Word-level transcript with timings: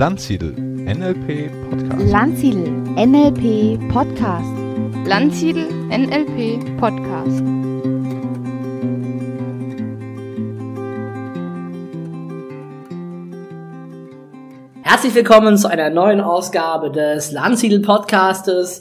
Landsiedel 0.00 0.54
NLP 0.54 1.50
Podcast. 1.68 2.10
Landsiedel 2.10 2.70
NLP 2.96 3.92
Podcast. 3.92 4.48
Landsiedel 5.04 5.66
NLP 5.90 6.78
Podcast. 6.78 7.42
Herzlich 14.80 15.14
willkommen 15.14 15.58
zu 15.58 15.68
einer 15.68 15.90
neuen 15.90 16.22
Ausgabe 16.22 16.90
des 16.90 17.30
Landsiedel 17.32 17.82
Podcastes. 17.82 18.80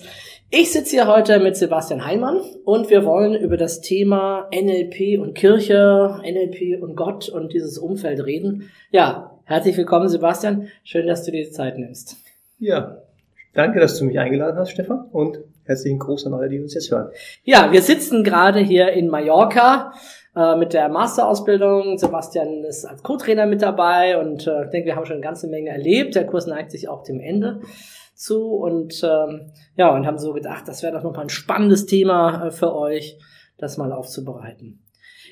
Ich 0.51 0.71
sitze 0.71 0.95
hier 0.95 1.07
heute 1.07 1.39
mit 1.39 1.57
Sebastian 1.57 2.05
Heimann 2.05 2.39
und 2.63 2.89
wir 2.89 3.03
wollen 3.03 3.35
über 3.35 3.57
das 3.57 3.81
Thema 3.81 4.47
NLP 4.51 5.19
und 5.19 5.35
Kirche, 5.35 6.21
NLP 6.23 6.81
und 6.81 6.95
Gott 6.95 7.27
und 7.27 7.51
dieses 7.51 7.77
Umfeld 7.77 8.25
reden. 8.25 8.71
Ja, 8.89 9.28
herzlich 9.49 9.75
willkommen 9.77 10.07
Sebastian. 10.07 10.67
Schön, 10.83 11.07
dass 11.07 11.25
du 11.25 11.31
dir 11.31 11.43
die 11.43 11.49
Zeit 11.49 11.79
nimmst. 11.79 12.17
Ja, 12.59 12.99
danke, 13.55 13.79
dass 13.79 13.97
du 13.97 14.05
mich 14.05 14.19
eingeladen 14.19 14.55
hast, 14.55 14.69
Stefan, 14.69 15.05
und 15.11 15.39
herzlichen 15.65 15.97
Gruß 15.97 16.27
an 16.27 16.35
alle, 16.35 16.49
die 16.49 16.59
uns 16.59 16.75
jetzt 16.75 16.91
hören. 16.91 17.09
Ja, 17.43 17.71
wir 17.71 17.81
sitzen 17.81 18.23
gerade 18.23 18.59
hier 18.59 18.91
in 18.91 19.07
Mallorca 19.07 19.93
äh, 20.35 20.55
mit 20.55 20.73
der 20.73 20.87
Masterausbildung. 20.87 21.97
Sebastian 21.97 22.63
ist 22.63 22.85
als 22.85 23.01
Co-Trainer 23.01 23.47
mit 23.47 23.63
dabei 23.63 24.19
und 24.19 24.45
äh, 24.45 24.65
ich 24.65 24.69
denke, 24.69 24.85
wir 24.85 24.95
haben 24.95 25.07
schon 25.07 25.15
eine 25.15 25.23
ganze 25.23 25.47
Menge 25.47 25.71
erlebt. 25.71 26.13
Der 26.13 26.27
Kurs 26.27 26.45
neigt 26.45 26.69
sich 26.69 26.87
auch 26.87 27.01
dem 27.01 27.19
Ende 27.19 27.61
zu 28.13 28.51
und 28.53 29.01
ähm, 29.03 29.51
ja, 29.75 29.95
und 29.95 30.05
haben 30.05 30.19
so 30.19 30.33
gedacht, 30.33 30.67
das 30.67 30.83
wäre 30.83 30.93
doch 30.93 31.03
noch 31.03 31.15
mal 31.15 31.23
ein 31.23 31.29
spannendes 31.29 31.87
Thema 31.87 32.45
äh, 32.45 32.51
für 32.51 32.75
euch, 32.75 33.17
das 33.57 33.77
mal 33.77 33.93
aufzubereiten. 33.93 34.83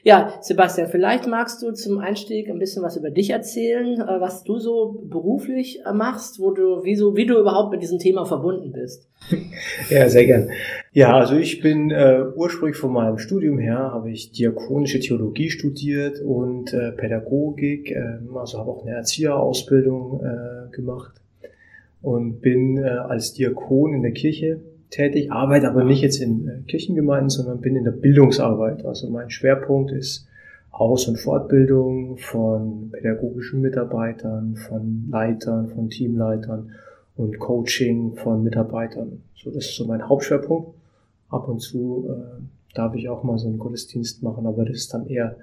Ja, 0.04 0.34
Sebastian, 0.42 0.88
vielleicht 0.90 1.28
magst 1.28 1.62
du 1.62 1.72
zum 1.72 2.00
Einstieg 2.00 2.50
ein 2.50 2.59
bisschen 2.59 2.84
was 2.84 2.98
über 2.98 3.09
dich 3.09 3.31
erzählen, 3.31 4.00
äh, 4.00 4.22
was 4.22 4.44
du 4.44 4.59
so 4.59 5.02
beruflich 5.03 5.81
äh, 5.86 5.94
machst, 5.94 6.40
wo 6.40 6.52
du, 6.52 6.84
wie, 6.84 6.95
so, 6.95 7.16
wie 7.16 7.26
du 7.26 7.38
überhaupt 7.40 7.72
mit 7.72 7.81
diesem 7.81 8.00
Thema 8.00 8.25
verbunden 8.25 8.72
bist. 8.72 9.08
Ja, 9.90 10.09
sehr 10.09 10.25
gern. 10.25 10.50
Ja, 10.92 11.16
also 11.16 11.36
ich 11.36 11.62
bin 11.62 11.92
äh, 11.92 12.23
ursprünglich 12.36 12.78
von 12.78 12.92
meinem 12.92 13.18
Studium 13.18 13.58
her, 13.58 13.92
habe 13.94 14.12
ich 14.12 14.31
diakonische 14.31 15.00
Theologie 15.00 15.50
studiert 15.50 16.20
und 16.22 16.73
äh, 16.73 16.92
Pädagogik, 16.92 17.92
äh, 17.92 18.20
also 18.36 18.59
habe 18.59 18.72
auch 18.72 18.86
eine 18.86 18.95
Erzieherausbildung 18.95 20.22
äh, 20.22 20.75
gemacht 20.75 21.14
und 22.02 22.42
bin 22.42 22.78
äh, 22.78 22.88
als 22.88 23.34
Diakon 23.34 23.94
in 23.94 24.02
der 24.02 24.14
Kirche 24.14 24.59
tätig, 24.90 25.32
arbeite 25.32 25.70
aber 25.70 25.84
nicht 25.84 26.02
jetzt 26.02 26.22
in 26.22 26.48
äh, 26.48 26.60
Kirchengemeinden, 26.68 27.30
sondern 27.30 27.62
bin 27.62 27.76
in 27.76 27.84
der 27.84 27.92
Bildungsarbeit. 27.92 28.86
Also 28.86 29.10
mein 29.10 29.30
Schwerpunkt 29.30 29.92
ist 29.92 30.28
Aus- 30.72 31.08
und 31.08 31.18
Fortbildung 31.18 32.18
von 32.18 32.92
pädagogischen 32.92 33.62
Mitarbeitern, 33.62 34.56
von 34.56 35.08
Leitern, 35.10 35.70
von 35.70 35.90
Teamleitern 35.90 36.72
und 37.16 37.40
Coaching 37.40 38.16
von 38.16 38.44
Mitarbeitern. 38.44 39.24
So, 39.36 39.50
das 39.50 39.66
ist 39.66 39.76
so 39.76 39.86
mein 39.86 40.08
Hauptschwerpunkt. 40.08 40.70
Ab 41.30 41.48
und 41.50 41.60
zu 41.60 42.08
äh, 42.10 42.42
darf 42.76 42.96
ich 42.96 43.10
auch 43.10 43.24
mal 43.24 43.38
so 43.38 43.48
einen 43.48 43.58
Gottesdienst 43.58 44.24
machen, 44.24 44.46
aber 44.46 44.66
das 44.66 44.78
ist 44.78 44.94
dann 44.94 45.08
eher 45.08 45.36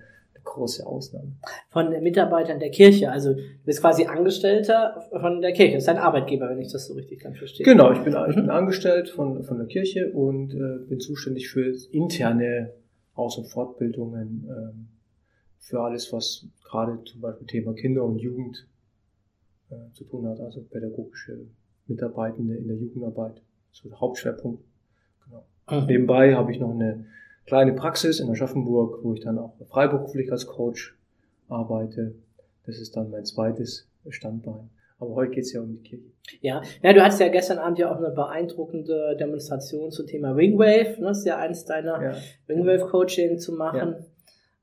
große 0.44 0.86
Ausnahme. 0.86 1.32
Von 1.70 1.90
den 1.90 2.02
Mitarbeitern 2.02 2.60
der 2.60 2.70
Kirche, 2.70 3.10
also 3.10 3.34
du 3.34 3.42
bist 3.64 3.80
quasi 3.80 4.04
Angestellter 4.04 5.06
von 5.10 5.40
der 5.40 5.52
Kirche, 5.52 5.74
das 5.74 5.82
ist 5.82 5.88
dein 5.88 5.98
Arbeitgeber, 5.98 6.48
wenn 6.48 6.60
ich 6.60 6.70
das 6.70 6.86
so 6.86 6.94
richtig 6.94 7.22
dann 7.22 7.34
verstehe. 7.34 7.64
Genau, 7.64 7.92
ich 7.92 8.00
bin, 8.00 8.14
ich 8.28 8.36
bin 8.36 8.50
angestellt 8.50 9.08
von, 9.08 9.42
von 9.42 9.58
der 9.58 9.66
Kirche 9.66 10.12
und 10.12 10.54
äh, 10.54 10.86
bin 10.88 11.00
zuständig 11.00 11.48
für 11.48 11.74
interne 11.90 12.72
Aus- 13.14 13.38
und 13.38 13.46
Fortbildungen, 13.46 14.48
ähm, 14.48 14.88
für 15.58 15.80
alles, 15.80 16.12
was 16.12 16.46
gerade 16.64 17.02
zum 17.04 17.20
Beispiel 17.20 17.46
Thema 17.46 17.72
Kinder 17.72 18.04
und 18.04 18.18
Jugend 18.18 18.66
äh, 19.70 19.92
zu 19.92 20.04
tun 20.04 20.26
hat, 20.26 20.40
also 20.40 20.62
pädagogische 20.62 21.38
Mitarbeitende 21.86 22.54
in 22.56 22.68
der 22.68 22.76
Jugendarbeit, 22.76 23.40
so 23.70 23.88
der 23.88 24.00
Hauptschwerpunkt. 24.00 24.62
Genau. 25.24 25.44
Mhm. 25.70 25.86
Nebenbei 25.86 26.34
habe 26.34 26.52
ich 26.52 26.60
noch 26.60 26.70
eine 26.70 27.06
kleine 27.46 27.72
Praxis 27.74 28.20
in 28.20 28.30
Aschaffenburg, 28.30 29.00
wo 29.02 29.14
ich 29.14 29.20
dann 29.20 29.38
auch 29.38 29.54
freiberuflich 29.68 30.30
als 30.32 30.46
Coach 30.46 30.96
arbeite. 31.48 32.14
Das 32.66 32.78
ist 32.78 32.96
dann 32.96 33.10
mein 33.10 33.24
zweites 33.24 33.88
Standbein. 34.08 34.70
Aber 34.98 35.14
heute 35.16 35.32
geht 35.32 35.44
es 35.44 35.52
ja 35.52 35.60
um 35.60 35.72
die 35.72 35.82
Kirche. 35.82 36.04
Ja. 36.40 36.62
ja, 36.82 36.92
du 36.92 37.02
hattest 37.02 37.20
ja 37.20 37.28
gestern 37.28 37.58
Abend 37.58 37.78
ja 37.78 37.92
auch 37.92 37.98
eine 37.98 38.10
beeindruckende 38.10 39.16
Demonstration 39.18 39.90
zum 39.90 40.06
Thema 40.06 40.36
Wingwave. 40.36 41.00
Ne? 41.00 41.08
Das 41.08 41.18
ist 41.18 41.26
ja 41.26 41.36
eins 41.38 41.64
deiner 41.64 42.02
Ja. 42.02 42.16
Wingwave-Coaching 42.46 43.38
zu 43.38 43.52
machen. 43.52 43.96
Ja. 43.98 44.06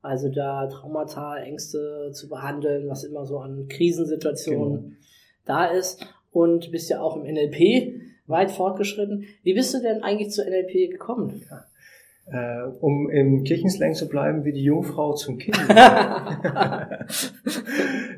Also 0.00 0.28
da 0.30 0.66
Traumata, 0.66 1.36
Ängste 1.36 2.10
zu 2.12 2.28
behandeln, 2.28 2.88
was 2.88 3.04
immer 3.04 3.24
so 3.24 3.38
an 3.38 3.68
Krisensituationen 3.68 4.82
Genau. 4.82 4.96
da 5.44 5.66
ist. 5.66 6.04
Und 6.32 6.72
bist 6.72 6.88
ja 6.90 7.00
auch 7.00 7.16
im 7.16 7.22
NLP 7.22 8.00
weit 8.26 8.50
fortgeschritten. 8.50 9.24
Wie 9.42 9.54
bist 9.54 9.74
du 9.74 9.80
denn 9.80 10.02
eigentlich 10.02 10.30
zu 10.30 10.42
NLP 10.42 10.90
gekommen? 10.90 11.44
Äh, 12.32 12.62
um 12.80 13.10
im 13.10 13.44
Kirchenslang 13.44 13.92
zu 13.92 14.08
bleiben, 14.08 14.46
wie 14.46 14.52
die 14.52 14.62
Jungfrau 14.62 15.12
zum 15.12 15.36
Kind. 15.36 15.58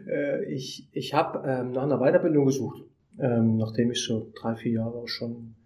äh, 0.07 0.45
ich 0.45 0.89
ich 0.93 1.15
habe 1.15 1.43
ähm, 1.45 1.73
nach 1.73 1.83
einer 1.83 1.99
Weiterbildung 1.99 2.47
gesucht, 2.47 2.85
ähm, 3.19 3.57
nachdem 3.57 3.91
ich 3.91 4.05
so 4.05 4.31
drei, 4.41 4.55
vier 4.55 4.71
Jahre 4.73 4.95
auch 4.95 5.09
schon 5.09 5.57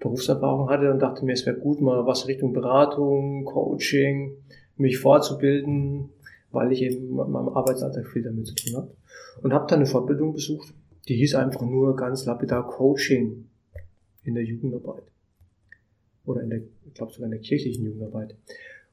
Berufserfahrung 0.00 0.68
hatte 0.68 0.92
und 0.92 1.00
dachte 1.00 1.24
mir, 1.24 1.32
es 1.32 1.46
wäre 1.46 1.56
gut, 1.56 1.80
mal 1.80 2.04
was 2.06 2.28
Richtung 2.28 2.52
Beratung, 2.52 3.46
Coaching, 3.46 4.36
mich 4.76 4.98
fortzubilden, 4.98 6.10
weil 6.50 6.72
ich 6.72 6.82
eben 6.82 7.08
in 7.08 7.16
meinem 7.16 7.48
Arbeitsalltag 7.48 8.06
viel 8.06 8.22
damit 8.22 8.48
zu 8.48 8.54
tun 8.54 8.76
habe. 8.76 8.90
Und 9.42 9.54
habe 9.54 9.66
dann 9.66 9.78
eine 9.78 9.86
Fortbildung 9.86 10.34
besucht, 10.34 10.74
die 11.08 11.16
hieß 11.16 11.36
einfach 11.36 11.62
nur 11.62 11.96
ganz 11.96 12.26
lapidar 12.26 12.68
Coaching 12.68 13.48
in 14.24 14.34
der 14.34 14.44
Jugendarbeit. 14.44 15.04
Oder 16.28 16.42
in 16.42 16.50
der, 16.50 16.60
ich 16.86 16.94
glaube 16.94 17.12
sogar 17.12 17.26
in 17.26 17.32
der 17.32 17.40
kirchlichen 17.40 17.84
Jugendarbeit. 17.84 18.34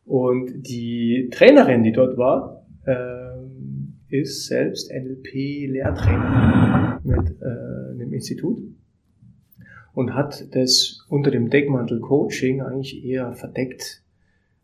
Und 0.06 0.63
die 0.68 1.29
Trainerin, 1.31 1.84
die 1.84 1.91
dort 1.91 2.18
war, 2.18 2.66
ähm, 2.85 3.94
ist 4.09 4.46
selbst 4.47 4.91
NLP-Lehrtrainer 4.91 7.01
mit 7.03 7.41
äh, 7.41 7.91
einem 7.91 8.13
Institut 8.13 8.59
und 9.94 10.13
hat 10.13 10.53
das 10.56 11.06
unter 11.09 11.31
dem 11.31 11.50
Deckmantel 11.50 12.00
Coaching 12.00 12.62
eigentlich 12.62 13.03
eher 13.03 13.34
verdeckt 13.34 14.02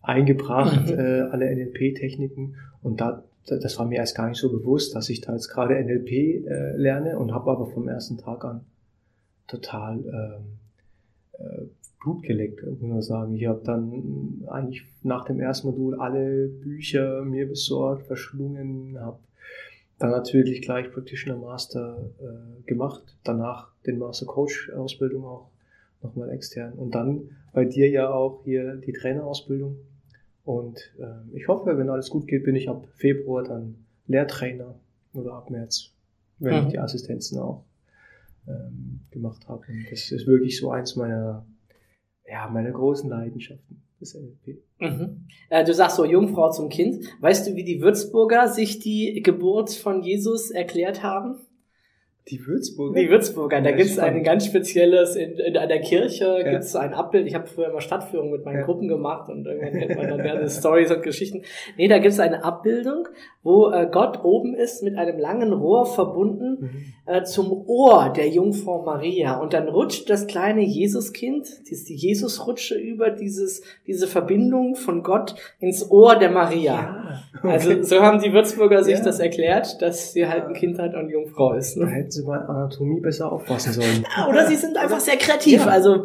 eingebracht, 0.02 0.88
Mhm. 0.90 1.00
äh, 1.00 1.22
alle 1.22 1.50
NLP-Techniken. 1.56 2.56
Und 2.82 3.02
da, 3.02 3.24
da- 3.48 3.58
das 3.58 3.78
war 3.80 3.86
mir 3.88 3.98
erst 3.98 4.16
gar 4.16 4.30
nicht 4.30 4.38
so 4.40 4.52
bewusst, 4.52 4.96
dass 4.96 5.09
ich 5.09 5.22
da 5.22 5.34
jetzt 5.34 5.50
gerade 5.50 5.76
NLP 5.76 6.46
äh, 6.48 6.76
lerne 6.78 7.18
und 7.20 7.34
habe 7.34 7.52
aber 7.52 7.68
vom 7.68 7.88
ersten 7.88 8.18
Tag 8.18 8.44
an 8.46 8.62
total 9.48 10.00
ähm, 10.00 10.59
äh, 11.40 11.66
Blut 12.01 12.23
geleckt, 12.23 12.63
muss 12.63 12.81
man 12.81 13.01
sagen. 13.01 13.35
Ich 13.35 13.45
habe 13.45 13.62
dann 13.63 14.44
eigentlich 14.47 14.84
nach 15.03 15.25
dem 15.25 15.39
ersten 15.39 15.67
Modul 15.67 16.00
alle 16.00 16.47
Bücher 16.47 17.23
mir 17.23 17.47
besorgt, 17.47 18.07
verschlungen, 18.07 19.00
habe 19.00 19.19
dann 20.00 20.11
natürlich 20.11 20.61
gleich 20.63 20.91
Practitioner 20.91 21.38
Master 21.38 22.09
äh, 22.19 22.63
gemacht, 22.63 23.17
danach 23.23 23.72
den 23.85 24.00
Master 24.00 24.25
Coach 24.25 24.72
Ausbildung 24.72 25.25
auch 25.25 25.50
nochmal 26.01 26.31
extern 26.31 26.73
und 26.73 26.95
dann 26.95 27.29
bei 27.53 27.66
dir 27.66 27.88
ja 27.90 28.09
auch 28.09 28.44
hier 28.44 28.78
die 28.78 28.94
Trainerausbildung 28.94 29.78
und 30.44 30.91
ähm, 31.00 31.29
ich 31.34 31.47
hoffe, 31.47 31.78
wenn 31.78 31.90
alles 31.90 32.09
gut 32.09 32.28
geht, 32.28 32.44
bin 32.44 32.56
ich 32.56 32.67
ab 32.67 32.88
Februar 32.95 33.44
dann 33.44 33.75
Lehrtrainer 34.07 34.73
oder 35.13 35.34
ab 35.34 35.51
März, 35.51 35.91
wenn 36.40 36.56
Mhm. 36.56 36.66
ich 36.66 36.72
die 36.72 36.79
Assistenzen 36.79 37.38
auch 37.38 37.63
ähm, 38.47 39.01
gemacht 39.11 39.47
habe. 39.47 39.63
Und 39.69 39.85
das 39.91 40.11
ist 40.11 40.25
wirklich 40.25 40.57
so 40.57 40.72
eins 40.72 40.95
meiner, 40.95 41.45
ja, 42.31 42.47
meiner 42.50 42.72
großen 42.72 43.09
Leidenschaften, 43.09 43.81
das 44.00 44.16
NLP. 44.16 44.58
Mhm. 44.80 45.25
Äh, 45.50 45.64
du 45.66 45.74
sagst 45.74 45.97
so 45.97 46.05
Jungfrau 46.05 46.50
zum 46.52 46.70
Kind. 46.70 47.03
Weißt 47.20 47.47
du, 47.47 47.55
wie 47.55 47.64
die 47.66 47.82
Würzburger 47.82 48.47
sich 48.47 48.79
die 48.79 49.22
Geburt 49.22 49.72
von 49.72 50.02
Jesus 50.02 50.50
erklärt 50.50 51.03
haben? 51.03 51.35
Die 52.28 52.46
Würzburger? 52.46 53.00
Die 53.02 53.09
Würzburger, 53.09 53.61
da 53.61 53.72
Ja, 53.72 53.76
gibt 53.76 53.90
es 53.90 53.96
spannend. 53.96 54.17
ein 54.17 54.23
ganz 54.23 54.46
spezielles, 54.46 55.16
in, 55.16 55.32
in 55.40 55.58
einer 55.58 55.79
Kirche 55.79 56.26
Ja. 56.26 56.52
gibt 56.52 56.64
es 56.64 56.76
ein 56.76 56.94
Abbild, 56.94 57.26
ich 57.26 57.34
habe 57.34 57.47
früher 57.47 57.70
immer 57.70 57.82
Stadtführungen 57.82 58.32
mit 58.32 58.46
meinen 58.46 58.59
Ja. 58.59 58.66
Gruppen 58.66 58.88
gemacht 58.88 59.28
und 59.28 59.46
irgendwann 59.47 59.79
kennt 59.79 59.96
man 59.97 60.08
dann 60.08 60.22
gerne 60.22 60.47
Stories 60.47 60.91
und 60.91 61.02
Geschichten. 61.02 61.41
Nee, 61.78 61.88
da 61.88 61.97
gibt 61.97 62.14
es 62.14 62.20
eine 62.20 62.44
Abbildung, 62.44 63.08
wo 63.41 63.72
äh, 63.72 63.90
Gott 63.91 64.23
oben 64.23 64.53
ist 64.53 64.84
mit 64.84 64.96
einem 64.97 65.17
langen 65.20 65.52
Rohr 65.52 65.88
verbunden 65.88 66.58
Mhm. 66.61 66.94
Äh, 67.11 67.23
zum 67.23 67.52
Ohr 67.67 68.13
der 68.16 68.29
Jungfrau 68.29 68.84
Maria 68.84 69.37
und 69.40 69.53
dann 69.53 69.67
rutscht 69.67 70.09
das 70.09 70.28
kleine 70.28 70.61
Jesuskind, 70.63 71.47
die 71.67 71.73
ist 71.73 71.90
die 71.90 71.96
Jesusrutsche 71.96 72.75
über 72.75 73.09
dieses, 73.09 73.61
diese 73.87 74.08
Verbindung 74.08 74.75
von 74.75 75.03
Gott 75.03 75.35
ins 75.59 75.90
Ohr 75.91 76.16
der 76.17 76.31
Maria. 76.31 77.22
Also 77.43 77.81
so 77.84 78.02
haben 78.02 78.22
die 78.22 78.31
Würzburger 78.34 78.84
sich 78.84 78.97
Ja. 78.99 79.03
das 79.03 79.19
erklärt, 79.19 79.81
dass 79.81 80.13
sie 80.13 80.28
halt 80.28 80.46
ein 80.46 80.53
Kind 80.53 80.78
hat 80.79 80.93
und 80.96 81.09
Jungfrau 81.09 81.53
ist. 81.53 81.75
Da 81.75 81.81
Ne? 81.85 81.91
hätten 81.91 82.11
sie 82.11 82.23
mal 82.23 82.40
Anatomie 82.46 82.99
besser 83.02 83.31
aufpassen 83.31 83.73
sollen. 83.73 84.05
Oder 84.29 84.47
sie 84.47 84.55
sind 84.55 84.78
einfach 84.78 84.99
sehr 84.99 85.17
kreativ. 85.17 85.66
Ja. 85.66 85.67
Also 85.67 85.96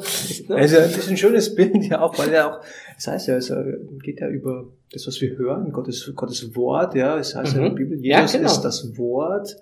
ne? 0.49 0.57
Also 0.57 0.77
das 0.77 0.97
ist 0.99 1.11
ein 1.11 1.17
schönes 1.17 1.55
Bild 1.55 1.85
ja 1.85 2.01
auch, 2.01 2.19
weil 2.19 2.33
ja 2.33 2.51
auch, 2.51 2.61
das 2.95 3.07
heißt 3.09 3.29
ja, 3.29 3.37
es 3.37 3.51
äh, 3.51 3.63
geht 4.03 4.21
ja 4.21 4.29
über 4.29 4.65
das, 4.93 5.07
was 5.07 5.21
wir 5.21 5.37
hören, 5.37 5.73
Gottes, 5.73 6.11
Gottes 6.15 6.55
Wort, 6.57 6.95
ja, 6.95 7.19
es 7.19 7.35
heißt 7.35 7.53
ja 7.55 7.59
in 7.59 7.65
der 7.65 7.73
Mhm. 7.73 7.77
Bibel, 7.77 8.05
Ja, 8.05 8.21
Jesus 8.21 8.33
genau. 8.37 8.47
ist 8.51 8.61
das 8.63 8.97
Wort 8.99 9.57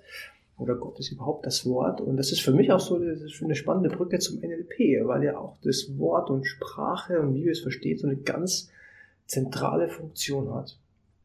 oder 0.57 0.75
Gott 0.75 0.99
ist 0.99 1.11
überhaupt 1.11 1.45
das 1.45 1.65
Wort. 1.65 1.99
Und 2.01 2.17
das 2.17 2.31
ist 2.31 2.41
für 2.41 2.53
mich 2.53 2.71
auch 2.71 2.79
so 2.79 2.95
eine 2.95 3.55
spannende 3.55 3.89
Brücke 3.89 4.19
zum 4.19 4.39
NLP, 4.39 5.05
weil 5.05 5.23
ja 5.23 5.37
auch 5.37 5.57
das 5.61 5.97
Wort 5.97 6.29
und 6.29 6.45
Sprache 6.45 7.19
und 7.19 7.35
wie 7.35 7.43
wir 7.43 7.51
es 7.51 7.59
verstehen, 7.59 7.97
so 7.97 8.07
eine 8.07 8.17
ganz 8.17 8.69
zentrale 9.25 9.89
Funktion 9.89 10.53
hat. 10.53 10.77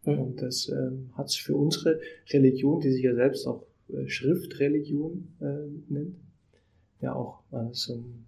Mhm. 0.05 0.19
Und 0.19 0.43
das 0.43 0.69
ähm, 0.69 1.11
hat 1.15 1.29
es 1.29 1.37
für 1.37 1.55
unsere 1.55 2.00
Religion, 2.31 2.81
die 2.81 2.91
sich 2.91 3.03
ja 3.03 3.15
selbst 3.15 3.47
auch 3.47 3.65
äh, 3.88 4.09
Schriftreligion 4.09 5.29
äh, 5.41 5.93
nennt, 5.93 6.17
ja 7.00 7.15
auch 7.15 7.43
äh, 7.53 7.69
so 7.73 7.94
ein 7.94 8.26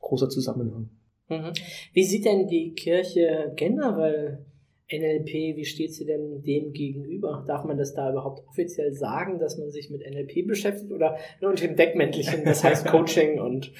großer 0.00 0.28
Zusammenhang. 0.28 0.90
Mhm. 1.28 1.52
Wie 1.92 2.04
sieht 2.04 2.24
denn 2.24 2.48
die 2.48 2.72
Kirche 2.72 3.52
generell 3.54 4.44
NLP, 4.92 5.56
wie 5.56 5.64
steht 5.64 5.94
sie 5.94 6.04
denn 6.04 6.42
dem 6.42 6.72
gegenüber? 6.72 7.44
Darf 7.46 7.64
man 7.64 7.78
das 7.78 7.94
da 7.94 8.10
überhaupt 8.10 8.46
offiziell 8.48 8.92
sagen, 8.92 9.38
dass 9.38 9.56
man 9.58 9.70
sich 9.70 9.90
mit 9.90 10.02
NLP 10.02 10.46
beschäftigt 10.46 10.92
oder 10.92 11.16
nur 11.40 11.50
unter 11.50 11.66
dem 11.66 11.76
Deckmäntelchen, 11.76 12.44
das 12.44 12.64
heißt 12.64 12.86
Coaching 12.86 13.40
und 13.40 13.72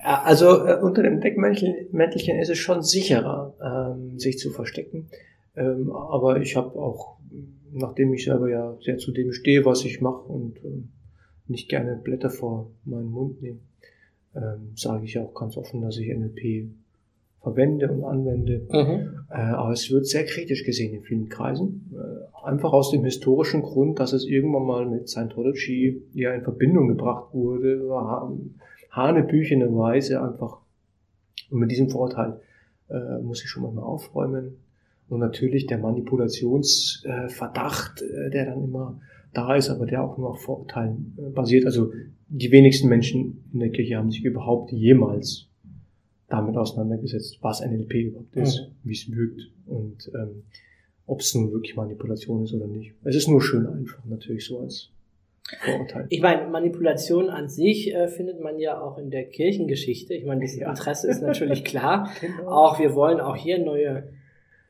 also 0.00 0.64
äh, 0.64 0.78
unter 0.80 1.02
dem 1.02 1.20
Deckmäntelchen 1.20 2.38
ist 2.38 2.50
es 2.50 2.58
schon 2.58 2.82
sicherer, 2.82 3.54
ähm, 3.62 4.18
sich 4.18 4.38
zu 4.38 4.50
verstecken. 4.50 5.08
Ähm, 5.56 5.90
aber 5.90 6.40
ich 6.40 6.56
habe 6.56 6.78
auch, 6.78 7.18
nachdem 7.72 8.14
ich 8.14 8.24
selber 8.24 8.48
ja 8.48 8.76
sehr 8.80 8.98
zu 8.98 9.12
dem 9.12 9.32
stehe, 9.32 9.64
was 9.64 9.84
ich 9.84 10.00
mache 10.00 10.22
und 10.22 10.64
ähm, 10.64 10.90
nicht 11.46 11.68
gerne 11.68 11.96
Blätter 11.96 12.30
vor 12.30 12.70
meinen 12.84 13.10
Mund 13.10 13.42
nehme, 13.42 13.58
ähm, 14.36 14.72
sage 14.76 15.04
ich 15.04 15.18
auch 15.18 15.34
ganz 15.34 15.56
offen, 15.56 15.82
dass 15.82 15.98
ich 15.98 16.08
NLP 16.08 16.70
verwende 17.48 17.90
und 17.90 18.04
anwende. 18.04 18.66
Mhm. 18.70 19.24
Äh, 19.30 19.34
aber 19.34 19.72
es 19.72 19.90
wird 19.90 20.06
sehr 20.06 20.24
kritisch 20.24 20.64
gesehen 20.64 20.94
in 20.94 21.02
vielen 21.02 21.28
Kreisen. 21.28 21.92
Äh, 21.94 22.46
einfach 22.46 22.72
aus 22.72 22.90
dem 22.90 23.04
historischen 23.04 23.62
Grund, 23.62 23.98
dass 23.98 24.12
es 24.12 24.24
irgendwann 24.24 24.64
mal 24.64 24.86
mit 24.86 25.08
Scientology 25.08 26.02
ja 26.14 26.32
in 26.34 26.42
Verbindung 26.42 26.86
gebracht 26.88 27.32
wurde, 27.32 27.80
hanebüchene 28.90 29.74
Weise 29.76 30.22
einfach. 30.22 30.58
Und 31.50 31.60
mit 31.60 31.70
diesem 31.70 31.88
Vorteil 31.88 32.40
äh, 32.90 33.18
muss 33.22 33.42
ich 33.42 33.48
schon 33.48 33.62
mal 33.62 33.78
aufräumen. 33.82 34.58
Und 35.08 35.20
natürlich 35.20 35.64
der 35.66 35.78
Manipulationsverdacht, 35.78 38.02
äh, 38.02 38.28
der 38.30 38.44
dann 38.46 38.64
immer 38.64 39.00
da 39.32 39.54
ist, 39.56 39.70
aber 39.70 39.86
der 39.86 40.04
auch 40.04 40.18
nur 40.18 40.30
auf 40.30 40.42
Vorurteilen 40.42 41.16
äh, 41.18 41.30
basiert. 41.30 41.64
Also 41.66 41.92
die 42.28 42.52
wenigsten 42.52 42.88
Menschen 42.88 43.44
in 43.52 43.60
der 43.60 43.70
Kirche 43.70 43.96
haben 43.96 44.10
sich 44.10 44.24
überhaupt 44.24 44.72
jemals 44.72 45.47
damit 46.28 46.56
auseinandergesetzt, 46.56 47.38
was 47.40 47.60
NLP 47.60 47.94
überhaupt 47.94 48.36
ist, 48.36 48.60
mhm. 48.60 48.74
wie 48.84 48.92
es 48.92 49.10
wirkt 49.10 49.50
und 49.66 50.10
ähm, 50.14 50.44
ob 51.06 51.20
es 51.20 51.34
nun 51.34 51.52
wirklich 51.52 51.74
Manipulation 51.74 52.44
ist 52.44 52.52
oder 52.52 52.66
nicht. 52.66 52.92
Es 53.04 53.16
ist 53.16 53.28
nur 53.28 53.40
schön 53.40 53.66
einfach 53.66 54.04
natürlich 54.04 54.44
so 54.44 54.60
als 54.60 54.90
Vorurteil. 55.60 56.06
Ich 56.10 56.20
meine, 56.20 56.46
Manipulation 56.48 57.30
an 57.30 57.48
sich 57.48 57.94
äh, 57.94 58.08
findet 58.08 58.40
man 58.40 58.58
ja 58.58 58.78
auch 58.78 58.98
in 58.98 59.10
der 59.10 59.24
Kirchengeschichte. 59.24 60.12
Ich 60.12 60.26
meine, 60.26 60.42
das 60.42 60.54
ja. 60.54 60.68
Interesse 60.68 61.08
ist 61.08 61.22
natürlich 61.22 61.64
klar. 61.64 62.10
genau. 62.20 62.50
Auch 62.50 62.78
wir 62.78 62.94
wollen 62.94 63.20
auch 63.20 63.36
hier 63.36 63.58
neue 63.58 64.08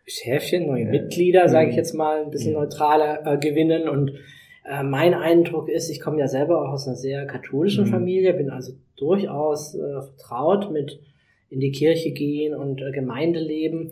Schäfchen, 0.06 0.66
neue 0.66 0.84
ja. 0.84 0.90
Mitglieder, 0.90 1.48
sage 1.48 1.70
ich 1.70 1.72
mhm. 1.72 1.78
jetzt 1.78 1.94
mal, 1.94 2.22
ein 2.22 2.30
bisschen 2.30 2.52
neutraler 2.52 3.26
äh, 3.26 3.38
gewinnen. 3.38 3.88
Und 3.88 4.12
äh, 4.64 4.84
mein 4.84 5.14
Eindruck 5.14 5.68
ist, 5.68 5.90
ich 5.90 6.00
komme 6.00 6.20
ja 6.20 6.28
selber 6.28 6.62
auch 6.62 6.72
aus 6.72 6.86
einer 6.86 6.96
sehr 6.96 7.26
katholischen 7.26 7.86
mhm. 7.86 7.90
Familie, 7.90 8.34
bin 8.34 8.50
also 8.50 8.74
durchaus 8.96 9.74
äh, 9.74 9.80
vertraut 9.80 10.70
mit 10.70 11.00
in 11.50 11.60
die 11.60 11.72
Kirche 11.72 12.12
gehen 12.12 12.54
und 12.54 12.80
äh, 12.80 12.90
Gemeindeleben. 12.92 13.90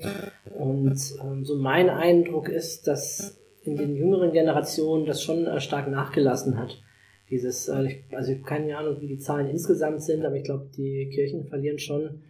Und 0.58 0.98
ähm, 1.22 1.44
so 1.44 1.56
mein 1.56 1.88
Eindruck 1.88 2.48
ist, 2.48 2.86
dass 2.86 3.40
in 3.62 3.76
den 3.76 3.96
jüngeren 3.96 4.32
Generationen 4.32 5.06
das 5.06 5.22
schon 5.22 5.46
äh, 5.46 5.60
stark 5.60 5.88
nachgelassen 5.88 6.58
hat. 6.58 6.82
Dieses, 7.30 7.68
äh, 7.68 8.02
also 8.12 8.32
ich 8.32 8.38
habe 8.38 8.48
keine 8.48 8.76
Ahnung, 8.76 9.00
wie 9.00 9.08
die 9.08 9.18
Zahlen 9.18 9.48
insgesamt 9.48 10.02
sind, 10.02 10.24
aber 10.24 10.36
ich 10.36 10.44
glaube, 10.44 10.70
die 10.76 11.08
Kirchen 11.12 11.44
verlieren 11.44 11.78
schon, 11.78 12.22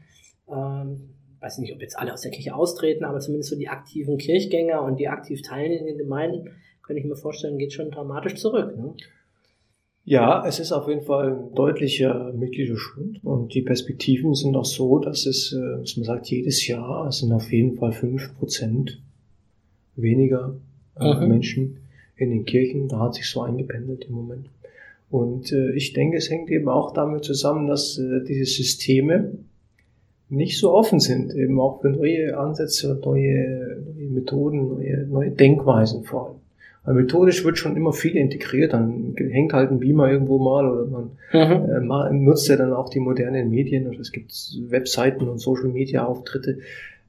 ähm, 0.49 1.11
weiß 1.41 1.59
nicht, 1.59 1.75
ob 1.75 1.83
jetzt 1.83 1.99
alle 1.99 2.13
aus 2.13 2.23
der 2.23 2.31
Kirche 2.31 2.55
austreten, 2.55 3.05
aber 3.05 3.21
zumindest 3.21 3.51
so 3.51 3.57
die 3.57 3.69
aktiven 3.69 4.17
Kirchgänger 4.19 4.83
und 4.83 4.99
die 4.99 5.09
aktiv 5.09 5.43
teilnehmen 5.43 5.87
in 5.87 5.99
den 5.99 5.99
Gemeinden, 5.99 6.51
könnte 6.83 7.01
ich 7.01 7.07
mir 7.07 7.17
vorstellen, 7.17 7.59
geht 7.59 7.73
schon 7.73 7.91
dramatisch 7.91 8.37
zurück. 8.37 8.77
Ne? 8.77 8.95
Ja, 10.07 10.47
es 10.47 10.61
ist 10.61 10.71
auf 10.71 10.87
jeden 10.87 11.03
Fall 11.03 11.33
ein 11.33 11.55
deutlicher 11.57 12.33
Mitgliederschwund 12.33 13.25
und 13.25 13.53
die 13.55 13.63
Perspektiven 13.63 14.35
sind 14.35 14.55
auch 14.55 14.65
so, 14.65 15.01
dass 15.01 15.27
es, 15.27 15.53
äh, 15.53 15.81
dass 15.81 15.97
man 15.97 16.05
sagt, 16.05 16.29
jedes 16.29 16.65
Jahr 16.69 17.11
sind 17.11 17.33
auf 17.33 17.53
jeden 17.53 17.75
Fall 17.75 17.91
fünf 17.91 18.33
Prozent 18.39 19.03
weniger 19.97 20.55
äh, 21.01 21.13
mhm. 21.13 21.29
Menschen 21.29 21.79
in 22.15 22.31
den 22.31 22.45
Kirchen. 22.45 22.87
Da 22.87 23.01
hat 23.01 23.15
sich 23.15 23.29
so 23.29 23.43
eingependelt 23.43 24.05
im 24.05 24.15
Moment. 24.15 24.47
Und 25.11 25.51
äh, 25.51 25.73
ich 25.73 25.93
denke, 25.93 26.19
es 26.19 26.31
hängt 26.31 26.53
eben 26.53 26.69
auch 26.69 26.93
damit 26.93 27.25
zusammen, 27.25 27.67
dass 27.67 27.99
äh, 27.99 28.23
diese 28.25 28.45
Systeme 28.45 29.33
nicht 30.29 30.57
so 30.57 30.73
offen 30.73 31.01
sind, 31.01 31.35
eben 31.35 31.59
auch 31.59 31.81
für 31.81 31.91
neue 31.91 32.39
Ansätze, 32.39 32.97
neue, 33.05 33.83
neue 33.97 34.11
Methoden, 34.11 34.69
neue, 34.69 35.05
neue 35.09 35.31
Denkweisen 35.33 36.05
vor 36.05 36.27
allem. 36.27 36.46
Weil 36.87 36.95
methodisch 36.95 37.45
wird 37.45 37.59
schon 37.59 37.77
immer 37.77 37.93
viel 37.93 38.17
integriert, 38.17 38.73
dann 38.73 39.17
hängt 39.19 39.53
halt 39.53 39.73
ein 39.73 39.81
Beamer 39.81 40.09
irgendwo 40.09 40.39
mal 40.39 40.69
oder 40.69 40.87
man 40.87 41.11
mhm. 41.33 42.15
äh, 42.15 42.25
nutzt 42.25 42.49
ja 42.49 42.57
dann 42.57 42.73
auch 42.73 42.89
die 42.89 43.01
modernen 43.01 43.51
Medien 43.51 43.89
oder 43.89 43.99
es 43.99 44.13
gibt 44.13 44.33
Webseiten 44.69 45.29
und 45.29 45.39
Social 45.39 45.69
Media 45.69 46.07
Auftritte. 46.07 46.61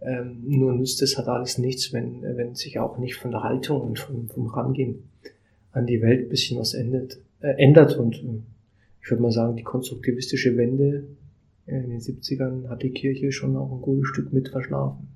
Ähm, 0.01 0.43
nur 0.47 0.73
nützt 0.73 1.03
es 1.03 1.17
halt 1.17 1.27
alles 1.27 1.59
nichts, 1.59 1.93
wenn, 1.93 2.23
wenn 2.23 2.55
sich 2.55 2.79
auch 2.79 2.97
nicht 2.97 3.15
von 3.15 3.29
der 3.29 3.43
Haltung 3.43 3.81
und 3.81 3.99
vom, 3.99 4.27
vom 4.29 4.47
Rangehen 4.47 5.03
an 5.71 5.85
die 5.85 6.01
Welt 6.01 6.25
ein 6.25 6.29
bisschen 6.29 6.59
was 6.59 6.73
ändert. 6.73 7.19
Äh, 7.41 7.63
ändert. 7.63 7.97
Und 7.97 8.15
äh, 8.15 8.41
ich 9.03 9.11
würde 9.11 9.21
mal 9.21 9.31
sagen, 9.31 9.55
die 9.55 9.63
konstruktivistische 9.63 10.57
Wende 10.57 11.03
in 11.67 11.89
den 11.89 11.99
70ern 11.99 12.67
hat 12.67 12.81
die 12.81 12.91
Kirche 12.91 13.31
schon 13.31 13.55
auch 13.55 13.71
ein 13.71 13.81
gutes 13.81 14.07
Stück 14.07 14.33
mit 14.33 14.49
verschlafen. 14.49 15.07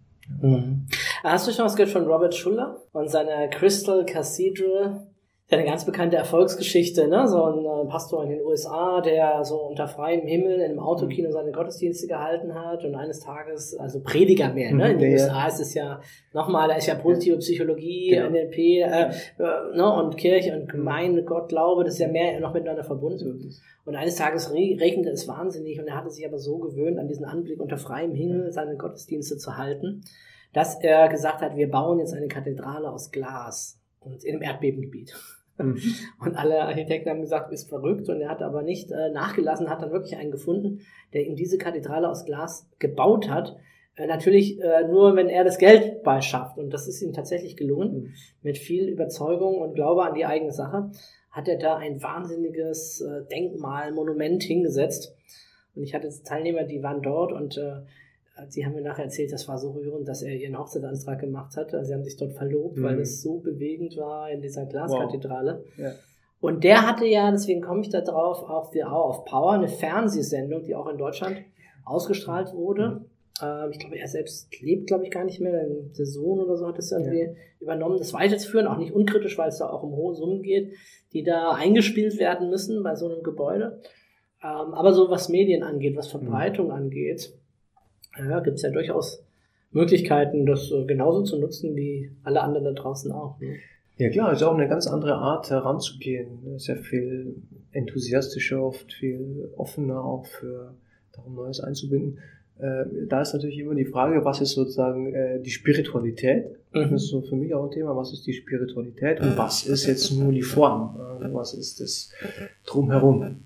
Mhm. 0.42 0.88
Hast 1.24 1.48
du 1.48 1.52
schon 1.52 1.66
was 1.66 1.76
gehört 1.76 1.94
von 1.94 2.06
Robert 2.06 2.36
Schuller 2.36 2.82
und 2.92 3.10
seiner 3.10 3.48
Crystal 3.48 4.06
Cathedral? 4.06 5.08
Eine 5.58 5.66
ganz 5.66 5.86
bekannte 5.86 6.16
Erfolgsgeschichte, 6.16 7.08
ne? 7.08 7.28
So 7.28 7.44
ein 7.44 7.66
äh, 7.66 7.90
Pastor 7.90 8.24
in 8.24 8.30
den 8.30 8.42
USA, 8.42 9.02
der 9.02 9.44
so 9.44 9.58
unter 9.58 9.88
freiem 9.88 10.26
Himmel 10.26 10.60
in 10.60 10.72
einem 10.72 10.80
Autokino 10.80 11.28
mhm. 11.28 11.34
seine 11.34 11.52
Gottesdienste 11.52 12.08
gehalten 12.08 12.56
hat 12.56 12.86
und 12.86 12.96
eines 12.96 13.20
Tages, 13.20 13.76
also 13.78 14.02
Prediger 14.02 14.54
mehr, 14.54 14.74
ne? 14.74 14.94
In 14.94 15.00
den 15.00 15.12
ja. 15.12 15.24
USA 15.24 15.48
ist 15.48 15.60
es 15.60 15.74
ja 15.74 16.00
nochmal, 16.34 16.70
da 16.70 16.76
ist 16.76 16.88
ja 16.88 16.96
positive 16.96 17.38
Psychologie, 17.38 18.16
ja. 18.16 18.30
NLP, 18.30 18.58
äh, 18.58 18.82
äh, 18.84 19.12
ne? 19.76 19.94
Und 19.94 20.18
Kirche 20.18 20.58
und 20.58 20.70
Gemeinde, 20.70 21.24
Gott, 21.24 21.50
Glaube, 21.50 21.84
das 21.84 21.96
ist 21.96 22.00
ja 22.00 22.08
mehr 22.08 22.40
noch 22.40 22.54
miteinander 22.54 22.84
verbunden. 22.84 23.52
Und 23.84 23.96
eines 23.96 24.16
Tages 24.16 24.54
regnete 24.54 25.10
es 25.10 25.28
wahnsinnig 25.28 25.80
und 25.80 25.88
er 25.88 25.98
hatte 25.98 26.12
sich 26.12 26.26
aber 26.26 26.40
so 26.40 26.60
gewöhnt, 26.60 26.98
an 26.98 27.08
diesen 27.08 27.26
Anblick 27.26 27.60
unter 27.60 27.78
freiem 27.78 28.14
Himmel 28.14 28.52
seine 28.52 28.78
Gottesdienste 28.78 29.38
zu 29.38 29.58
halten, 29.58 30.04
dass 30.54 30.80
er 30.82 31.10
gesagt 31.10 31.42
hat, 31.42 31.58
wir 31.58 31.70
bauen 31.70 32.00
jetzt 32.00 32.14
eine 32.14 32.28
Kathedrale 32.28 32.90
aus 32.90 33.12
Glas 33.12 33.80
und 34.00 34.24
in 34.24 34.36
einem 34.36 34.44
Erdbebengebiet. 34.44 35.14
Mhm. 35.58 35.80
Und 36.20 36.36
alle 36.36 36.64
Architekten 36.64 37.10
haben 37.10 37.22
gesagt, 37.22 37.48
du 37.48 37.52
bist 37.52 37.70
verrückt. 37.70 38.10
Und 38.10 38.22
er 38.22 38.30
hat 38.30 38.42
aber 38.42 38.64
nicht 38.64 38.92
äh, 38.92 39.10
nachgelassen, 39.10 39.70
hat 39.70 39.82
dann 39.82 39.92
wirklich 39.92 40.16
einen 40.16 40.32
gefunden, 40.32 40.82
der 41.14 41.26
ihm 41.26 41.36
diese 41.36 41.58
Kathedrale 41.58 42.10
aus 42.10 42.26
Glas 42.26 42.68
gebaut 42.80 43.30
hat. 43.30 43.58
Äh, 43.96 44.08
natürlich 44.08 44.60
äh, 44.62 44.88
nur, 44.88 45.16
wenn 45.16 45.30
er 45.30 45.44
das 45.44 45.58
Geld 45.58 46.04
beischafft. 46.04 46.58
Und 46.58 46.72
das 46.72 46.88
ist 46.88 47.02
ihm 47.02 47.14
tatsächlich 47.14 47.58
gelungen. 47.58 47.94
Mhm. 47.94 48.14
Mit 48.42 48.58
viel 48.58 48.88
Überzeugung 48.88 49.58
und 49.58 49.76
Glaube 49.76 50.04
an 50.04 50.16
die 50.16 50.26
eigene 50.26 50.52
Sache 50.52 50.92
hat 51.30 51.48
er 51.48 51.58
da 51.58 51.78
ein 51.78 52.02
wahnsinniges 52.02 53.02
äh, 53.02 53.26
Denkmal, 53.32 53.92
Monument 53.94 54.44
hingesetzt. 54.44 55.16
Und 55.76 55.84
ich 55.84 55.94
hatte 55.94 56.10
Teilnehmer, 56.26 56.64
die 56.64 56.84
waren 56.84 57.02
dort 57.02 57.32
und 57.32 57.58
Sie 58.50 58.66
haben 58.66 58.74
mir 58.74 58.82
nachher 58.82 59.06
erzählt, 59.06 59.32
das 59.32 59.48
war 59.48 59.58
so 59.58 59.72
rührend, 59.72 60.08
dass 60.08 60.22
er 60.22 60.36
ihren 60.36 60.58
Hochzeitsantrag 60.58 61.20
gemacht 61.20 61.56
hatte. 61.58 61.78
Also 61.78 61.90
sie 61.90 61.94
haben 61.94 62.04
sich 62.04 62.18
dort 62.18 62.34
verlobt, 62.34 62.78
mhm. 62.78 62.84
weil 62.84 62.98
das 62.98 63.22
so 63.22 63.40
bewegend 63.40 63.98
war 63.98 64.30
in 64.30 64.42
dieser 64.42 64.66
Glaskathedrale. 64.66 65.64
Wow. 65.66 65.78
Ja. 65.78 65.92
Und 66.40 66.64
der 66.64 66.88
hatte 66.88 67.06
ja, 67.06 67.30
deswegen 67.30 67.62
komme 67.62 67.82
ich 67.82 67.90
da 67.90 68.02
drauf, 68.02 68.44
auf 68.50 68.72
die 68.72 68.84
Hour 68.84 69.10
of 69.10 69.26
Power, 69.26 69.52
eine 69.54 69.68
Fernsehsendung, 69.68 70.64
die 70.64 70.76
auch 70.76 70.88
in 70.88 70.98
Deutschland 70.98 71.38
ausgestrahlt 71.86 72.54
wurde. 72.54 72.90
Mhm. 72.90 73.06
Ähm, 73.42 73.72
ich 73.72 73.80
glaube, 73.80 73.98
er 73.98 74.08
selbst 74.08 74.50
lebt, 74.62 74.88
glaube 74.88 75.04
ich, 75.04 75.12
gar 75.12 75.24
nicht 75.24 75.40
mehr. 75.40 75.66
Der 75.98 76.06
Sohn 76.06 76.40
oder 76.40 76.58
so 76.58 76.68
hat 76.68 76.80
es 76.80 76.92
irgendwie 76.92 77.22
ja. 77.22 77.30
übernommen, 77.60 77.98
das 77.98 78.14
weiterzuführen, 78.14 78.68
auch 78.68 78.78
nicht 78.78 78.94
unkritisch, 78.94 79.38
weil 79.38 79.50
es 79.50 79.60
da 79.60 79.70
auch 79.70 79.84
um 79.84 79.92
hohe 79.92 80.16
Summen 80.16 80.42
geht, 80.42 80.74
die 81.14 81.24
da 81.24 81.52
eingespielt 81.52 82.18
werden 82.18 82.50
müssen 82.50 82.84
bei 82.84 82.96
so 82.96 83.08
einem 83.08 83.24
Gebäude. 83.24 83.82
Ähm, 84.44 84.74
aber 84.74 84.94
so 84.94 85.10
was 85.10 85.30
Medien 85.30 85.64
angeht, 85.64 85.96
was 85.96 86.08
Verbreitung 86.08 86.68
mhm. 86.68 86.74
angeht, 86.74 87.34
ja, 88.18 88.40
gibt 88.40 88.58
es 88.58 88.62
ja 88.62 88.70
durchaus 88.70 89.24
Möglichkeiten, 89.72 90.46
das 90.46 90.72
äh, 90.72 90.86
genauso 90.86 91.24
zu 91.24 91.40
nutzen 91.40 91.76
wie 91.76 92.12
alle 92.24 92.42
anderen 92.42 92.66
da 92.66 92.72
draußen 92.74 93.12
auch. 93.12 93.40
Ne? 93.40 93.56
Ja 93.98 94.10
klar, 94.10 94.34
ist 94.34 94.44
auch 94.44 94.54
eine 94.54 94.68
ganz 94.68 94.88
andere 94.88 95.16
Art 95.16 95.50
heranzugehen. 95.50 96.58
Sehr 96.58 96.78
viel 96.78 97.36
enthusiastischer, 97.72 98.62
oft 98.62 98.92
viel 98.94 99.50
offener 99.56 100.04
auch 100.04 100.26
für 100.26 100.76
darum 101.14 101.36
Neues 101.36 101.60
einzubinden. 101.60 102.20
äh, 102.60 102.86
da 103.08 103.22
ist 103.22 103.34
natürlich 103.34 103.60
immer 103.60 103.76
die 103.76 103.86
Frage, 103.86 104.26
was 104.26 104.42
ist 104.42 104.52
sozusagen 104.52 105.14
äh, 105.14 105.40
die 105.42 105.52
Spiritualität? 105.52 106.58
Mhm. 106.74 106.92
Das 106.92 107.04
ist 107.04 107.10
so 107.10 107.22
für 107.22 107.36
mich 107.36 107.54
auch 107.54 107.66
ein 107.66 107.72
Thema, 107.72 107.96
was 107.96 108.12
ist 108.12 108.26
die 108.26 108.34
Spiritualität 108.34 109.22
und 109.22 109.38
was 109.38 109.66
ist 109.66 109.86
jetzt 109.86 110.12
nur 110.12 110.32
die 110.32 110.42
Form? 110.42 110.98
Äh, 111.22 111.34
was 111.34 111.54
ist 111.54 111.80
das 111.80 112.12
drumherum? 112.66 113.44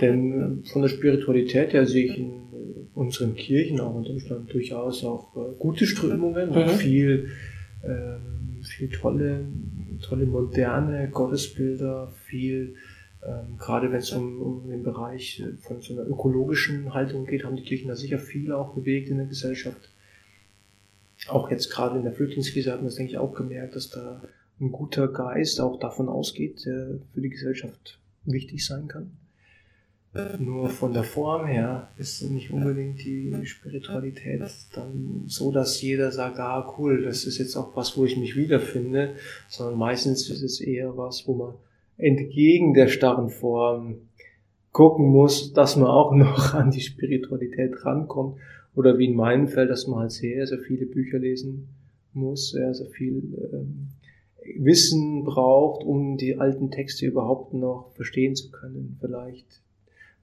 Denn 0.00 0.62
äh, 0.64 0.68
von 0.68 0.82
der 0.82 0.88
Spiritualität 0.88 1.72
her 1.72 1.86
sehe 1.86 2.06
ich 2.06 2.18
in 2.18 2.42
unseren 2.94 3.34
Kirchen, 3.34 3.80
auch 3.80 3.96
in 3.96 4.04
Deutschland, 4.04 4.52
durchaus 4.52 5.04
auch 5.04 5.36
äh, 5.36 5.54
gute 5.58 5.86
Strömungen, 5.86 6.50
Mhm. 6.50 6.68
viel, 6.70 7.28
ähm, 7.84 8.60
viel 8.62 8.88
tolle, 8.88 9.44
tolle 10.02 10.26
moderne 10.26 11.08
Gottesbilder, 11.10 12.12
viel 12.26 12.74
ähm, 13.26 13.56
gerade 13.58 13.90
wenn 13.90 13.98
es 13.98 14.12
um, 14.12 14.40
um 14.40 14.68
den 14.68 14.82
Bereich 14.82 15.40
äh, 15.40 15.56
von 15.58 15.80
so 15.80 15.94
einer 15.94 16.08
ökologischen 16.08 16.94
Haltung 16.94 17.26
geht, 17.26 17.44
haben 17.44 17.56
die 17.56 17.64
Kirchen 17.64 17.88
da 17.88 17.96
sicher 17.96 18.18
viel 18.18 18.52
auch 18.52 18.74
bewegt 18.74 19.08
in 19.10 19.16
der 19.18 19.26
Gesellschaft. 19.26 19.90
Auch 21.26 21.50
jetzt 21.50 21.70
gerade 21.70 21.98
in 21.98 22.04
der 22.04 22.12
Flüchtlingskrise 22.12 22.70
hat 22.70 22.78
man 22.78 22.86
das, 22.86 22.94
denke 22.94 23.12
ich, 23.12 23.18
auch 23.18 23.34
gemerkt, 23.34 23.74
dass 23.74 23.90
da 23.90 24.22
ein 24.60 24.70
guter 24.70 25.08
Geist 25.08 25.60
auch 25.60 25.80
davon 25.80 26.08
ausgeht, 26.08 26.64
der 26.64 27.00
für 27.12 27.20
die 27.20 27.28
Gesellschaft 27.28 27.98
wichtig 28.24 28.64
sein 28.64 28.86
kann. 28.86 29.17
Nur 30.38 30.70
von 30.70 30.94
der 30.94 31.04
Form 31.04 31.46
her 31.46 31.90
ist 31.98 32.22
nicht 32.22 32.50
unbedingt 32.50 33.04
die 33.04 33.34
Spiritualität 33.44 34.42
dann 34.74 35.24
so, 35.26 35.52
dass 35.52 35.82
jeder 35.82 36.10
sagt, 36.12 36.38
ah 36.38 36.74
cool, 36.78 37.02
das 37.02 37.24
ist 37.24 37.38
jetzt 37.38 37.56
auch 37.56 37.76
was, 37.76 37.96
wo 37.96 38.06
ich 38.06 38.16
mich 38.16 38.34
wiederfinde, 38.34 39.14
sondern 39.48 39.78
meistens 39.78 40.28
ist 40.30 40.42
es 40.42 40.60
eher 40.60 40.96
was, 40.96 41.28
wo 41.28 41.34
man 41.34 41.54
entgegen 41.98 42.72
der 42.72 42.88
starren 42.88 43.28
Form 43.28 43.96
gucken 44.72 45.08
muss, 45.08 45.52
dass 45.52 45.76
man 45.76 45.88
auch 45.88 46.12
noch 46.12 46.54
an 46.54 46.70
die 46.70 46.80
Spiritualität 46.80 47.84
rankommt. 47.84 48.38
Oder 48.74 48.96
wie 48.96 49.06
in 49.06 49.16
meinem 49.16 49.48
Fall, 49.48 49.66
dass 49.66 49.88
man 49.88 50.00
halt 50.00 50.12
sehr, 50.12 50.46
sehr 50.46 50.60
viele 50.60 50.86
Bücher 50.86 51.18
lesen 51.18 51.68
muss, 52.12 52.50
sehr, 52.50 52.72
sehr 52.74 52.86
viel 52.86 53.22
ähm, 53.52 53.88
Wissen 54.56 55.24
braucht, 55.24 55.84
um 55.84 56.16
die 56.16 56.36
alten 56.38 56.70
Texte 56.70 57.06
überhaupt 57.06 57.52
noch 57.54 57.90
verstehen 57.94 58.36
zu 58.36 58.50
können, 58.50 58.96
vielleicht. 59.00 59.60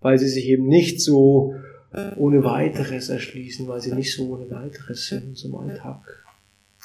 Weil 0.06 0.20
sie 0.20 0.28
sich 0.28 0.46
eben 0.48 0.68
nicht 0.68 1.02
so 1.02 1.56
ohne 2.16 2.44
weiteres 2.44 3.10
erschließen, 3.10 3.68
weil 3.68 3.82
sie 3.82 3.94
nicht 3.96 4.14
so 4.16 4.30
ohne 4.34 4.50
weiteres 4.52 5.12
in 5.12 5.30
unserem 5.30 5.56
Alltag 5.56 6.02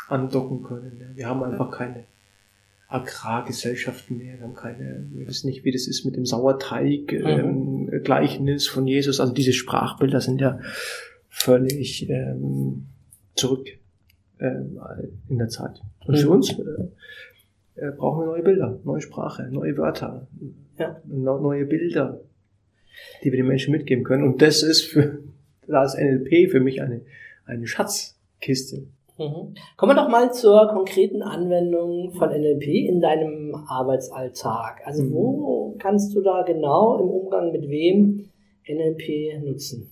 andocken 0.09 0.63
können. 0.63 1.13
Wir 1.15 1.27
haben 1.29 1.43
einfach 1.43 1.71
keine 1.71 2.05
Agrargesellschaften 2.89 4.17
mehr, 4.19 4.39
wir 4.39 4.45
haben 4.47 4.55
keine, 4.55 5.07
wir 5.11 5.27
wissen 5.29 5.49
nicht, 5.49 5.65
wie 5.65 5.71
das 5.71 5.87
ist 5.87 6.05
mit 6.07 6.17
dem 6.17 6.25
Sauerteig, 6.25 7.13
ähm, 7.13 7.91
Gleichnis 8.05 8.67
von 8.67 8.87
Jesus. 8.87 9.21
Also 9.21 9.33
diese 9.35 9.53
Sprachbilder 9.53 10.21
sind 10.21 10.41
ja 10.41 10.59
völlig 11.29 12.09
ähm, 12.09 12.87
zurück 13.35 13.69
ähm, 14.41 14.79
in 15.29 15.39
der 15.39 15.49
Zeit. 15.49 15.83
Und 16.07 16.17
für 16.19 16.27
Mhm. 16.27 16.33
uns 16.33 16.51
äh, 16.59 16.63
äh, 17.87 17.91
brauchen 17.93 18.23
wir 18.23 18.27
neue 18.27 18.43
Bilder, 18.43 18.81
neue 18.85 19.01
Sprache, 19.03 19.49
neue 19.51 19.77
Wörter, 19.77 20.27
Ja. 20.79 21.01
neue 21.07 21.67
Bilder, 21.67 22.21
die 23.23 23.31
wir 23.33 23.39
den 23.39 23.47
Menschen 23.49 23.73
mitgeben 23.73 24.05
können. 24.05 24.25
Und 24.25 24.41
das 24.43 24.63
ist 24.63 24.83
für 24.83 25.19
da 25.67 25.85
ist 25.85 25.97
NLP 25.99 26.51
für 26.51 26.61
mich 26.61 26.83
eine, 26.83 27.03
eine 27.47 27.67
Schatzkiste. 27.67 28.87
Mhm. 29.19 29.55
Kommen 29.77 29.93
wir 29.93 30.03
doch 30.03 30.09
mal 30.09 30.33
zur 30.33 30.69
konkreten 30.69 31.23
Anwendung 31.23 32.13
von 32.13 32.31
NLP 32.31 32.67
in 32.89 33.01
deinem 33.01 33.55
Arbeitsalltag. 33.69 34.81
Also 34.85 35.03
Mhm. 35.05 35.13
wo 35.13 35.77
kannst 35.79 36.15
du 36.15 36.21
da 36.23 36.43
genau 36.43 36.99
im 36.99 37.09
Umgang 37.09 37.53
mit 37.53 37.69
wem 37.69 38.31
NLP 38.67 39.43
nutzen? 39.45 39.91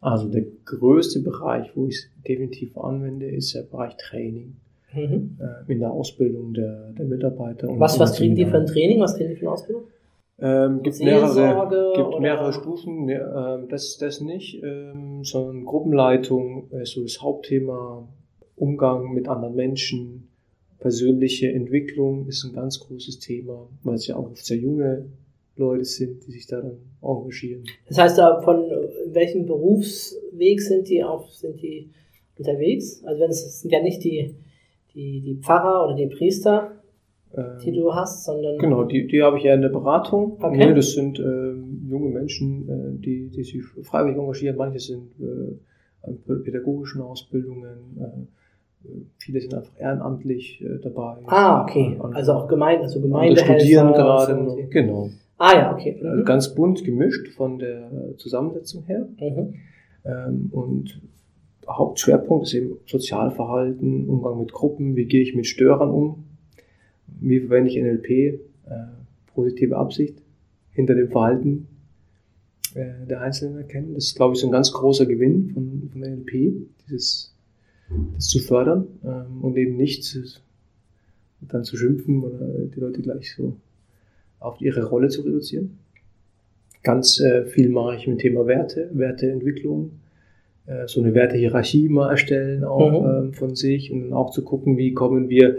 Also 0.00 0.28
der 0.30 0.44
größte 0.64 1.20
Bereich, 1.20 1.70
wo 1.74 1.86
ich 1.86 1.96
es 1.96 2.08
definitiv 2.26 2.76
anwende, 2.78 3.26
ist 3.26 3.54
der 3.54 3.62
Bereich 3.62 3.96
Training 3.98 4.56
Mhm. 4.94 5.38
äh, 5.40 5.70
in 5.72 5.78
der 5.78 5.90
Ausbildung 5.92 6.52
der, 6.54 6.92
der 6.98 7.04
Mitarbeiter. 7.04 7.68
und 7.68 7.78
Was, 7.78 7.98
was 8.00 8.16
kriegen 8.16 8.34
die 8.34 8.44
für 8.46 8.56
ein. 8.58 8.66
Training? 8.66 8.98
Was 9.00 9.14
kriegen 9.14 9.28
die 9.30 9.36
für 9.36 9.42
eine 9.42 9.52
Ausbildung? 9.52 9.84
Ähm, 10.42 10.82
gibt 10.82 10.96
Seelsorge 10.96 11.40
mehrere, 11.40 11.92
gibt 11.94 12.20
mehrere 12.20 12.52
Stufen, 12.52 13.04
ne, 13.04 13.14
ähm, 13.14 13.68
das, 13.68 13.98
das 13.98 14.20
nicht, 14.20 14.62
ähm, 14.62 15.22
sondern 15.22 15.64
Gruppenleitung 15.64 16.70
ist 16.70 16.92
so 16.92 17.02
das 17.02 17.20
Hauptthema, 17.20 18.08
Umgang 18.56 19.12
mit 19.12 19.28
anderen 19.28 19.54
Menschen, 19.54 20.28
persönliche 20.78 21.52
Entwicklung 21.52 22.26
ist 22.26 22.44
ein 22.44 22.52
ganz 22.52 22.80
großes 22.80 23.18
Thema, 23.18 23.68
weil 23.82 23.94
es 23.94 24.06
ja 24.06 24.16
auch 24.16 24.30
oft 24.30 24.44
sehr 24.44 24.56
junge 24.56 25.06
Leute 25.56 25.84
sind, 25.84 26.26
die 26.26 26.32
sich 26.32 26.46
da 26.46 26.60
dann 26.60 26.78
engagieren. 27.02 27.64
Das 27.86 27.98
heißt, 27.98 28.18
da 28.18 28.40
von 28.40 28.70
welchem 29.06 29.46
Berufsweg 29.46 30.60
sind 30.60 30.88
die 30.88 31.04
auf, 31.04 31.30
sind 31.30 31.60
die 31.60 31.90
unterwegs? 32.38 33.04
Also 33.04 33.20
wenn 33.20 33.30
es 33.30 33.44
es 33.44 33.60
sind 33.60 33.70
ja 33.70 33.82
nicht 33.82 34.02
die, 34.02 34.34
die, 34.94 35.20
die 35.20 35.34
Pfarrer 35.36 35.86
oder 35.86 35.94
die 35.94 36.06
Priester, 36.06 36.79
die 37.64 37.68
Ähm, 37.68 37.74
du 37.76 37.94
hast, 37.94 38.24
sondern 38.24 38.58
Genau, 38.58 38.84
die, 38.84 39.06
die 39.06 39.22
habe 39.22 39.38
ich 39.38 39.44
ja 39.44 39.54
in 39.54 39.62
der 39.62 39.68
Beratung. 39.68 40.36
Okay. 40.40 40.66
Ne, 40.66 40.74
das 40.74 40.92
sind 40.92 41.18
ähm, 41.20 41.86
junge 41.88 42.10
Menschen, 42.10 42.68
äh, 42.68 43.00
die, 43.04 43.28
die 43.28 43.42
sich 43.44 43.62
freiwillig 43.82 44.18
engagieren. 44.18 44.56
Manche 44.56 44.80
sind 44.80 45.12
äh, 45.20 46.06
an 46.06 46.18
pädagogischen 46.42 47.02
Ausbildungen, 47.02 47.68
äh, 48.00 48.88
viele 49.18 49.40
sind 49.40 49.52
einfach 49.54 49.72
ehrenamtlich 49.78 50.60
äh, 50.64 50.78
dabei. 50.82 51.18
Ah, 51.26 51.62
okay. 51.62 51.96
Andere- 52.00 52.14
Also 52.16 52.32
auch 52.32 52.48
Gemeinde, 52.48 52.84
also 52.84 53.00
Gemeindehelfer. 53.00 53.58
studieren 53.60 53.92
gerade 53.92 54.36
und 54.36 54.48
so. 54.50 54.58
Genau. 54.70 55.10
Ah 55.38 55.52
ja, 55.54 55.72
okay. 55.72 56.00
Also 56.02 56.20
Mhm. 56.20 56.24
ganz 56.24 56.54
bunt 56.54 56.84
gemischt 56.84 57.28
von 57.28 57.58
der 57.58 57.90
Zusammensetzung 58.16 58.84
her. 58.84 59.06
Mhm. 59.20 59.54
Ähm, 60.04 60.48
und 60.52 61.00
Hauptschwerpunkt 61.68 62.46
ist 62.46 62.54
eben 62.54 62.72
Sozialverhalten, 62.86 64.08
Umgang 64.08 64.38
mit 64.38 64.52
Gruppen, 64.52 64.96
wie 64.96 65.04
gehe 65.04 65.22
ich 65.22 65.34
mit 65.36 65.46
Störern 65.46 65.90
um, 65.90 66.24
wie 67.20 67.40
verwende 67.40 67.70
ich 67.70 67.76
NLP, 67.76 68.10
äh, 68.10 68.38
positive 69.34 69.76
Absicht 69.76 70.16
hinter 70.72 70.94
dem 70.94 71.10
Verhalten 71.10 71.66
äh, 72.74 73.06
der 73.08 73.20
Einzelnen 73.20 73.58
erkennen. 73.58 73.94
Das 73.94 74.06
ist, 74.06 74.16
glaube 74.16 74.34
ich, 74.34 74.40
so 74.40 74.46
ein 74.46 74.52
ganz 74.52 74.72
großer 74.72 75.06
Gewinn 75.06 75.50
von, 75.52 75.90
von 75.92 76.00
NLP, 76.00 76.52
dieses, 76.86 77.34
das 78.14 78.28
zu 78.28 78.38
fördern 78.38 78.86
ähm, 79.04 79.42
und 79.42 79.56
eben 79.56 79.76
nicht 79.76 80.04
zu, 80.04 80.22
dann 81.40 81.64
zu 81.64 81.76
schimpfen 81.76 82.22
oder 82.22 82.46
die 82.74 82.80
Leute 82.80 83.02
gleich 83.02 83.34
so 83.34 83.56
auf 84.38 84.60
ihre 84.60 84.84
Rolle 84.84 85.08
zu 85.08 85.22
reduzieren. 85.22 85.78
Ganz 86.82 87.20
äh, 87.20 87.44
viel 87.46 87.68
mache 87.68 87.96
ich 87.96 88.06
mit 88.06 88.18
dem 88.18 88.22
Thema 88.22 88.46
Werte, 88.46 88.88
Werteentwicklung, 88.92 89.90
äh, 90.66 90.86
so 90.86 91.00
eine 91.00 91.12
Wertehierarchie 91.14 91.88
mal 91.88 92.10
erstellen 92.10 92.64
auch 92.64 93.02
Mhm. 93.02 93.26
ähm, 93.26 93.32
von 93.34 93.54
sich 93.54 93.92
und 93.92 94.02
dann 94.02 94.12
auch 94.12 94.30
zu 94.30 94.42
gucken, 94.44 94.78
wie 94.78 94.94
kommen 94.94 95.28
wir 95.28 95.58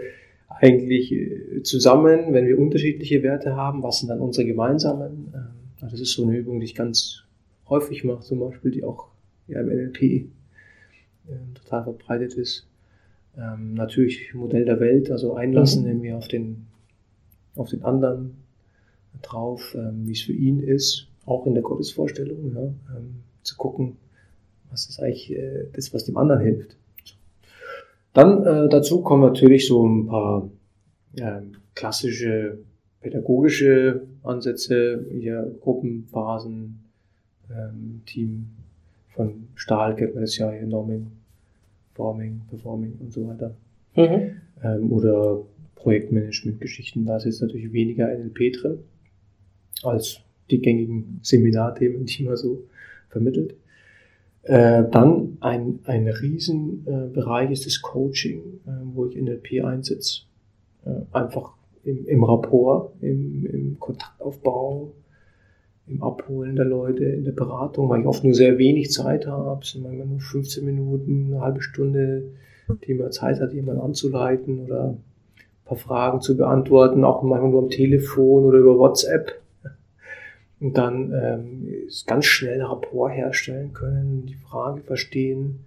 eigentlich 0.62 1.12
äh, 1.12 1.64
zusammen, 1.64 2.34
wenn 2.34 2.46
wir 2.46 2.60
unterschiedliche 2.60 3.24
Werte 3.24 3.56
haben, 3.56 3.82
was 3.82 4.00
sind 4.00 4.10
dann 4.10 4.20
unsere 4.20 4.46
gemeinsamen? 4.46 5.34
Ähm, 5.34 5.48
also 5.82 5.94
das 5.94 6.02
ist 6.02 6.14
so 6.14 6.24
eine 6.24 6.38
Übung, 6.38 6.60
die 6.60 6.66
ich 6.66 6.76
ganz 6.76 7.24
häufig 7.68 8.04
mache, 8.04 8.22
zum 8.22 8.40
Beispiel, 8.40 8.70
die 8.72 8.84
auch 8.84 9.08
ja, 9.48 9.60
im 9.60 9.68
NLP 9.70 10.02
äh, 10.04 10.28
total 11.56 11.84
verbreitet 11.84 12.36
ist. 12.36 12.68
Ähm, 13.38 13.74
natürlich 13.74 14.34
Modell 14.36 14.66
der 14.66 14.80
Welt, 14.80 15.10
also 15.10 15.34
einlassen 15.34 15.84
Mhm. 15.84 15.90
irgendwie 15.90 16.14
auf 16.14 16.28
den, 16.28 16.68
auf 17.56 17.70
den 17.70 17.84
anderen 17.84 18.36
drauf, 19.24 19.76
ähm, 19.76 20.06
wie 20.06 20.12
es 20.12 20.22
für 20.22 20.34
ihn 20.34 20.60
ist, 20.60 21.08
auch 21.26 21.48
in 21.48 21.54
der 21.54 21.64
Gottesvorstellung, 21.64 22.54
ja, 22.54 22.62
ähm, 22.96 23.24
zu 23.42 23.56
gucken, 23.58 23.98
was 24.70 24.88
ist 24.88 25.02
eigentlich 25.02 25.32
äh, 25.32 25.66
das, 25.74 25.94
was 25.94 26.06
dem 26.06 26.18
anderen 26.18 26.42
hilft. 26.42 26.78
Dann 28.14 28.44
äh, 28.46 28.70
dazu 28.70 29.02
kommen 29.02 29.24
natürlich 29.24 29.68
so 29.68 29.88
ein 29.88 30.06
paar 30.08 30.50
ähm, 31.18 31.54
klassische 31.76 32.60
pädagogische 33.02 34.02
Ansätze, 34.24 35.06
hier 35.12 35.56
Gruppenphasen, 35.62 36.80
ähm, 37.50 38.02
Team 38.06 38.48
von 39.16 39.48
Stahl 39.56 39.96
kennt 39.96 40.14
man 40.14 40.24
das 40.24 40.38
ja 40.38 40.52
hier, 40.52 40.68
Norming, 40.68 41.08
Forming, 41.94 42.42
Performing 42.50 42.94
und 43.00 43.12
so 43.12 43.28
weiter 43.28 43.56
Mhm. 43.96 44.38
ähm, 44.64 44.92
oder 44.92 45.42
Projektmanagement-Geschichten. 45.76 47.06
Da 47.06 47.18
ist 47.18 47.26
jetzt 47.26 47.42
natürlich 47.42 47.74
weniger 47.74 48.08
NLP 48.08 48.54
drin 48.54 48.80
als 49.84 50.22
die 50.50 50.60
gängigen 50.60 51.20
Seminarthemen, 51.24 52.06
die 52.06 52.24
man 52.24 52.38
so 52.38 52.64
vermittelt. 53.10 53.56
Äh, 54.44 54.84
dann 54.90 55.38
ein, 55.40 55.80
ein 55.86 56.08
Riesenbereich 56.08 57.50
äh, 57.50 57.54
ist 57.54 57.66
das 57.66 57.82
Coaching, 57.82 58.60
äh, 58.66 58.72
wo 58.94 59.06
ich 59.06 59.16
NLP 59.16 59.64
einsetze. 59.64 60.24
Äh, 60.84 61.02
einfach 61.12 61.54
im, 61.84 62.06
im 62.06 62.24
Rapport, 62.24 62.94
im, 63.02 63.46
im 63.46 63.80
Kontaktaufbau, 63.80 64.92
im 65.88 66.02
Abholen 66.02 66.56
der 66.56 66.66
Leute, 66.66 67.04
in 67.04 67.24
der 67.24 67.34
Beratung, 67.34 67.90
weil 67.90 68.02
ich 68.02 68.08
oft 68.08 68.24
nur 68.24 68.34
sehr 68.34 68.58
wenig 68.58 68.92
Zeit 68.92 69.28
habe, 69.28 69.64
sind 69.66 69.84
manchmal 69.84 70.08
nur 70.08 70.20
15 70.20 70.66
Minuten, 70.66 71.34
eine 71.34 71.42
halbe 71.42 71.62
Stunde, 71.62 72.24
die 72.88 72.94
man 72.94 73.12
Zeit 73.12 73.40
hat, 73.40 73.54
jemanden 73.54 73.82
anzuleiten 73.82 74.60
oder 74.66 74.90
ein 74.90 75.04
paar 75.66 75.78
Fragen 75.78 76.22
zu 76.22 76.38
beantworten, 76.38 77.04
auch 77.04 77.22
manchmal 77.24 77.52
nur 77.52 77.64
am 77.64 77.70
Telefon 77.70 78.46
oder 78.46 78.60
über 78.60 78.78
WhatsApp. 78.78 79.41
Und 80.62 80.78
dann 80.78 81.12
ähm, 81.12 81.68
ganz 82.06 82.26
schnell 82.26 82.62
Rapport 82.62 83.12
herstellen 83.12 83.74
können, 83.74 84.28
die 84.28 84.36
Frage 84.36 84.82
verstehen. 84.82 85.66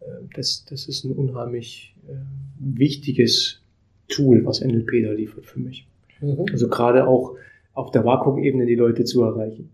Äh, 0.00 0.06
das, 0.34 0.64
das 0.68 0.88
ist 0.88 1.04
ein 1.04 1.12
unheimlich 1.12 1.94
äh, 2.08 2.14
wichtiges 2.58 3.60
Tool, 4.08 4.44
was 4.46 4.62
NLP 4.62 5.04
da 5.04 5.12
liefert 5.12 5.44
für 5.44 5.60
mich. 5.60 5.86
Mhm. 6.20 6.46
Also 6.50 6.68
gerade 6.68 7.06
auch 7.06 7.36
auf 7.74 7.90
der 7.90 8.04
WAKOG-Ebene 8.04 8.64
die 8.64 8.76
Leute 8.76 9.04
zu 9.04 9.22
erreichen. 9.22 9.70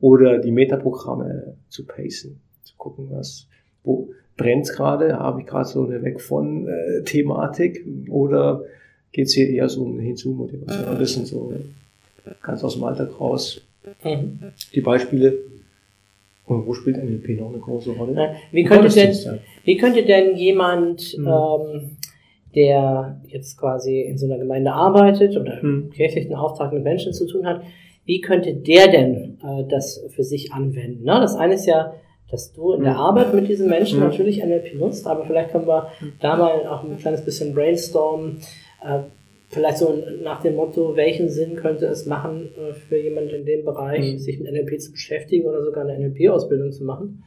Oder 0.00 0.38
die 0.38 0.50
Metaprogramme 0.50 1.56
zu 1.68 1.84
pacen, 1.84 2.40
zu 2.62 2.74
gucken, 2.78 3.08
was, 3.10 3.48
wo 3.84 4.08
brennt's 4.38 4.72
gerade, 4.72 5.18
habe 5.18 5.42
ich 5.42 5.46
gerade 5.46 5.68
so 5.68 5.84
eine 5.84 6.02
Weg 6.02 6.22
von 6.22 6.66
äh, 6.66 7.02
Thematik 7.04 7.86
oder 8.08 8.64
geht's 9.12 9.34
hier 9.34 9.50
eher 9.50 9.68
so 9.68 9.82
um 9.82 9.92
eine 9.92 10.02
Hinzu-Motivation. 10.02 10.98
Das 10.98 11.12
sind 11.12 11.26
so 11.26 11.52
ganz 12.42 12.64
aus 12.64 12.74
dem 12.74 12.84
Alltag 12.84 13.20
raus 13.20 13.60
Mhm. 14.04 14.38
die 14.74 14.80
Beispiele. 14.80 15.38
Und 16.46 16.66
wo 16.66 16.74
spielt 16.74 16.96
NLP 16.96 17.38
noch 17.40 17.48
eine 17.50 17.58
große 17.58 17.90
Rolle? 17.92 18.14
Ja, 18.14 18.34
Wie 18.50 18.64
könnte 18.64 18.88
denn, 18.88 19.14
wie 19.64 19.76
könnte 19.76 20.04
denn 20.04 20.36
jemand, 20.36 21.16
Mhm. 21.16 21.26
ähm, 21.28 21.96
der 22.56 23.20
jetzt 23.28 23.56
quasi 23.56 24.00
in 24.00 24.18
so 24.18 24.26
einer 24.26 24.38
Gemeinde 24.38 24.72
arbeitet 24.72 25.36
oder 25.36 25.62
Mhm. 25.62 25.90
kirchlichen 25.90 26.34
Auftrag 26.34 26.72
mit 26.72 26.82
Menschen 26.82 27.12
zu 27.12 27.26
tun 27.28 27.46
hat, 27.46 27.62
wie 28.04 28.20
könnte 28.20 28.52
der 28.54 28.88
denn 28.90 29.38
äh, 29.44 29.64
das 29.68 30.04
für 30.10 30.24
sich 30.24 30.52
anwenden? 30.52 31.04
Ne? 31.04 31.18
Das 31.20 31.36
eine 31.36 31.54
ist 31.54 31.66
ja, 31.66 31.94
dass 32.32 32.52
du 32.52 32.72
in 32.72 32.82
der 32.82 32.94
Mhm. 32.94 32.98
Arbeit 32.98 33.34
mit 33.34 33.48
diesen 33.48 33.68
Menschen 33.68 34.00
Mhm. 34.00 34.06
natürlich 34.06 34.42
NLP 34.42 34.74
nutzt, 34.74 35.06
aber 35.06 35.24
vielleicht 35.26 35.50
können 35.52 35.68
wir 35.68 35.88
da 36.20 36.36
mal 36.36 36.66
auch 36.66 36.82
ein 36.82 36.96
kleines 36.98 37.24
bisschen 37.24 37.54
brainstormen. 37.54 38.38
Äh, 38.84 39.00
vielleicht 39.50 39.78
so 39.78 39.94
nach 40.22 40.40
dem 40.42 40.54
Motto, 40.56 40.96
welchen 40.96 41.28
Sinn 41.28 41.56
könnte 41.56 41.86
es 41.86 42.06
machen, 42.06 42.48
äh, 42.56 42.72
für 42.72 42.96
jemanden 42.98 43.34
in 43.34 43.44
dem 43.44 43.64
Bereich, 43.64 44.14
Mhm. 44.14 44.18
sich 44.18 44.38
mit 44.40 44.50
NLP 44.50 44.78
zu 44.80 44.92
beschäftigen 44.92 45.46
oder 45.46 45.62
sogar 45.62 45.84
eine 45.86 45.98
NLP-Ausbildung 45.98 46.72
zu 46.72 46.84
machen? 46.84 47.22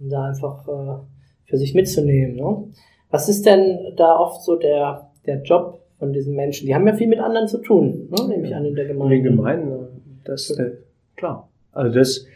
um 0.00 0.08
da 0.10 0.26
einfach 0.28 0.68
äh, 0.68 1.00
für 1.46 1.56
sich 1.56 1.74
mitzunehmen. 1.74 2.36
Ne? 2.36 2.68
Was 3.10 3.28
ist 3.28 3.44
denn 3.46 3.94
da 3.96 4.16
oft 4.16 4.42
so 4.44 4.54
der, 4.54 5.10
der 5.26 5.42
Job 5.42 5.80
von 5.98 6.12
diesen 6.12 6.36
Menschen? 6.36 6.66
Die 6.68 6.74
haben 6.76 6.86
ja 6.86 6.94
viel 6.94 7.08
mit 7.08 7.18
anderen 7.18 7.48
zu 7.48 7.58
tun, 7.58 8.08
ne? 8.08 8.28
nehme 8.28 8.46
ich 8.46 8.54
an, 8.54 8.64
in 8.64 8.76
der 8.76 8.84
In 8.84 8.92
Gemeinde. 8.92 9.14
den 9.16 9.24
Gemeinden, 9.24 9.86
das, 10.24 10.50
äh, 10.50 10.70
klar. 11.16 11.48
Also 11.72 11.98
das, 11.98 12.26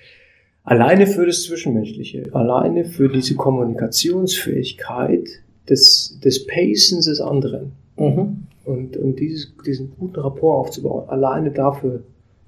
alleine 0.65 1.07
für 1.07 1.25
das 1.25 1.45
Zwischenmenschliche, 1.45 2.25
alleine 2.33 2.85
für 2.85 3.09
diese 3.09 3.37
Kommunikationsfähigkeit 3.37 5.29
des, 5.69 6.19
des 6.25 6.45
Pacens 6.47 7.07
des 7.07 7.21
anderen 7.21 7.73
Mhm. 7.97 8.49
Und, 8.65 8.97
und 8.97 9.19
dieses, 9.19 9.55
diesen 9.65 9.93
guten 9.99 10.21
Rapport 10.21 10.67
aufzubauen, 10.67 11.09
alleine 11.09 11.51
dafür 11.51 12.03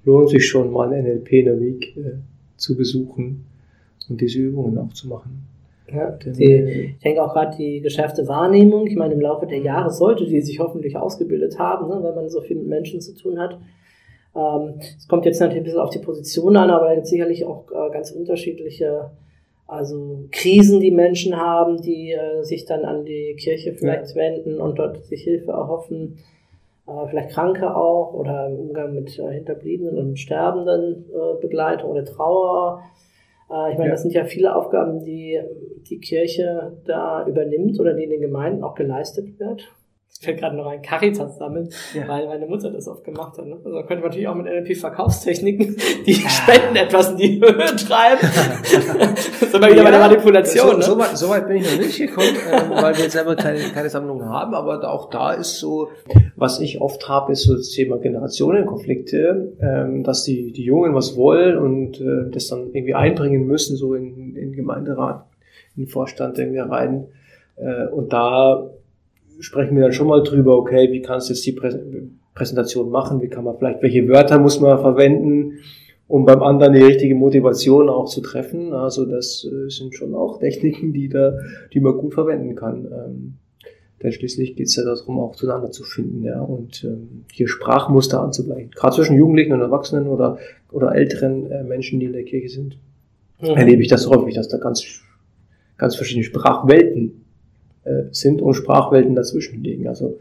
lohnt 0.05 0.31
sich 0.31 0.47
schon 0.47 0.71
mal 0.71 0.93
ein 0.93 1.05
NLP 1.05 1.33
in 1.33 1.45
der 1.47 1.61
Week 1.61 1.97
äh, 1.97 2.19
zu 2.57 2.77
besuchen 2.77 3.45
und 4.09 4.21
diese 4.21 4.39
Übungen 4.39 4.79
auch 4.79 4.93
zu 4.93 5.09
machen. 5.09 5.47
Ja, 5.93 6.11
Denn, 6.11 6.33
die, 6.35 6.45
äh, 6.45 6.81
ich 6.87 6.99
denke 6.99 7.23
auch 7.23 7.33
gerade 7.33 7.57
die 7.57 7.81
geschärfte 7.81 8.27
Wahrnehmung. 8.27 8.87
Ich 8.87 8.97
meine, 8.97 9.15
im 9.15 9.21
Laufe 9.21 9.47
der 9.47 9.59
Jahre 9.59 9.91
sollte 9.91 10.27
die 10.27 10.41
sich 10.41 10.59
hoffentlich 10.59 10.97
ausgebildet 10.97 11.59
haben, 11.59 11.89
ne, 11.89 12.01
wenn 12.03 12.15
man 12.15 12.29
so 12.29 12.41
viel 12.41 12.57
mit 12.57 12.67
Menschen 12.67 13.01
zu 13.01 13.15
tun 13.15 13.39
hat. 13.39 13.59
Ähm, 14.35 14.75
es 14.79 15.07
kommt 15.07 15.27
jetzt 15.27 15.41
natürlich 15.41 15.61
ein 15.61 15.65
bisschen 15.65 15.81
auf 15.81 15.91
die 15.91 15.99
Position 15.99 16.57
an, 16.57 16.71
aber 16.71 16.87
da 16.87 16.95
gibt 16.95 17.05
es 17.05 17.11
sicherlich 17.11 17.45
auch 17.45 17.71
äh, 17.71 17.93
ganz 17.93 18.11
unterschiedliche 18.11 19.11
also 19.67 20.25
Krisen, 20.31 20.81
die 20.81 20.91
Menschen 20.91 21.37
haben, 21.37 21.81
die 21.81 22.13
äh, 22.13 22.43
sich 22.43 22.65
dann 22.65 22.85
an 22.85 23.05
die 23.05 23.35
Kirche 23.39 23.73
vielleicht 23.75 24.15
wenden 24.15 24.61
und 24.61 24.79
dort 24.79 25.05
sich 25.05 25.23
Hilfe 25.23 25.53
erhoffen. 25.53 26.19
Äh, 26.87 27.09
vielleicht 27.09 27.31
Kranke 27.31 27.75
auch 27.75 28.13
oder 28.13 28.47
im 28.49 28.57
Umgang 28.57 28.95
mit 28.95 29.19
äh, 29.19 29.33
Hinterbliebenen 29.33 29.97
und 29.97 30.19
Sterbenden 30.19 31.07
äh, 31.11 31.41
Begleitung 31.41 31.91
oder 31.91 32.05
Trauer. 32.05 32.83
Äh, 33.51 33.73
ich 33.73 33.79
meine, 33.79 33.89
Ja. 33.89 33.93
das 33.93 34.03
sind 34.03 34.13
ja 34.13 34.25
viele 34.25 34.55
Aufgaben, 34.55 35.03
die 35.03 35.41
die 35.89 35.99
Kirche 35.99 36.73
da 36.85 37.27
übernimmt 37.27 37.81
oder 37.81 37.95
die 37.95 38.05
in 38.05 38.11
den 38.11 38.21
Gemeinden 38.21 38.63
auch 38.63 38.75
geleistet 38.75 39.39
wird. 39.39 39.71
Ich 40.21 40.27
fällt 40.27 40.39
gerade 40.39 40.57
noch 40.57 40.67
ein 40.67 40.81
Caritas 40.81 41.39
sammeln, 41.39 41.69
Ja. 41.93 42.07
weil 42.07 42.27
meine 42.27 42.47
Mutter 42.47 42.71
das 42.71 42.87
oft 42.87 43.03
gemacht 43.05 43.37
hat. 43.37 43.47
Ne? 43.47 43.57
Also 43.65 43.79
könnte 43.79 43.97
man 43.97 44.05
natürlich 44.05 44.29
auch 44.29 44.37
mit 44.37 44.47
NLP-Verkaufstechniken 44.47 45.77
die 46.07 46.15
Spenden 46.15 46.77
etwas 46.77 47.11
in 47.11 47.17
die 47.17 47.41
Höhe 47.41 47.77
treiben. 47.77 48.21
das 48.23 49.43
ist 49.43 49.55
immer 49.55 49.71
wieder 49.71 49.83
bei 49.83 49.91
der 49.91 49.99
Manipulation. 50.01 50.71
So, 50.71 50.77
ne? 50.77 50.83
so, 50.83 50.99
weit, 50.99 51.19
so 51.19 51.29
weit 51.29 51.49
bin 51.49 51.57
ich 51.57 51.71
noch 51.71 51.79
nicht 51.79 51.99
gekommen, 51.99 52.29
ähm, 52.51 52.71
weil 52.71 52.97
wir 52.97 53.03
jetzt 53.03 53.13
selber 53.13 53.35
keine, 53.35 53.59
keine 53.75 53.91
Sammlung 53.91 54.25
haben, 54.25 54.55
aber 54.55 54.89
auch 54.89 55.11
da 55.11 55.33
ist 55.33 55.59
so, 55.59 55.89
was 56.37 56.61
ich 56.61 56.81
oft 56.81 57.09
habe, 57.09 57.33
ist 57.33 57.43
so 57.43 57.57
das 57.57 57.71
Thema 57.71 57.99
Generationenkonflikte, 57.99 59.53
ähm, 59.61 60.05
dass 60.05 60.23
die, 60.23 60.53
die 60.53 60.65
Jungen 60.65 60.95
was 60.95 61.17
wollen 61.17 61.59
und 61.59 62.01
äh, 62.01 62.31
das 62.31 62.47
dann 62.49 62.71
irgendwie 62.73 62.95
einbringen 62.95 63.47
müssen, 63.47 63.77
so 63.77 63.95
in, 63.95 64.15
in 64.15 64.35
den 64.37 64.53
Gemeinderat, 64.53 65.27
in 65.77 65.83
den 65.85 65.89
Vorstand 65.89 66.39
irgendwie 66.39 66.61
rein. 66.61 67.09
Äh, 67.57 67.89
und 67.89 68.13
da 68.13 68.71
sprechen 69.41 69.77
wir 69.77 69.83
dann 69.83 69.93
schon 69.93 70.09
mal 70.09 70.23
drüber, 70.23 70.57
okay, 70.57 70.91
wie 70.93 71.03
kannst 71.03 71.29
du 71.29 71.35
jetzt 71.35 71.45
die 71.47 71.53
Prä 71.53 71.71
Präsentation 72.35 72.91
machen, 72.91 73.23
wie 73.23 73.29
kann 73.29 73.45
man 73.45 73.57
vielleicht, 73.57 73.81
welche 73.81 74.09
Wörter 74.09 74.41
muss 74.41 74.59
man 74.59 74.81
verwenden, 74.81 75.59
um 76.09 76.25
beim 76.25 76.43
anderen 76.43 76.73
die 76.73 76.83
richtige 76.83 77.15
Motivation 77.15 77.89
auch 77.89 78.07
zu 78.07 78.23
treffen. 78.23 78.73
Also 78.73 79.05
das 79.05 79.47
äh, 79.49 79.71
sind 79.71 79.95
schon 79.95 80.17
auch 80.17 80.41
Techniken, 80.41 80.93
die 80.93 81.09
da, 81.09 81.39
die 81.73 81.79
man 81.79 81.97
gut 81.97 82.13
verwenden 82.15 82.57
kann. 82.57 82.87
Ähm, 82.87 83.35
denn 84.03 84.11
schließlich 84.11 84.57
geht 84.57 84.67
es 84.67 84.75
ja 84.75 84.83
darum, 84.83 85.21
auch 85.21 85.37
zueinander 85.37 85.71
zu 85.71 85.85
finden, 85.85 86.25
ja, 86.25 86.41
und 86.41 86.83
ähm, 86.83 87.25
hier 87.31 87.47
Sprachmuster 87.47 88.21
anzugleichen. 88.21 88.73
Gerade 88.73 88.97
zwischen 88.97 89.17
Jugendlichen 89.17 89.53
und 89.53 89.61
Erwachsenen 89.61 90.09
oder, 90.09 90.39
oder 90.73 90.93
älteren 90.97 91.49
äh, 91.53 91.63
Menschen, 91.63 92.01
die 92.01 92.07
in 92.07 92.13
der 92.13 92.25
Kirche 92.25 92.49
sind, 92.49 92.77
Mhm. 93.41 93.57
erlebe 93.57 93.83
ich 93.83 93.89
das 93.89 94.09
häufig, 94.09 94.35
dass 94.35 94.49
da 94.49 94.59
ganz, 94.59 95.01
ganz 95.77 95.97
verschiedene 95.97 96.25
Sprachwelten 96.25 97.24
äh, 97.85 98.05
sind 98.11 98.43
und 98.43 98.55
Sprachwelten 98.55 99.15
dazwischen 99.15 99.63
liegen. 99.63 99.89
Also 99.89 100.21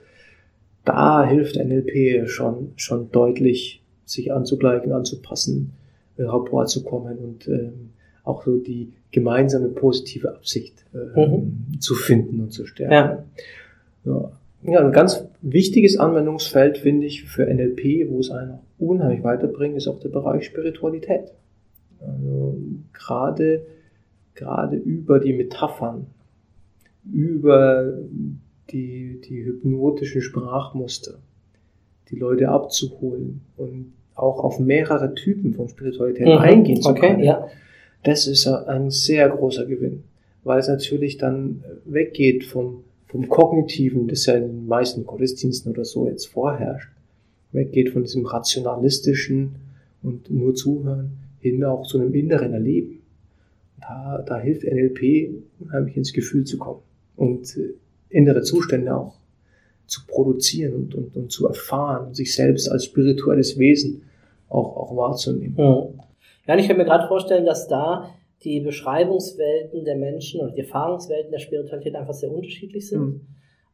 da 0.86 1.26
hilft 1.26 1.56
NLP 1.56 2.28
schon, 2.30 2.74
schon 2.76 3.12
deutlich, 3.12 3.82
sich 4.06 4.34
anzugleichen, 4.34 4.92
anzupassen, 4.92 5.74
äh, 6.18 6.24
Rapport 6.24 6.70
zu 6.70 6.84
kommen 6.84 7.18
und 7.18 7.48
ähm, 7.48 7.92
auch 8.24 8.44
so 8.44 8.58
die 8.58 8.94
gemeinsame 9.12 9.70
positive 9.70 10.34
Absicht 10.34 10.86
äh, 10.94 11.78
zu 11.80 11.96
finden 11.96 12.40
und 12.40 12.52
zu 12.52 12.66
stärken. 12.66 12.94
Ja. 12.94 13.24
Ja. 14.06 14.32
ja, 14.64 14.80
ein 14.86 14.92
ganz 14.92 15.26
wichtiges 15.42 15.98
Anwendungsfeld 15.98 16.78
finde 16.78 17.08
ich 17.08 17.24
für 17.24 17.46
NLP, 17.46 18.10
wo 18.10 18.20
es 18.20 18.32
einen 18.32 18.52
auch 18.52 18.64
unheimlich 18.80 19.24
weiterbringt, 19.24 19.78
ist 19.78 19.88
auch 19.88 20.00
der 20.00 20.10
Bereich 20.10 20.46
Spiritualität. 20.46 21.32
Also 22.02 22.58
gerade, 22.92 23.66
gerade 24.36 24.76
über 24.76 25.20
die 25.20 25.34
Metaphern, 25.34 26.08
über 27.12 27.94
die, 28.72 29.20
die 29.28 29.44
hypnotischen 29.46 30.22
Sprachmuster, 30.22 31.16
die 32.10 32.16
Leute 32.16 32.50
abzuholen 32.50 33.42
und 33.58 33.94
auch 34.16 34.44
auf 34.44 34.60
mehrere 34.60 35.14
Typen 35.16 35.54
von 35.54 35.68
Spiritualität 35.68 36.28
Mhm. 36.28 36.38
eingehen 36.38 36.82
zu 36.82 36.90
Okay, 36.90 37.08
können. 37.08 37.24
ja. 37.24 37.48
Das 38.04 38.28
ist 38.28 38.46
ein 38.48 38.90
sehr 38.92 39.30
großer 39.30 39.66
Gewinn, 39.66 40.04
weil 40.44 40.60
es 40.60 40.68
natürlich 40.68 41.18
dann 41.18 41.64
weggeht 41.86 42.44
vom, 42.44 42.84
vom 43.08 43.30
Kognitiven, 43.30 44.08
das 44.08 44.26
ja 44.26 44.36
in 44.36 44.44
den 44.48 44.68
meisten 44.68 45.06
Gottesdiensten 45.06 45.72
oder 45.72 45.86
so 45.86 46.08
jetzt 46.08 46.28
vorherrscht, 46.28 46.90
weggeht 47.54 47.90
von 47.90 48.04
diesem 48.04 48.26
rationalistischen 48.26 49.56
und 50.02 50.30
nur 50.30 50.54
zuhören 50.54 51.12
hin 51.40 51.64
auch 51.64 51.84
zu 51.86 52.00
einem 52.00 52.14
inneren 52.14 52.54
Erleben. 52.54 53.00
Da, 53.82 54.24
da 54.26 54.40
hilft 54.40 54.64
NLP 54.64 55.34
unheimlich 55.60 55.98
ins 55.98 56.14
Gefühl 56.14 56.46
zu 56.46 56.58
kommen 56.58 56.80
und 57.16 57.58
äh, 57.58 57.74
innere 58.10 58.42
Zustände 58.42 58.96
auch 58.96 59.16
zu 59.86 60.06
produzieren 60.08 60.74
und, 60.74 60.96
und, 60.96 61.16
und 61.16 61.32
zu 61.32 61.48
erfahren, 61.48 62.14
sich 62.14 62.34
selbst 62.34 62.70
als 62.70 62.86
spirituelles 62.86 63.58
Wesen 63.58 64.04
auch, 64.50 64.78
auch 64.78 64.96
wahrzunehmen. 64.96 65.56
Mhm. 65.56 66.00
Ja, 66.48 66.54
und 66.54 66.60
ich 66.60 66.68
kann 66.68 66.78
mir 66.78 66.86
gerade 66.86 67.08
vorstellen, 67.08 67.46
dass 67.46 67.68
da 67.68 68.10
die 68.44 68.60
Beschreibungswelten 68.60 69.86
der 69.86 69.96
Menschen 69.96 70.42
oder 70.42 70.52
die 70.52 70.62
Erfahrungswelten 70.62 71.32
der 71.32 71.40
Spiritualität 71.40 71.96
einfach 71.96 72.14
sehr 72.14 72.32
unterschiedlich 72.32 72.88
sind. 72.88 73.02
Mhm. 73.02 73.22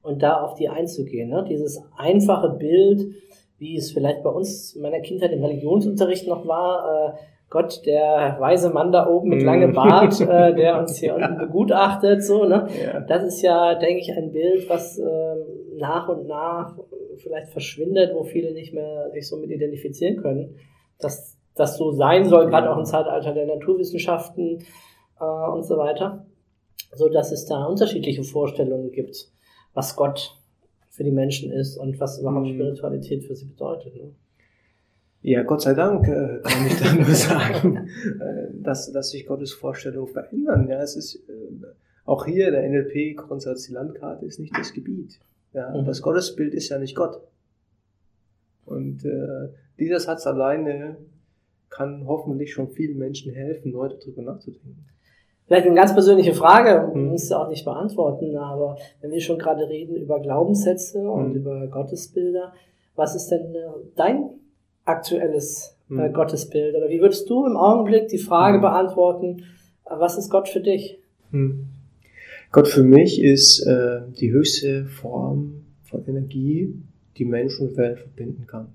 Und 0.01 0.23
da 0.23 0.41
auf 0.41 0.55
die 0.55 0.69
einzugehen. 0.69 1.29
Ne? 1.29 1.45
Dieses 1.49 1.81
einfache 1.97 2.49
Bild, 2.49 3.13
wie 3.57 3.75
es 3.75 3.91
vielleicht 3.91 4.23
bei 4.23 4.29
uns 4.29 4.73
in 4.75 4.81
meiner 4.81 5.01
Kindheit 5.01 5.31
im 5.33 5.43
Religionsunterricht 5.43 6.27
noch 6.27 6.47
war, 6.47 7.17
äh, 7.17 7.19
Gott, 7.49 7.85
der 7.85 8.37
weise 8.39 8.69
Mann 8.69 8.91
da 8.91 9.07
oben 9.07 9.29
mit 9.29 9.39
Mhm. 9.39 9.45
langem 9.45 9.73
Bart, 9.73 10.19
äh, 10.21 10.53
der 10.55 10.79
uns 10.79 10.97
hier 10.97 11.15
unten 11.15 11.37
begutachtet, 11.37 12.23
so, 12.23 12.45
ne? 12.45 12.67
Ja. 12.83 12.99
Das 13.01 13.23
ist 13.23 13.41
ja, 13.41 13.75
denke 13.75 14.01
ich, 14.01 14.11
ein 14.15 14.31
Bild, 14.31 14.69
was 14.69 14.99
ähm, 14.99 15.77
nach 15.77 16.07
und 16.09 16.27
nach 16.27 16.77
vielleicht 17.17 17.49
verschwindet, 17.51 18.13
wo 18.13 18.23
viele 18.23 18.53
nicht 18.53 18.73
mehr 18.73 19.09
sich 19.11 19.27
so 19.27 19.37
mit 19.37 19.49
identifizieren 19.49 20.17
können. 20.17 20.55
Dass 20.99 21.37
das 21.55 21.75
so 21.77 21.91
sein 21.91 22.25
soll, 22.25 22.47
gerade 22.47 22.71
auch 22.71 22.77
im 22.77 22.85
Zeitalter 22.85 23.33
der 23.33 23.47
Naturwissenschaften 23.47 24.59
äh, 25.19 25.51
und 25.51 25.63
so 25.63 25.77
weiter. 25.77 26.25
So 26.93 27.09
dass 27.09 27.31
es 27.31 27.45
da 27.45 27.65
unterschiedliche 27.65 28.23
Vorstellungen 28.23 28.91
gibt, 28.91 29.27
was 29.73 29.95
Gott 29.95 30.35
für 30.89 31.03
die 31.03 31.11
Menschen 31.11 31.51
ist 31.51 31.77
und 31.77 31.99
was 31.99 32.19
überhaupt 32.19 32.45
Mhm. 32.47 32.53
Spiritualität 32.53 33.23
für 33.23 33.35
sie 33.35 33.45
bedeutet. 33.45 33.95
Ne? 33.95 34.11
Ja, 35.21 35.43
Gott 35.43 35.61
sei 35.61 35.73
Dank 35.73 36.07
äh, 36.07 36.39
kann 36.43 36.65
ich 36.65 36.79
da 36.79 36.93
nur 36.93 37.05
sagen, 37.13 37.89
äh, 38.21 38.47
dass, 38.53 38.91
dass 38.91 39.09
sich 39.11 39.25
Gottes 39.27 39.51
Vorstellungen 39.51 40.07
verändern. 40.11 40.67
Ja, 40.69 40.81
es 40.81 40.95
ist 40.95 41.15
äh, 41.27 41.65
auch 42.05 42.25
hier 42.25 42.51
der 42.51 42.67
NLP-Grundsatz, 42.69 43.63
die 43.67 43.73
Landkarte 43.73 44.25
ist 44.25 44.39
nicht 44.39 44.57
das 44.57 44.73
Gebiet. 44.73 45.19
Ja, 45.53 45.69
Mhm. 45.75 45.85
das 45.85 46.01
Gottesbild 46.01 46.53
ist 46.53 46.69
ja 46.69 46.79
nicht 46.79 46.95
Gott. 46.95 47.21
Und 48.65 49.03
äh, 49.03 49.49
dieser 49.79 49.99
Satz 49.99 50.25
alleine 50.27 50.97
kann 51.69 52.05
hoffentlich 52.07 52.53
schon 52.53 52.69
vielen 52.69 52.97
Menschen 52.97 53.33
helfen, 53.33 53.71
neu 53.71 53.89
darüber 53.89 54.21
nachzudenken. 54.21 54.85
Vielleicht 55.47 55.65
eine 55.65 55.75
ganz 55.75 55.93
persönliche 55.93 56.33
Frage, 56.33 56.91
Mhm. 56.95 57.07
musst 57.09 57.29
du 57.31 57.35
auch 57.35 57.49
nicht 57.49 57.65
beantworten, 57.65 58.37
aber 58.37 58.77
wenn 59.01 59.11
wir 59.11 59.19
schon 59.21 59.39
gerade 59.39 59.67
reden 59.67 59.95
über 59.95 60.19
Glaubenssätze 60.21 60.99
und 61.09 61.29
Mhm. 61.31 61.35
über 61.35 61.67
Gottesbilder, 61.67 62.53
was 62.95 63.15
ist 63.15 63.27
denn 63.29 63.55
dein 63.95 64.29
aktuelles 64.89 65.75
äh, 65.89 65.93
Mhm. 65.93 66.13
Gottesbild? 66.13 66.75
Oder 66.75 66.89
wie 66.89 67.01
würdest 67.01 67.29
du 67.29 67.45
im 67.45 67.57
Augenblick 67.57 68.09
die 68.09 68.17
Frage 68.19 68.57
Mhm. 68.57 68.61
beantworten, 68.61 69.43
äh, 69.85 69.91
was 69.97 70.17
ist 70.17 70.29
Gott 70.29 70.47
für 70.49 70.61
dich? 70.61 70.99
Hm. 71.31 71.67
Gott 72.51 72.67
für 72.67 72.83
mich 72.83 73.21
ist 73.21 73.59
äh, 73.61 74.01
die 74.19 74.31
höchste 74.31 74.85
Form 74.85 75.61
von 75.83 76.03
Energie, 76.07 76.73
die 77.17 77.25
Mensch 77.25 77.59
und 77.59 77.77
Welt 77.77 77.99
verbinden 77.99 78.45
kann. 78.47 78.67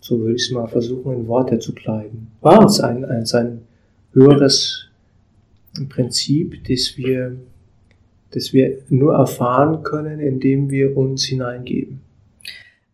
So 0.00 0.18
würde 0.18 0.34
ich 0.34 0.42
es 0.42 0.50
mal 0.50 0.66
versuchen, 0.66 1.12
in 1.12 1.26
Worte 1.28 1.58
zu 1.58 1.74
kleiden. 1.74 2.28
Wow. 2.40 2.64
Ist 2.66 2.80
ein, 2.80 3.04
ein, 3.04 3.24
ein 3.32 3.62
höheres 4.12 4.88
Prinzip, 5.88 6.64
das 6.68 6.96
wir, 6.96 7.36
das 8.32 8.52
wir 8.52 8.78
nur 8.88 9.14
erfahren 9.14 9.82
können, 9.82 10.20
indem 10.20 10.70
wir 10.70 10.96
uns 10.96 11.24
hineingeben. 11.24 12.00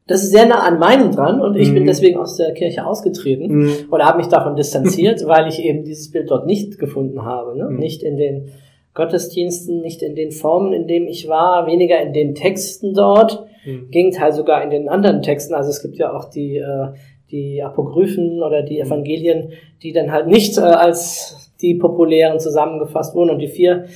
Das 0.09 0.23
ist 0.23 0.31
sehr 0.31 0.47
nah 0.47 0.61
an 0.61 0.79
meinem 0.79 1.11
dran 1.11 1.41
und 1.41 1.57
ich 1.57 1.73
bin 1.75 1.83
Mhm. 1.83 1.87
deswegen 1.89 2.19
aus 2.19 2.37
der 2.37 2.53
Kirche 2.55 2.87
ausgetreten. 2.87 3.49
Hm. 3.51 3.71
oder 3.91 4.05
habe 4.05 4.19
mich 4.19 4.29
davon 4.29 4.55
distanziert, 4.57 5.25
weil 5.27 5.49
ich 5.49 5.63
eben 5.65 5.83
dieses 5.85 6.11
Bild 6.13 6.31
dort 6.31 6.47
nicht 6.47 6.79
gefunden 6.79 7.25
habe. 7.25 7.57
Ne? 7.59 7.65
Mhm. 7.71 7.79
Nicht 7.79 8.03
in 8.03 8.17
den 8.17 8.49
Gottesdiensten, 8.95 9.81
nicht 9.83 10.03
in 10.03 10.15
den 10.15 10.31
Formen, 10.31 10.73
in 10.73 10.87
denen 10.87 11.07
ich 11.07 11.29
war, 11.29 11.67
weniger 11.67 12.01
in 12.01 12.13
den 12.13 12.35
Texten 12.35 12.95
dort, 12.95 13.45
Hm. 13.65 13.89
Gegenteil 13.91 14.33
sogar 14.33 14.63
in 14.63 14.71
den 14.71 14.89
anderen 14.89 15.23
Texten. 15.23 15.53
Also 15.55 15.71
es 15.71 15.83
gibt 15.83 15.97
ja 15.97 16.13
auch 16.17 16.27
die, 16.31 16.57
äh, 16.59 16.89
die 17.33 17.61
Apokryphen 17.61 18.41
oder 18.41 18.63
die 18.63 18.79
Evangelien, 18.79 19.51
die 19.83 19.93
dann 19.93 20.13
halt 20.13 20.29
nicht 20.29 20.57
äh, 20.57 20.61
als 20.61 21.53
die 21.61 21.75
populären 21.75 22.39
zusammengefasst 22.39 23.17
wurden 23.17 23.31
und 23.31 23.41
die 23.41 23.49
vier, 23.49 23.87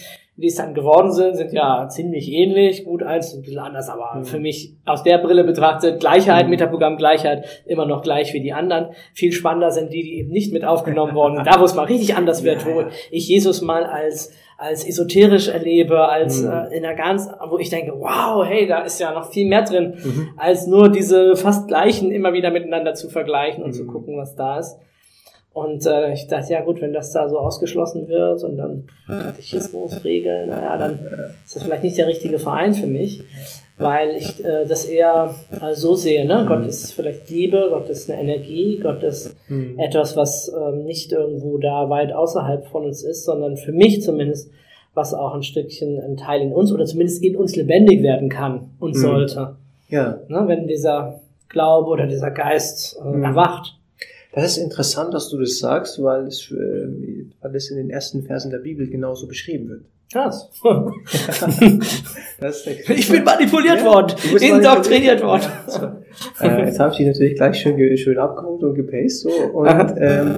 die 0.40 0.46
es 0.48 0.56
dann 0.56 0.74
geworden 0.74 1.12
sind, 1.12 1.36
sind 1.36 1.52
ja 1.52 1.88
ziemlich 1.88 2.30
ähnlich. 2.32 2.84
Gut, 2.84 3.02
eins 3.02 3.34
ein 3.34 3.42
bisschen 3.42 3.58
anders, 3.58 3.88
aber 3.88 4.16
Mhm. 4.16 4.24
für 4.24 4.38
mich 4.38 4.74
aus 4.84 5.02
der 5.02 5.18
Brille 5.18 5.44
betrachtet, 5.44 6.00
Gleichheit, 6.00 6.44
Mhm. 6.44 6.50
Metaprogramm 6.50 6.96
Gleichheit, 6.96 7.44
immer 7.66 7.86
noch 7.86 8.02
gleich 8.02 8.32
wie 8.34 8.40
die 8.40 8.52
anderen. 8.52 8.88
Viel 9.14 9.32
spannender 9.32 9.70
sind 9.70 9.92
die, 9.92 10.02
die 10.02 10.18
eben 10.18 10.30
nicht 10.30 10.52
mit 10.52 10.64
aufgenommen 10.64 11.14
wurden. 11.14 11.44
Da, 11.44 11.60
wo 11.60 11.64
es 11.64 11.74
mal 11.74 11.84
richtig 11.84 12.16
anders 12.16 12.42
wird, 12.42 12.64
wo 12.66 12.84
ich 13.10 13.28
Jesus 13.28 13.62
mal 13.62 13.84
als 13.84 14.32
als 14.62 14.86
esoterisch 14.86 15.48
erlebe, 15.48 16.06
als 16.06 16.42
Mhm. 16.42 16.50
äh, 16.50 16.76
in 16.76 16.82
der 16.82 16.94
ganz, 16.94 17.30
wo 17.48 17.56
ich 17.56 17.70
denke, 17.70 17.94
wow, 17.98 18.44
hey, 18.46 18.66
da 18.66 18.80
ist 18.82 19.00
ja 19.00 19.10
noch 19.14 19.30
viel 19.32 19.46
mehr 19.48 19.62
drin, 19.62 19.94
Mhm. 20.04 20.28
als 20.36 20.66
nur 20.66 20.90
diese 20.90 21.34
fast 21.34 21.66
gleichen 21.68 22.10
immer 22.10 22.34
wieder 22.34 22.50
miteinander 22.50 22.92
zu 22.92 23.08
vergleichen 23.08 23.64
und 23.64 23.72
zu 23.72 23.84
Mhm. 23.84 23.88
gucken, 23.88 24.18
was 24.18 24.36
da 24.36 24.58
ist. 24.58 24.78
Und 25.52 25.84
äh, 25.84 26.12
ich 26.12 26.28
dachte, 26.28 26.52
ja 26.52 26.60
gut, 26.62 26.80
wenn 26.80 26.92
das 26.92 27.10
da 27.12 27.28
so 27.28 27.38
ausgeschlossen 27.38 28.06
wird 28.08 28.42
und 28.44 28.56
dann 28.56 28.84
Katechismus, 29.08 30.04
Regeln, 30.04 30.48
naja, 30.50 30.76
dann 30.78 30.98
ist 31.44 31.56
das 31.56 31.62
vielleicht 31.64 31.82
nicht 31.82 31.98
der 31.98 32.06
richtige 32.06 32.38
Verein 32.38 32.72
für 32.72 32.86
mich, 32.86 33.22
weil 33.76 34.10
ich 34.16 34.44
äh, 34.44 34.64
das 34.66 34.84
eher 34.84 35.34
äh, 35.60 35.74
so 35.74 35.96
sehe. 35.96 36.24
Ne? 36.24 36.44
Gott 36.46 36.66
ist 36.66 36.92
vielleicht 36.92 37.28
Liebe, 37.30 37.66
Gott 37.70 37.88
ist 37.88 38.08
eine 38.10 38.20
Energie, 38.20 38.78
Gott 38.80 39.02
ist 39.02 39.34
Hm. 39.48 39.76
etwas, 39.78 40.16
was 40.16 40.52
ähm, 40.56 40.84
nicht 40.84 41.10
irgendwo 41.10 41.58
da 41.58 41.90
weit 41.90 42.12
außerhalb 42.12 42.66
von 42.68 42.84
uns 42.84 43.02
ist, 43.02 43.24
sondern 43.24 43.56
für 43.56 43.72
mich 43.72 44.02
zumindest, 44.02 44.50
was 44.94 45.14
auch 45.14 45.34
ein 45.34 45.42
Stückchen 45.42 46.00
ein 46.00 46.16
Teil 46.16 46.42
in 46.42 46.52
uns 46.52 46.70
oder 46.72 46.84
zumindest 46.84 47.22
in 47.24 47.36
uns 47.36 47.56
lebendig 47.56 48.02
werden 48.04 48.28
kann 48.28 48.70
und 48.78 48.90
Mhm. 48.94 49.00
sollte. 49.00 49.56
Ja, 49.88 50.18
Ne? 50.28 50.44
Wenn 50.46 50.68
dieser 50.68 51.20
Glaube 51.48 51.88
oder 51.90 52.06
dieser 52.06 52.30
Geist 52.30 52.96
äh, 53.04 53.08
Mhm. 53.08 53.24
erwacht. 53.24 53.76
Das 54.32 54.52
ist 54.52 54.58
interessant, 54.58 55.12
dass 55.12 55.28
du 55.28 55.38
das 55.38 55.58
sagst, 55.58 56.02
weil 56.02 56.26
es, 56.28 56.50
äh, 56.50 57.26
weil 57.40 57.56
es 57.56 57.70
in 57.70 57.76
den 57.76 57.90
ersten 57.90 58.22
Versen 58.22 58.50
der 58.50 58.58
Bibel 58.58 58.88
genauso 58.88 59.26
beschrieben 59.26 59.68
wird. 59.68 59.82
Krass. 60.12 60.48
Das 62.40 62.66
ich 62.66 63.10
bin 63.10 63.22
manipuliert 63.22 63.80
Ja, 63.80 63.84
worden, 63.84 64.16
indoktriniert 64.40 65.22
worden. 65.22 65.42
Ja, 65.42 66.00
so. 66.38 66.44
äh, 66.46 66.64
jetzt 66.64 66.80
habe 66.80 66.92
ich 66.92 66.96
dich 66.96 67.06
natürlich 67.06 67.34
gleich 67.34 67.60
schön, 67.60 67.98
schön 67.98 68.16
abgeholt 68.16 68.62
und 68.62 68.74
gepaced 68.74 69.20
so 69.20 69.28
und 69.30 69.68
ähm, 69.98 70.34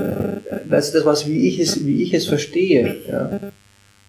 das 0.68 0.86
ist 0.86 0.96
das, 0.96 1.04
was 1.04 1.28
wie 1.28 1.46
ich 1.46 1.60
es, 1.60 1.86
wie 1.86 2.02
ich 2.02 2.12
es 2.12 2.26
verstehe. 2.26 2.96
Ja. 3.08 3.38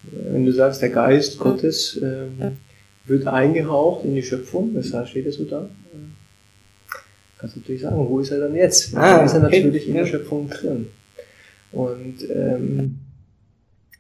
Wenn 0.02 0.44
du 0.46 0.52
sagst, 0.52 0.82
der 0.82 0.90
Geist 0.90 1.38
Gottes 1.38 2.00
ähm, 2.02 2.58
wird 3.06 3.28
eingehaucht 3.28 4.06
in 4.06 4.16
die 4.16 4.24
Schöpfung, 4.24 4.72
weshalb 4.74 5.08
steht 5.08 5.28
es 5.28 5.36
so 5.36 5.44
da? 5.46 5.70
Kannst 7.44 7.58
du 7.58 7.60
natürlich 7.60 7.82
sagen, 7.82 7.98
wo 7.98 8.22
ist 8.22 8.32
er 8.32 8.40
dann 8.40 8.56
jetzt? 8.56 8.96
Ah, 8.96 9.18
dann 9.18 9.26
ist 9.26 9.34
er 9.34 9.44
okay. 9.44 9.60
natürlich 9.60 9.90
in 9.90 9.96
Ja. 9.96 10.04
der 10.04 10.08
Schöpfung 10.08 10.50
drin. 10.50 10.88
Und 11.74 12.16
ähm, 12.34 13.00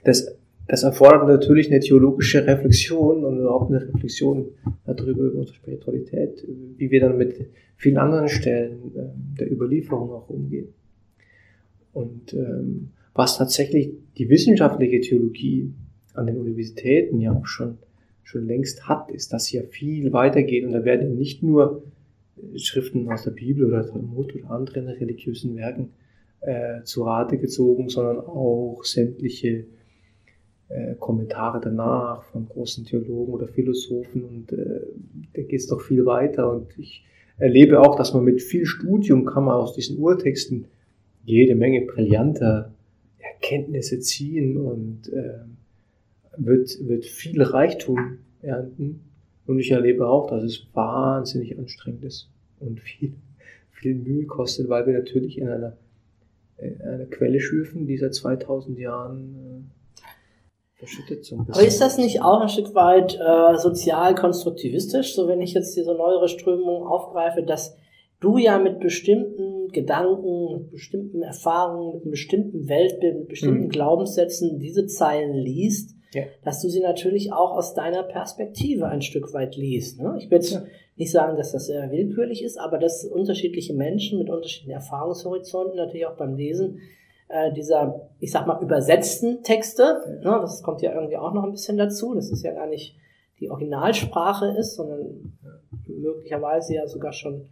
das, 0.06 0.34
das 0.66 0.84
erfordert 0.84 1.28
natürlich 1.28 1.70
eine 1.70 1.82
theologische 1.82 2.48
Reflexion 2.48 3.26
und 3.26 3.40
überhaupt 3.40 3.70
eine 3.70 3.82
Reflexion 3.82 4.46
darüber, 4.86 5.24
über 5.24 5.40
unsere 5.40 5.58
Spiritualität, 5.58 6.48
wie 6.78 6.90
wir 6.90 7.02
dann 7.02 7.18
mit 7.18 7.36
vielen 7.76 7.98
anderen 7.98 8.30
Stellen 8.30 8.94
ähm, 8.96 9.36
der 9.38 9.52
Überlieferung 9.52 10.12
auch 10.12 10.30
umgehen. 10.30 10.70
Und 11.92 12.34
ähm, 12.34 12.92
was 13.14 13.38
tatsächlich 13.38 13.92
die 14.18 14.30
wissenschaftliche 14.30 15.02
Theologie 15.02 15.70
an 16.14 16.28
den 16.28 16.38
Universitäten 16.38 17.20
ja 17.20 17.34
auch 17.34 17.46
schon, 17.46 17.78
schon 18.24 18.48
längst 18.48 18.88
hat, 18.88 19.12
ist, 19.12 19.34
dass 19.34 19.48
hier 19.48 19.66
viel 19.66 20.14
weitergeht 20.14 20.64
und 20.64 20.72
da 20.72 20.86
werden 20.86 21.18
nicht 21.18 21.44
nur 21.44 21.84
äh, 21.84 21.90
Schriften 22.56 23.10
aus 23.10 23.24
der 23.24 23.32
Bibel 23.32 23.66
oder 23.66 23.86
Talmud 23.86 24.36
oder 24.36 24.52
anderen 24.52 24.88
religiösen 24.88 25.56
Werken 25.56 25.92
äh, 26.42 26.84
zu 26.84 27.04
Rate 27.04 27.38
gezogen, 27.38 27.90
sondern 27.90 28.20
auch 28.20 28.84
sämtliche 28.84 29.66
äh, 30.70 30.96
Kommentare 31.00 31.62
danach 31.62 32.24
von 32.24 32.48
großen 32.48 32.86
Theologen 32.86 33.34
oder 33.34 33.48
Philosophen 33.48 34.24
und 34.24 34.52
äh, 34.52 34.82
da 35.34 35.42
geht 35.42 35.60
es 35.60 35.68
doch 35.68 35.82
viel 35.82 36.06
weiter 36.06 36.52
und 36.52 36.68
ich 36.78 37.06
erlebe 37.38 37.80
auch, 37.80 37.96
dass 37.96 38.14
man 38.14 38.24
mit 38.24 38.42
viel 38.42 38.66
Studium 38.66 39.26
kann 39.26 39.46
man 39.46 39.56
aus 39.56 39.74
diesen 39.74 39.98
Urtexten 39.98 40.66
jede 41.26 41.56
Menge 41.56 41.82
brillanter 41.86 42.74
Erkenntnisse 43.20 44.00
ziehen 44.00 44.58
und 44.58 45.12
äh, 45.12 45.40
wird, 46.38 46.78
wird 46.88 47.06
viel 47.06 47.42
Reichtum 47.42 48.20
ernten. 48.42 49.02
Und 49.46 49.60
ich 49.60 49.72
erlebe 49.72 50.08
auch, 50.08 50.28
dass 50.28 50.44
es 50.44 50.68
wahnsinnig 50.74 51.58
anstrengend 51.58 52.04
ist 52.06 52.33
und 52.66 52.80
viel, 52.80 53.14
viel 53.72 53.96
Mühe 53.96 54.26
kostet, 54.26 54.70
weil 54.70 54.86
wir 54.86 54.94
natürlich 54.94 55.38
in 55.38 55.50
einer, 55.50 55.78
in 56.58 56.82
einer 56.82 57.06
Quelle 57.06 57.40
schürfen, 57.40 57.86
die 57.86 57.98
seit 57.98 58.14
2000 58.14 58.80
Jahren 58.80 59.36
äh, 59.36 60.04
verschüttet 60.76 61.26
so 61.26 61.36
ein 61.36 61.46
bisschen. 61.46 61.60
Aber 61.60 61.68
ist 61.68 61.82
das 61.82 61.98
nicht 61.98 62.22
auch 62.22 62.42
ein 62.42 62.50
Stück 62.50 62.76
weit 62.76 63.16
äh, 63.16 63.58
sozial 63.58 64.16
konstruktivistisch, 64.16 65.16
so 65.16 65.28
wenn 65.28 65.42
ich 65.42 65.54
jetzt 65.54 65.76
diese 65.76 65.94
neuere 65.94 66.28
Strömung 66.28 66.86
aufgreife, 66.86 67.44
dass 67.44 67.76
du 68.20 68.38
ja 68.38 68.58
mit 68.58 68.80
bestimmten 68.80 69.68
Gedanken, 69.70 70.54
mit 70.54 70.72
bestimmten 70.72 71.22
Erfahrungen, 71.22 71.96
mit 71.96 72.04
einem 72.04 72.12
bestimmten 72.12 72.70
Weltbild, 72.70 73.20
mit 73.20 73.28
bestimmten 73.28 73.66
Mhm. 73.66 73.70
Glaubenssätzen 73.70 74.60
diese 74.60 74.86
Zeilen 74.88 75.34
liest, 75.34 75.96
Ja. 76.14 76.24
dass 76.44 76.62
du 76.62 76.70
sie 76.70 76.80
natürlich 76.82 77.34
auch 77.34 77.52
aus 77.52 77.74
deiner 77.74 78.04
Perspektive 78.04 78.88
ein 78.88 79.02
Stück 79.02 79.34
weit 79.34 79.56
liest. 79.56 80.00
Ne? 80.02 80.16
Ich 80.20 80.30
will 80.30 80.38
jetzt 80.38 80.54
Ja. 80.54 80.64
nicht 80.96 81.12
sagen, 81.12 81.38
dass 81.38 81.52
das 81.52 81.70
äh, 81.70 81.90
willkürlich 81.92 82.44
ist, 82.44 82.58
aber 82.60 82.78
dass 82.78 83.04
unterschiedliche 83.06 83.74
Menschen 83.74 84.20
mit 84.20 84.30
unterschiedlichen 84.30 84.74
Erfahrungshorizonten 84.74 85.76
natürlich 85.76 86.06
auch 86.06 86.18
beim 86.18 86.36
Lesen 86.36 86.80
äh, 87.30 87.52
dieser, 87.54 88.10
ich 88.20 88.32
sag 88.32 88.46
mal, 88.46 88.62
übersetzten 88.62 89.42
Texte, 89.44 90.20
ne, 90.24 90.38
das 90.42 90.62
kommt 90.62 90.82
ja 90.82 90.94
irgendwie 90.94 91.18
auch 91.18 91.34
noch 91.34 91.44
ein 91.44 91.52
bisschen 91.52 91.78
dazu, 91.78 92.14
das 92.14 92.30
ist 92.32 92.44
ja 92.44 92.54
gar 92.54 92.68
nicht 92.68 92.96
die 93.40 93.50
Originalsprache 93.50 94.56
ist, 94.58 94.76
sondern 94.76 95.34
möglicherweise 95.88 96.76
ja 96.76 96.88
sogar 96.88 97.12
schon 97.14 97.48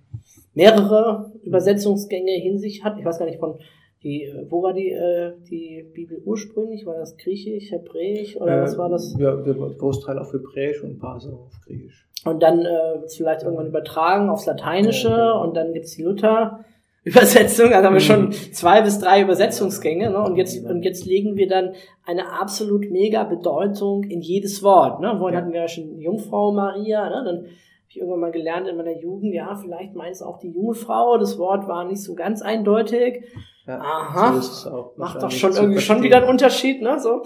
mehrere 0.54 1.32
Übersetzungsgänge 1.44 2.44
in 2.44 2.60
sich 2.60 2.84
hat. 2.84 2.98
Ich 3.00 3.06
weiß 3.06 3.20
gar 3.20 3.26
nicht 3.26 3.40
von 3.40 3.60
die, 4.04 4.24
äh, 4.24 4.46
wo 4.50 4.64
war 4.64 4.74
die, 4.74 4.90
äh, 4.92 5.34
die 5.50 5.86
Bibel 5.94 6.22
ursprünglich? 6.26 6.86
War 6.86 6.96
das 6.98 7.18
Griechisch, 7.18 7.72
Hebräisch 7.72 8.36
oder 8.38 8.62
was 8.64 8.78
war 8.78 8.90
das? 8.90 9.16
Ja, 9.20 9.36
der 9.36 9.54
Großteil 9.54 10.18
auf 10.20 10.34
Hebräisch 10.34 10.82
und 10.84 10.92
ein 10.92 11.00
paar 11.00 11.20
so 11.20 11.30
auf 11.32 11.52
Griechisch. 11.66 12.08
Und 12.26 12.42
dann 12.44 12.66
äh, 12.66 13.00
vielleicht 13.16 13.44
irgendwann 13.44 13.68
übertragen 13.68 14.30
aufs 14.30 14.46
Lateinische 14.46 15.10
Ja, 15.10 15.16
genau. 15.16 15.44
und 15.44 15.56
dann 15.56 15.74
gibt's 15.74 15.96
die 15.96 16.04
Luther-Übersetzung. 16.04 17.74
Also 17.74 17.86
haben 17.88 17.94
wir 17.94 18.00
schon 18.00 18.26
Mhm. 18.26 18.32
zwei 18.32 18.82
bis 18.82 19.00
drei 19.00 19.22
Übersetzungsgänge. 19.22 20.10
Ne? 20.12 20.22
Und, 20.22 20.36
jetzt, 20.38 20.64
und 20.66 20.84
jetzt 20.84 21.06
legen 21.06 21.36
wir 21.36 21.48
dann 21.48 21.74
eine 22.06 22.32
absolut 22.40 22.90
mega 22.92 23.24
Bedeutung 23.24 24.04
in 24.04 24.22
jedes 24.22 24.62
Wort. 24.64 25.00
Ne? 25.02 25.16
Vorhin 25.18 25.34
Ja. 25.36 25.42
hatten 25.42 25.54
wir 25.54 25.62
ja 25.62 25.68
schon 25.68 26.00
Jungfrau 26.00 26.52
Maria. 26.52 27.10
Ne? 27.10 27.24
Dann 27.26 27.46
ich 27.90 27.98
irgendwann 27.98 28.22
mal 28.22 28.32
gelernt 28.32 28.70
in 28.70 28.78
meiner 28.78 28.98
Jugend, 28.98 29.34
ja, 29.34 29.54
vielleicht 29.54 29.96
meint 29.96 30.14
es 30.16 30.22
auch 30.22 30.40
die 30.40 30.52
junge 30.52 30.76
Frau. 30.76 31.18
Das 31.18 31.38
Wort 31.38 31.68
war 31.68 31.84
nicht 31.86 32.02
so 32.02 32.16
ganz 32.16 32.42
eindeutig. 32.42 33.26
Ja, 33.68 33.80
Aha, 33.80 34.42
so 34.42 34.94
Macht 34.96 35.22
doch 35.22 35.30
schon 35.32 35.54
irgendwie 35.56 35.82
schon 35.82 36.02
wieder 36.02 36.18
einen 36.18 36.30
Unterschied, 36.30 36.82
ne? 36.82 37.00
So 37.00 37.22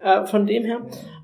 äh, 0.00 0.24
von 0.24 0.46
dem 0.46 0.64
her. 0.64 0.80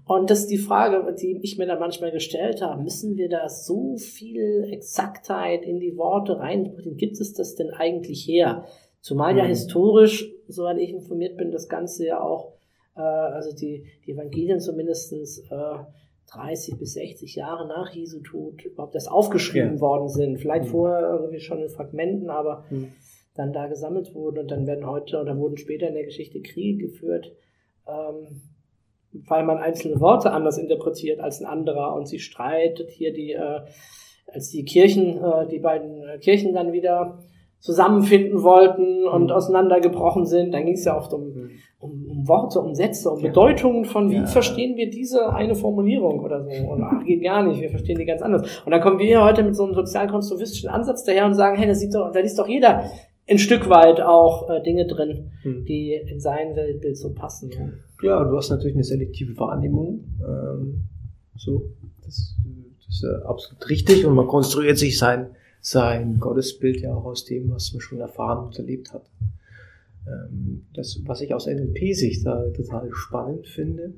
Und 0.06 0.30
das 0.30 0.40
ist 0.40 0.50
die 0.50 0.58
Frage, 0.58 1.14
die 1.14 1.38
ich 1.42 1.56
mir 1.58 1.66
da 1.66 1.78
manchmal 1.78 2.10
gestellt 2.10 2.62
habe. 2.62 2.82
Müssen 2.82 3.16
wir 3.16 3.28
da 3.28 3.48
so 3.48 3.96
viel 3.96 4.68
Exaktheit 4.72 5.62
in 5.64 5.78
die 5.80 5.96
Worte 5.96 6.38
reinbringen? 6.38 6.96
Gibt 6.96 7.20
es 7.20 7.32
das 7.32 7.54
denn 7.54 7.70
eigentlich 7.70 8.26
her? 8.26 8.64
Zumal 9.00 9.36
ja 9.36 9.44
Mhm. 9.44 9.48
historisch, 9.48 10.28
soweit 10.48 10.78
ich 10.78 10.90
informiert 10.90 11.36
bin, 11.36 11.50
das 11.52 11.68
Ganze 11.68 12.06
ja 12.06 12.20
auch, 12.20 12.52
äh, 12.96 13.00
also 13.00 13.54
die, 13.54 13.84
die 14.04 14.12
Evangelien 14.12 14.58
zumindestens 14.60 15.38
äh, 15.50 15.78
30 16.32 16.76
bis 16.78 16.94
60 16.94 17.36
Jahre 17.36 17.68
nach 17.68 17.90
Jesu 17.94 18.18
Tod 18.20 18.64
überhaupt 18.64 18.94
erst 18.96 19.10
aufgeschrieben 19.10 19.74
Ja. 19.76 19.80
worden 19.80 20.08
sind. 20.08 20.38
Vielleicht 20.38 20.64
Mhm. 20.66 20.70
vorher 20.70 21.08
irgendwie 21.08 21.38
schon 21.40 21.60
in 21.62 21.68
Fragmenten, 21.68 22.30
aber 22.30 22.64
Mhm. 22.70 22.92
Dann 23.36 23.52
da 23.52 23.66
gesammelt 23.66 24.14
wurden 24.14 24.38
und 24.38 24.50
dann 24.50 24.66
werden 24.66 24.86
heute 24.86 25.20
oder 25.20 25.36
wurden 25.38 25.56
später 25.56 25.88
in 25.88 25.94
der 25.94 26.04
Geschichte 26.04 26.40
Kriege 26.40 26.86
geführt, 26.88 27.32
ähm, 27.88 28.40
weil 29.28 29.44
man 29.44 29.58
einzelne 29.58 30.00
Worte 30.00 30.32
anders 30.32 30.58
interpretiert 30.58 31.20
als 31.20 31.40
ein 31.40 31.46
anderer 31.46 31.94
und 31.94 32.06
sie 32.06 32.18
streitet 32.18 32.90
hier 32.90 33.12
die, 33.12 33.32
äh, 33.32 33.60
als 34.32 34.50
die 34.50 34.64
Kirchen, 34.64 35.22
äh, 35.22 35.46
die 35.48 35.58
beiden 35.60 36.02
äh, 36.02 36.18
Kirchen 36.18 36.52
dann 36.54 36.72
wieder 36.72 37.18
zusammenfinden 37.60 38.42
wollten 38.42 39.06
und 39.06 39.24
Mhm. 39.24 39.30
auseinandergebrochen 39.30 40.26
sind, 40.26 40.52
dann 40.52 40.66
ging 40.66 40.74
es 40.74 40.84
ja 40.84 40.96
oft 40.96 41.12
um, 41.14 41.22
Mhm. 41.32 41.50
um, 41.80 42.06
um 42.10 42.28
Worte, 42.28 42.60
um 42.60 42.74
Sätze, 42.74 43.10
um 43.10 43.18
Ja. 43.20 43.28
Bedeutungen 43.28 43.84
von, 43.86 44.10
wie 44.10 44.16
Ja. 44.16 44.26
verstehen 44.26 44.76
wir 44.76 44.90
diese 44.90 45.32
eine 45.32 45.54
Formulierung 45.54 46.20
oder 46.22 46.44
so. 46.44 46.50
Und 46.70 46.82
ach, 46.82 47.02
geht 47.04 47.22
gar 47.22 47.42
nicht, 47.42 47.60
wir 47.60 47.70
verstehen 47.70 47.98
die 47.98 48.04
ganz 48.04 48.20
anders. 48.22 48.62
Und 48.64 48.70
dann 48.72 48.80
kommen 48.82 48.98
wir 48.98 49.06
hier 49.06 49.24
heute 49.24 49.42
mit 49.42 49.56
so 49.56 49.64
einem 49.64 49.74
sozialkonstruktivistischen 49.74 50.68
Ansatz 50.68 51.04
daher 51.04 51.24
und 51.26 51.34
sagen, 51.34 51.56
hey, 51.56 51.66
da 51.66 51.74
sieht 51.74 51.94
doch, 51.94 52.12
da 52.12 52.20
liest 52.20 52.38
doch 52.38 52.46
jeder 52.48 52.84
ein 53.28 53.38
Stück 53.38 53.68
weit 53.68 54.00
auch 54.00 54.48
äh, 54.50 54.62
Dinge 54.62 54.86
drin, 54.86 55.30
Mhm. 55.44 55.64
die 55.64 55.92
in 55.94 56.20
sein 56.20 56.54
Weltbild 56.56 56.96
so 56.96 57.12
passen. 57.12 57.50
Ja, 58.02 58.22
du 58.24 58.36
hast 58.36 58.50
natürlich 58.50 58.74
eine 58.76 58.84
selektive 58.84 59.36
Wahrnehmung. 59.38 60.04
Ähm, 60.20 60.84
so, 61.36 61.70
das, 62.04 62.34
das 62.78 62.88
ist 62.88 63.04
äh, 63.04 63.24
absolut 63.26 63.68
richtig 63.68 64.04
und 64.06 64.14
man 64.14 64.26
konstruiert 64.26 64.78
sich 64.78 64.98
sein, 64.98 65.28
sein 65.60 66.18
Gottesbild 66.20 66.80
ja 66.80 66.94
auch 66.94 67.04
aus 67.04 67.24
dem, 67.24 67.50
was 67.50 67.72
man 67.72 67.80
schon 67.80 68.00
erfahren 68.00 68.46
und 68.46 68.58
erlebt 68.58 68.92
hat. 68.92 69.04
Ähm, 70.06 70.66
das, 70.74 71.00
was 71.04 71.20
ich 71.20 71.34
aus 71.34 71.46
NLP-Sicht 71.46 72.24
da 72.24 72.44
total 72.50 72.88
spannend 72.92 73.48
finde, 73.48 73.92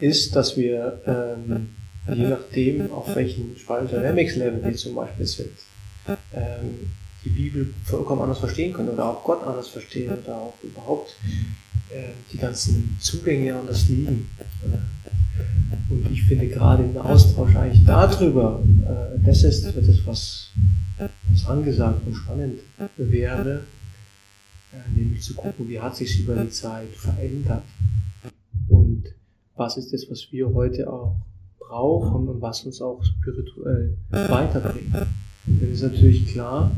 ist, 0.00 0.36
dass 0.36 0.56
wir 0.56 1.00
ähm, 1.06 1.70
je 2.14 2.28
nachdem, 2.28 2.92
auf 2.92 3.14
welchem 3.16 3.56
Spiral 3.56 3.86
Dynamics 3.86 4.36
Level 4.36 4.62
wir 4.64 4.74
zum 4.74 4.94
Beispiel 4.94 5.26
sind, 5.26 5.50
ähm, 6.34 6.90
die 7.24 7.30
Bibel 7.30 7.74
vollkommen 7.84 8.22
anders 8.22 8.38
verstehen 8.38 8.72
können 8.72 8.90
oder 8.90 9.06
auch 9.06 9.24
Gott 9.24 9.46
anders 9.46 9.68
verstehen 9.68 10.12
oder 10.24 10.36
auch 10.36 10.54
überhaupt 10.62 11.16
äh, 11.90 12.12
die 12.32 12.38
ganzen 12.38 12.96
Zugänge 13.00 13.54
anders 13.54 13.88
liegen. 13.88 14.28
Und 15.88 16.06
ich 16.12 16.22
finde 16.24 16.48
gerade 16.48 16.84
im 16.84 16.96
Austausch 16.96 17.54
eigentlich 17.56 17.84
darüber, 17.84 18.62
äh, 18.84 19.18
das 19.24 19.42
ist 19.42 19.64
das, 19.64 20.06
was, 20.06 20.50
was 20.98 21.46
angesagt 21.46 22.06
und 22.06 22.14
spannend 22.14 22.60
wäre, 22.96 23.64
äh, 24.72 24.98
nämlich 24.98 25.22
zu 25.22 25.34
gucken, 25.34 25.68
wie 25.68 25.80
hat 25.80 25.96
sich 25.96 26.20
über 26.20 26.36
die 26.36 26.50
Zeit 26.50 26.90
verändert 26.94 27.64
und 28.68 29.04
was 29.56 29.76
ist 29.76 29.92
das, 29.92 30.06
was 30.08 30.28
wir 30.30 30.52
heute 30.54 30.90
auch 30.90 31.16
brauchen 31.58 32.28
und 32.28 32.40
was 32.40 32.64
uns 32.64 32.80
auch 32.80 33.02
spirituell 33.04 33.96
weiterbringt. 34.10 34.94
Denn 35.44 35.72
es 35.72 35.82
ist 35.82 35.92
natürlich 35.92 36.26
klar, 36.28 36.70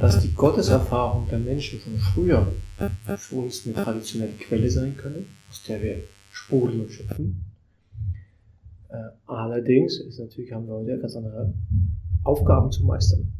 dass 0.00 0.20
die 0.20 0.32
Gotteserfahrung 0.32 1.28
der 1.28 1.38
Menschen 1.38 1.78
von 1.78 1.96
früher 1.98 2.46
für 3.16 3.36
uns 3.36 3.66
eine 3.66 3.74
traditionelle 3.74 4.32
Quelle 4.32 4.70
sein 4.70 4.96
können, 4.96 5.26
aus 5.48 5.62
der 5.68 5.82
wir 5.82 5.96
sprudeln 6.30 6.80
und 6.80 6.90
schöpfen. 6.90 7.44
Äh, 8.88 8.96
allerdings 9.26 10.00
ist 10.00 10.18
natürlich, 10.18 10.52
haben 10.52 10.66
wir 10.66 10.74
heute 10.74 10.98
ganz 10.98 11.14
andere 11.14 11.52
Aufgaben 12.24 12.70
zu 12.70 12.84
meistern. 12.84 13.32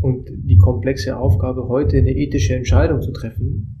Und 0.00 0.28
die 0.30 0.58
komplexe 0.58 1.16
Aufgabe, 1.16 1.68
heute 1.68 1.98
eine 1.98 2.14
ethische 2.14 2.54
Entscheidung 2.54 3.00
zu 3.00 3.12
treffen, 3.12 3.77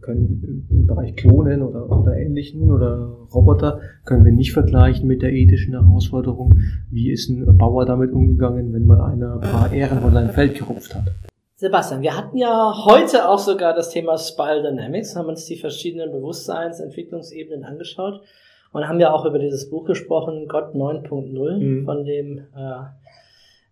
können 0.00 0.66
im 0.70 0.86
Bereich 0.86 1.16
Klonen 1.16 1.62
oder, 1.62 1.90
oder 1.90 2.16
Ähnlichen 2.16 2.70
oder 2.70 3.08
Roboter, 3.34 3.80
können 4.04 4.24
wir 4.24 4.32
nicht 4.32 4.52
vergleichen 4.52 5.06
mit 5.08 5.22
der 5.22 5.32
ethischen 5.32 5.74
Herausforderung, 5.74 6.54
wie 6.90 7.10
ist 7.10 7.28
ein 7.28 7.56
Bauer 7.58 7.84
damit 7.84 8.12
umgegangen, 8.12 8.72
wenn 8.72 8.84
man 8.84 9.00
einer 9.00 9.34
ein 9.34 9.40
paar 9.40 9.72
Ähren 9.72 9.98
von 10.00 10.12
seinem 10.12 10.30
Feld 10.30 10.56
gerupft 10.56 10.94
hat. 10.94 11.04
Sebastian, 11.56 12.02
wir 12.02 12.16
hatten 12.16 12.36
ja 12.36 12.74
heute 12.84 13.28
auch 13.28 13.38
sogar 13.38 13.74
das 13.74 13.88
Thema 13.90 14.18
Spiral 14.18 14.62
Dynamics, 14.62 15.16
haben 15.16 15.28
uns 15.28 15.46
die 15.46 15.56
verschiedenen 15.56 16.12
Bewusstseinsentwicklungsebenen 16.12 17.64
angeschaut 17.64 18.20
und 18.72 18.86
haben 18.86 19.00
ja 19.00 19.12
auch 19.12 19.24
über 19.24 19.38
dieses 19.38 19.70
Buch 19.70 19.84
gesprochen, 19.86 20.48
Gott 20.48 20.74
9.0, 20.74 21.58
Mhm. 21.58 21.84
von 21.84 22.04
dem 22.04 22.38
äh, 22.54 22.82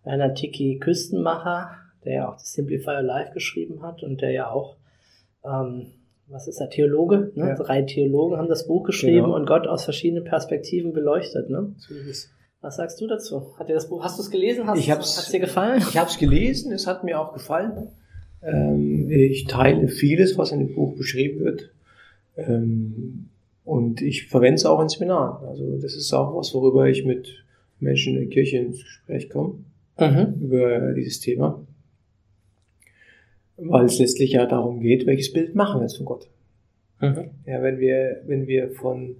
Werner 0.04 0.34
Tiki 0.34 0.78
Küstenmacher, 0.78 1.70
der 2.04 2.12
ja 2.14 2.28
auch 2.28 2.34
das 2.34 2.52
Simplify 2.52 3.00
Life 3.02 3.32
geschrieben 3.34 3.82
hat 3.82 4.02
und 4.02 4.20
der 4.22 4.30
ja 4.32 4.50
auch, 4.50 4.76
ähm, 5.44 5.86
was 6.28 6.48
ist 6.48 6.58
er, 6.60 6.70
Theologe? 6.70 7.32
Ne? 7.34 7.48
Ja. 7.48 7.54
Drei 7.54 7.82
Theologen 7.82 8.36
haben 8.38 8.48
das 8.48 8.66
Buch 8.66 8.84
geschrieben 8.84 9.24
Genau. 9.24 9.36
und 9.36 9.46
Gott 9.46 9.66
aus 9.66 9.84
verschiedenen 9.84 10.24
Perspektiven 10.24 10.92
beleuchtet. 10.92 11.50
Ne? 11.50 11.74
Was 12.62 12.76
sagst 12.76 12.98
du 13.00 13.06
dazu? 13.06 13.54
Hat 13.58 13.68
dir 13.68 13.74
das 13.74 13.88
Buch, 13.90 14.02
hast 14.02 14.18
du 14.18 14.22
es 14.22 14.30
gelesen? 14.30 14.66
Hast, 14.66 14.78
Ich 14.78 14.90
hab's- 14.90 15.18
Hat's 15.18 15.30
dir 15.30 15.40
gefallen? 15.40 15.82
Ich 15.86 15.98
habe 15.98 16.08
es 16.08 16.16
gelesen, 16.18 16.72
es 16.72 16.86
hat 16.86 17.04
mir 17.04 17.20
auch 17.20 17.34
gefallen. 17.34 17.88
Ähm, 18.42 19.10
ich 19.10 19.44
teile 19.46 19.88
vieles, 19.88 20.38
was 20.38 20.50
in 20.52 20.60
dem 20.60 20.74
Buch 20.74 20.96
beschrieben 20.96 21.40
wird. 21.44 21.70
Ähm, 22.36 23.28
und 23.64 24.02
ich 24.02 24.26
verwende 24.28 24.56
es 24.56 24.66
auch 24.66 24.80
in 24.80 24.88
Seminaren. 24.88 25.46
Also 25.46 25.76
das 25.78 25.94
ist 25.94 26.12
auch 26.12 26.34
was, 26.36 26.52
worüber 26.54 26.88
ich 26.88 27.04
mit 27.04 27.44
Menschen 27.80 28.14
in 28.14 28.20
der 28.20 28.28
Kirche 28.30 28.58
ins 28.58 28.82
Gespräch 28.82 29.28
komme, 29.30 29.54
Mhm. 29.98 30.34
über 30.42 30.92
dieses 30.94 31.20
Thema. 31.20 31.60
Weil 33.56 33.84
es 33.84 33.98
letztlich 33.98 34.32
ja 34.32 34.46
darum 34.46 34.80
geht, 34.80 35.06
welches 35.06 35.32
Bild 35.32 35.54
machen 35.54 35.80
wir 35.80 35.84
jetzt 35.84 35.96
von 35.96 36.06
Gott. 36.06 36.28
Mhm. 37.00 37.30
Ja, 37.46 37.62
wenn 37.62 37.78
wir, 37.78 38.22
wenn 38.26 38.46
wir 38.46 38.70
von, 38.70 39.16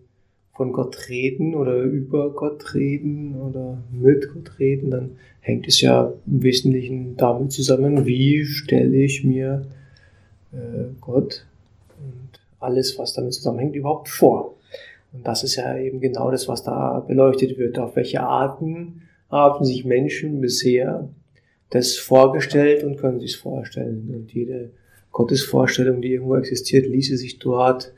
von 0.54 0.72
Gott 0.72 1.08
reden 1.08 1.54
oder 1.54 1.76
über 1.82 2.32
Gott 2.32 2.74
reden 2.74 3.40
oder 3.40 3.78
mit 3.92 4.28
Gott 4.32 4.58
reden, 4.58 4.90
dann 4.90 5.16
hängt 5.40 5.68
es 5.68 5.80
ja 5.80 6.12
im 6.26 6.42
Wesentlichen 6.42 7.16
damit 7.16 7.52
zusammen, 7.52 8.06
wie 8.06 8.44
stelle 8.44 8.96
ich 8.96 9.24
mir 9.24 9.66
äh, 10.52 10.86
Gott 11.00 11.46
und 11.98 12.40
alles, 12.60 12.98
was 12.98 13.12
damit 13.12 13.34
zusammenhängt, 13.34 13.76
überhaupt 13.76 14.08
vor. 14.08 14.54
Und 15.12 15.26
das 15.26 15.44
ist 15.44 15.56
ja 15.56 15.78
eben 15.78 16.00
genau 16.00 16.30
das, 16.30 16.48
was 16.48 16.64
da 16.64 17.00
beleuchtet 17.00 17.56
wird. 17.56 17.78
Auf 17.78 17.94
welche 17.94 18.22
Arten 18.22 19.02
haben 19.30 19.64
sich 19.64 19.84
Menschen 19.84 20.40
bisher 20.40 21.08
das 21.74 21.96
vorgestellt 21.96 22.84
und 22.84 22.96
können 22.96 23.18
sich 23.18 23.32
es 23.32 23.37
vorstellen. 23.37 24.08
Und 24.14 24.32
jede 24.32 24.70
Gottesvorstellung, 25.10 26.00
die 26.00 26.12
irgendwo 26.12 26.37
existiert, 26.37 26.87
ließe 26.87 27.16
sich 27.16 27.40
dort 27.40 27.92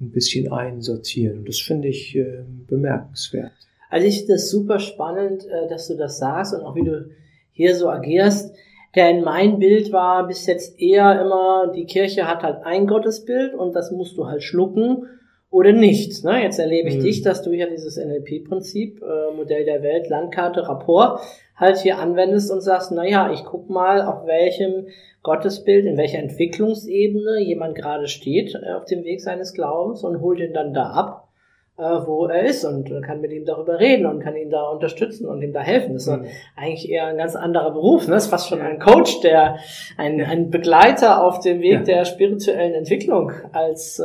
ein 0.00 0.10
bisschen 0.10 0.50
einsortieren. 0.50 1.38
Und 1.38 1.48
das 1.48 1.60
finde 1.60 1.88
ich 1.88 2.16
äh, 2.16 2.42
bemerkenswert. 2.66 3.52
Also 3.88 4.06
ich 4.06 4.18
finde 4.18 4.34
das 4.34 4.50
super 4.50 4.80
spannend, 4.80 5.46
äh, 5.46 5.68
dass 5.68 5.86
du 5.86 5.96
das 5.96 6.18
sagst 6.18 6.54
und 6.54 6.62
auch 6.62 6.74
wie 6.74 6.84
du 6.84 7.10
hier 7.52 7.76
so 7.76 7.88
agierst. 7.88 8.52
Denn 8.96 9.22
mein 9.22 9.60
Bild 9.60 9.92
war 9.92 10.26
bis 10.26 10.46
jetzt 10.46 10.80
eher 10.80 11.20
immer, 11.20 11.72
die 11.72 11.84
Kirche 11.84 12.26
hat 12.26 12.42
halt 12.42 12.64
ein 12.64 12.88
Gottesbild 12.88 13.54
und 13.54 13.74
das 13.74 13.92
musst 13.92 14.16
du 14.16 14.26
halt 14.26 14.42
schlucken 14.42 15.06
oder 15.50 15.72
nicht. 15.72 16.24
Ne? 16.24 16.42
Jetzt 16.42 16.58
erlebe 16.58 16.88
ich 16.88 16.96
Mhm. 16.98 17.02
dich, 17.02 17.22
dass 17.22 17.42
du 17.42 17.52
ja 17.52 17.66
dieses 17.66 17.96
NLP-Prinzip, 17.96 19.02
äh, 19.02 19.34
Modell 19.36 19.64
der 19.64 19.82
Welt, 19.82 20.08
Landkarte, 20.08 20.68
Rapport, 20.68 21.20
halt 21.56 21.78
hier 21.78 21.98
anwendest 21.98 22.50
und 22.50 22.60
sagst, 22.60 22.92
na 22.92 23.04
ja, 23.06 23.32
ich 23.32 23.44
guck 23.44 23.68
mal, 23.68 24.02
auf 24.02 24.26
welchem 24.26 24.86
Gottesbild, 25.22 25.84
in 25.86 25.96
welcher 25.98 26.18
Entwicklungsebene 26.18 27.40
jemand 27.40 27.74
gerade 27.74 28.06
steht 28.08 28.54
äh, 28.54 28.72
auf 28.72 28.84
dem 28.84 29.04
Weg 29.04 29.20
seines 29.20 29.52
Glaubens 29.52 30.04
und 30.04 30.20
hol 30.20 30.36
den 30.36 30.52
dann 30.52 30.72
da 30.72 30.90
ab 30.90 31.26
äh, 31.78 31.82
wo 32.06 32.26
er 32.26 32.42
ist 32.44 32.66
und 32.66 32.90
kann 33.02 33.22
mit 33.22 33.32
ihm 33.32 33.46
darüber 33.46 33.80
reden 33.80 34.04
und 34.04 34.20
kann 34.20 34.36
ihn 34.36 34.50
da 34.50 34.68
unterstützen 34.68 35.26
und 35.26 35.40
ihm 35.40 35.54
da 35.54 35.60
helfen. 35.60 35.94
Das 35.94 36.06
ist 36.06 36.14
Mhm. 36.14 36.26
eigentlich 36.54 36.90
eher 36.90 37.06
ein 37.06 37.16
ganz 37.16 37.36
anderer 37.36 37.70
Beruf. 37.70 38.06
Ne? 38.06 38.12
Das 38.14 38.24
ist 38.24 38.30
fast 38.30 38.48
schon 38.48 38.60
ein 38.60 38.78
Coach, 38.78 39.22
der 39.22 39.56
ein, 39.96 40.20
ein 40.20 40.50
Begleiter 40.50 41.24
auf 41.24 41.40
dem 41.40 41.62
Weg 41.62 41.72
Ja. 41.72 41.80
der 41.82 42.04
spirituellen 42.04 42.74
Entwicklung 42.74 43.32
als 43.52 43.98
äh, 43.98 44.04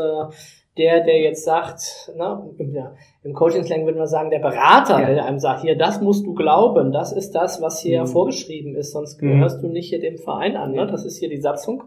der, 0.78 1.02
der 1.04 1.20
jetzt 1.22 1.46
sagt, 1.46 2.12
ne, 2.18 2.50
im, 2.58 2.74
ja, 2.74 2.94
Coaching-Slang 3.34 3.86
würde 3.86 3.98
man 3.98 4.08
sagen, 4.08 4.30
der 4.30 4.40
Berater, 4.40 5.00
Ja. 5.00 5.06
der 5.14 5.26
einem 5.26 5.40
sagt, 5.40 5.62
hier, 5.62 5.78
das 5.78 6.02
musst 6.02 6.26
du 6.26 6.34
glauben, 6.34 6.92
das 6.92 7.12
ist 7.14 7.32
das, 7.32 7.62
was 7.62 7.80
hier 7.80 8.02
Mhm. 8.02 8.08
vorgeschrieben 8.08 8.76
ist, 8.76 8.92
sonst 8.92 9.22
Mhm. 9.22 9.32
gehörst 9.32 9.64
du 9.64 9.68
nicht 9.68 9.90
hier 9.90 10.00
dem 10.00 10.18
Verein 10.18 10.56
an. 10.58 10.72
Ne? 10.72 10.78
Ja. 10.78 10.86
Das 10.86 11.06
ist 11.06 11.18
hier 11.18 11.30
die 11.30 11.38
Satzung. 11.42 11.84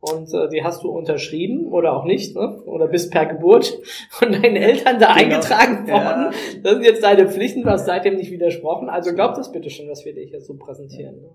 Und 0.00 0.32
äh, 0.34 0.48
die 0.50 0.62
hast 0.62 0.82
du 0.84 0.90
unterschrieben 0.90 1.66
oder 1.72 1.96
auch 1.96 2.04
nicht, 2.04 2.36
ne? 2.36 2.62
oder 2.66 2.88
bist 2.88 3.10
per 3.10 3.24
Geburt 3.24 3.78
von 4.10 4.30
deinen 4.32 4.56
Eltern 4.56 4.98
da 5.00 5.14
Genau. 5.14 5.34
eingetragen 5.36 5.86
Ja. 5.88 5.94
worden. 5.94 6.34
Das 6.62 6.72
sind 6.74 6.84
jetzt 6.84 7.02
deine 7.02 7.26
Pflichten, 7.28 7.62
du 7.62 7.70
hast 7.70 7.86
seitdem 7.86 8.16
nicht 8.16 8.30
widersprochen. 8.30 8.88
Also 8.90 9.14
glaub 9.14 9.34
das 9.34 9.50
bitte 9.50 9.70
schon, 9.70 9.88
was 9.88 10.04
wir 10.04 10.14
dich 10.14 10.30
jetzt 10.30 10.46
so 10.46 10.54
präsentieren. 10.56 11.16
Ne? 11.22 11.28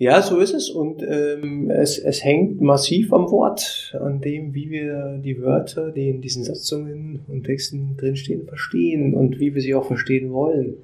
Ja, 0.00 0.22
so 0.22 0.38
ist 0.38 0.54
es. 0.54 0.70
Und 0.70 1.02
ähm, 1.02 1.70
es, 1.70 1.98
es 1.98 2.24
hängt 2.24 2.58
massiv 2.62 3.12
am 3.12 3.30
Wort, 3.30 3.94
an 4.00 4.22
dem, 4.22 4.54
wie 4.54 4.70
wir 4.70 5.20
die 5.22 5.42
Wörter, 5.42 5.90
die 5.90 6.08
in 6.08 6.22
diesen 6.22 6.42
Satzungen 6.42 7.20
und 7.28 7.44
Texten 7.44 7.98
drinstehen, 7.98 8.46
verstehen 8.46 9.12
und 9.12 9.38
wie 9.40 9.54
wir 9.54 9.60
sie 9.60 9.74
auch 9.74 9.84
verstehen 9.84 10.32
wollen. 10.32 10.76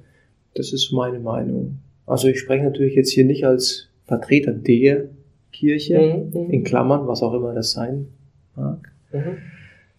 Das 0.53 0.71
ist 0.71 0.91
meine 0.91 1.19
Meinung. 1.19 1.79
Also 2.05 2.27
ich 2.27 2.39
spreche 2.39 2.63
natürlich 2.63 2.93
jetzt 2.93 3.09
hier 3.11 3.25
nicht 3.25 3.43
als 3.43 3.87
Vertreter 4.05 4.51
der 4.53 5.05
Kirche, 5.51 6.27
Mhm. 6.31 6.51
in 6.51 6.63
Klammern, 6.63 7.07
was 7.07 7.23
auch 7.23 7.33
immer 7.33 7.55
das 7.55 7.71
sein 7.71 8.09
mag, 8.55 8.91
Mhm. 9.11 9.37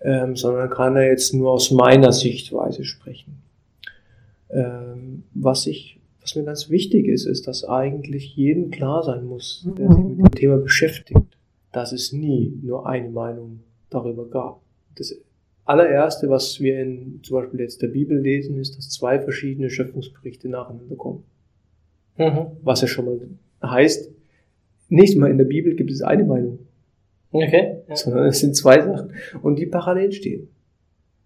ähm, 0.01 0.37
sondern 0.37 0.71
kann 0.71 0.95
er 0.95 1.09
jetzt 1.09 1.35
nur 1.35 1.51
aus 1.51 1.73
meiner 1.73 2.13
Sichtweise 2.13 2.85
sprechen. 2.85 3.43
Ähm, 4.51 5.25
was 5.35 5.67
ich, 5.67 5.98
was 6.29 6.35
mir 6.35 6.45
ganz 6.45 6.69
wichtig 6.69 7.09
ist, 7.09 7.25
ist, 7.25 7.49
dass 7.49 7.65
eigentlich 7.65 8.37
jedem 8.37 8.71
klar 8.71 9.03
sein 9.03 9.25
muss, 9.25 9.67
der 9.79 9.91
sich 9.91 10.05
mit 10.05 10.19
dem 10.19 10.31
Thema 10.33 10.59
beschäftigt, 10.59 11.39
dass 11.73 11.93
es 11.93 12.13
nie 12.13 12.53
nur 12.63 12.87
eine 12.87 13.09
Meinung 13.09 13.61
darüber 13.89 14.29
gab. 14.29 14.61
Das 14.97 15.17
allererste, 15.65 16.29
was 16.29 16.61
wir 16.61 16.83
in 16.83 17.21
zum 17.23 17.39
Beispiel 17.41 17.61
jetzt 17.61 17.81
der 17.81 17.89
Bibel 17.89 18.21
lesen, 18.21 18.59
ist, 18.59 18.77
dass 18.77 18.91
zwei 18.91 19.19
verschiedene 19.21 19.71
Schöpfungsberichte 19.71 20.51
nacheinander 20.51 20.97
kommen. 20.97 21.25
Mhm. 22.19 22.49
Was 22.63 22.83
ja 22.83 22.89
schon 22.89 23.07
mal 23.07 23.21
heißt, 23.63 24.11
nicht 24.91 25.17
mal 25.17 25.31
in 25.31 25.39
der 25.39 25.47
Bibel 25.47 25.77
gibt 25.77 25.91
es 25.91 26.03
eine 26.03 26.25
Meinung 26.25 26.59
Okay. 27.31 27.83
Ja. 27.89 27.97
sondern 27.97 28.27
es 28.27 28.41
sind 28.41 28.55
zwei 28.55 28.83
Sachen 28.83 29.13
und 29.41 29.59
die 29.59 29.67
parallel 29.67 30.13
stehen, 30.13 30.49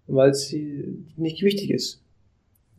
weil 0.07 0.33
sie 0.35 1.05
nicht 1.17 1.43
wichtig 1.43 1.71
ist, 1.71 2.03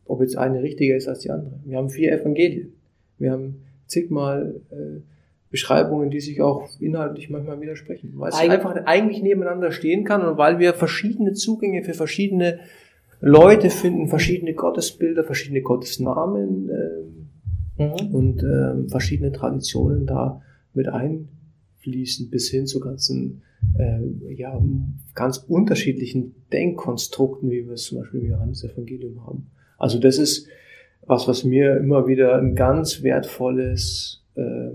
ob 0.05 0.21
jetzt 0.21 0.37
eine 0.37 0.61
richtiger 0.61 0.95
ist 0.95 1.07
als 1.07 1.19
die 1.19 1.29
andere. 1.29 1.59
Wir 1.65 1.77
haben 1.77 1.89
vier 1.89 2.11
Evangelien, 2.11 2.73
wir 3.19 3.31
haben 3.31 3.63
zigmal 3.87 4.61
äh, 4.71 5.01
Beschreibungen, 5.49 6.09
die 6.09 6.19
sich 6.19 6.41
auch 6.41 6.67
inhaltlich 6.79 7.29
manchmal 7.29 7.61
widersprechen, 7.61 8.13
weil 8.15 8.29
es 8.29 8.39
einfach 8.39 8.75
eigentlich 8.85 9.21
nebeneinander 9.21 9.71
stehen 9.71 10.03
kann 10.03 10.25
und 10.25 10.37
weil 10.37 10.59
wir 10.59 10.73
verschiedene 10.73 11.33
Zugänge 11.33 11.83
für 11.83 11.93
verschiedene 11.93 12.59
Leute 13.21 13.69
finden, 13.69 14.07
verschiedene 14.07 14.53
Gottesbilder, 14.53 15.23
verschiedene 15.23 15.61
Gottesnamen 15.61 16.69
ähm, 16.69 17.23
Mhm. 17.77 18.13
und 18.13 18.43
ähm, 18.43 18.89
verschiedene 18.89 19.31
Traditionen 19.31 20.05
da 20.05 20.41
mit 20.73 20.87
einfließen, 20.87 22.29
bis 22.29 22.49
hin 22.49 22.67
zu 22.67 22.79
ganzen, 22.79 23.41
äh, 23.77 24.33
ja, 24.33 24.61
ganz 25.15 25.37
unterschiedlichen 25.37 26.35
Denkkonstrukten, 26.51 27.49
wie 27.49 27.65
wir 27.65 27.73
es 27.73 27.83
zum 27.83 27.99
Beispiel 27.99 28.21
im 28.21 28.29
Johannesevangelium 28.29 29.25
haben. 29.25 29.47
Also 29.83 29.99
das 29.99 30.17
ist 30.17 30.47
was, 31.05 31.27
was 31.27 31.43
mir 31.43 31.75
immer 31.75 32.07
wieder 32.07 32.35
ein 32.37 32.55
ganz 32.55 33.03
wertvolles, 33.03 34.23
äh, 34.35 34.69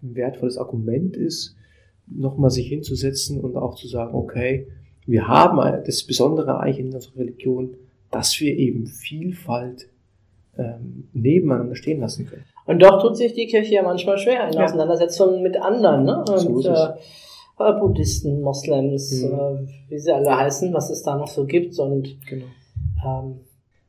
wertvolles 0.00 0.56
Argument 0.56 1.16
ist, 1.16 1.56
nochmal 2.06 2.50
sich 2.50 2.68
hinzusetzen 2.68 3.40
und 3.40 3.56
auch 3.56 3.74
zu 3.74 3.88
sagen, 3.88 4.14
okay, 4.14 4.68
wir 5.06 5.26
haben 5.26 5.58
das 5.84 6.04
Besondere 6.04 6.60
eigentlich 6.60 6.78
in 6.78 6.94
unserer 6.94 7.16
Religion, 7.18 7.74
dass 8.12 8.38
wir 8.40 8.56
eben 8.56 8.86
Vielfalt 8.86 9.88
ähm, 10.56 11.08
nebeneinander 11.12 11.74
stehen 11.74 12.00
lassen 12.00 12.26
können. 12.26 12.44
Und 12.66 12.80
doch 12.80 13.02
tut 13.02 13.16
sich 13.16 13.32
die 13.32 13.46
Kirche 13.48 13.74
ja 13.74 13.82
manchmal 13.82 14.18
schwer 14.18 14.46
in 14.46 14.52
Ja. 14.54 14.64
Auseinandersetzungen 14.64 15.42
mit 15.42 15.56
anderen, 15.60 16.04
ne? 16.04 16.18
Und, 16.20 16.62
So 16.62 16.70
äh, 16.70 17.68
äh, 17.68 17.72
Buddhisten, 17.80 18.40
Moslems, 18.42 19.22
Mhm. 19.22 19.32
äh, 19.32 19.90
wie 19.90 19.98
sie 19.98 20.12
alle 20.12 20.36
heißen, 20.36 20.72
was 20.72 20.88
es 20.90 21.02
da 21.02 21.16
noch 21.16 21.26
so 21.28 21.46
gibt. 21.46 21.76
Und 21.80 22.16
Genau. 22.28 22.46
ähm, 23.04 23.40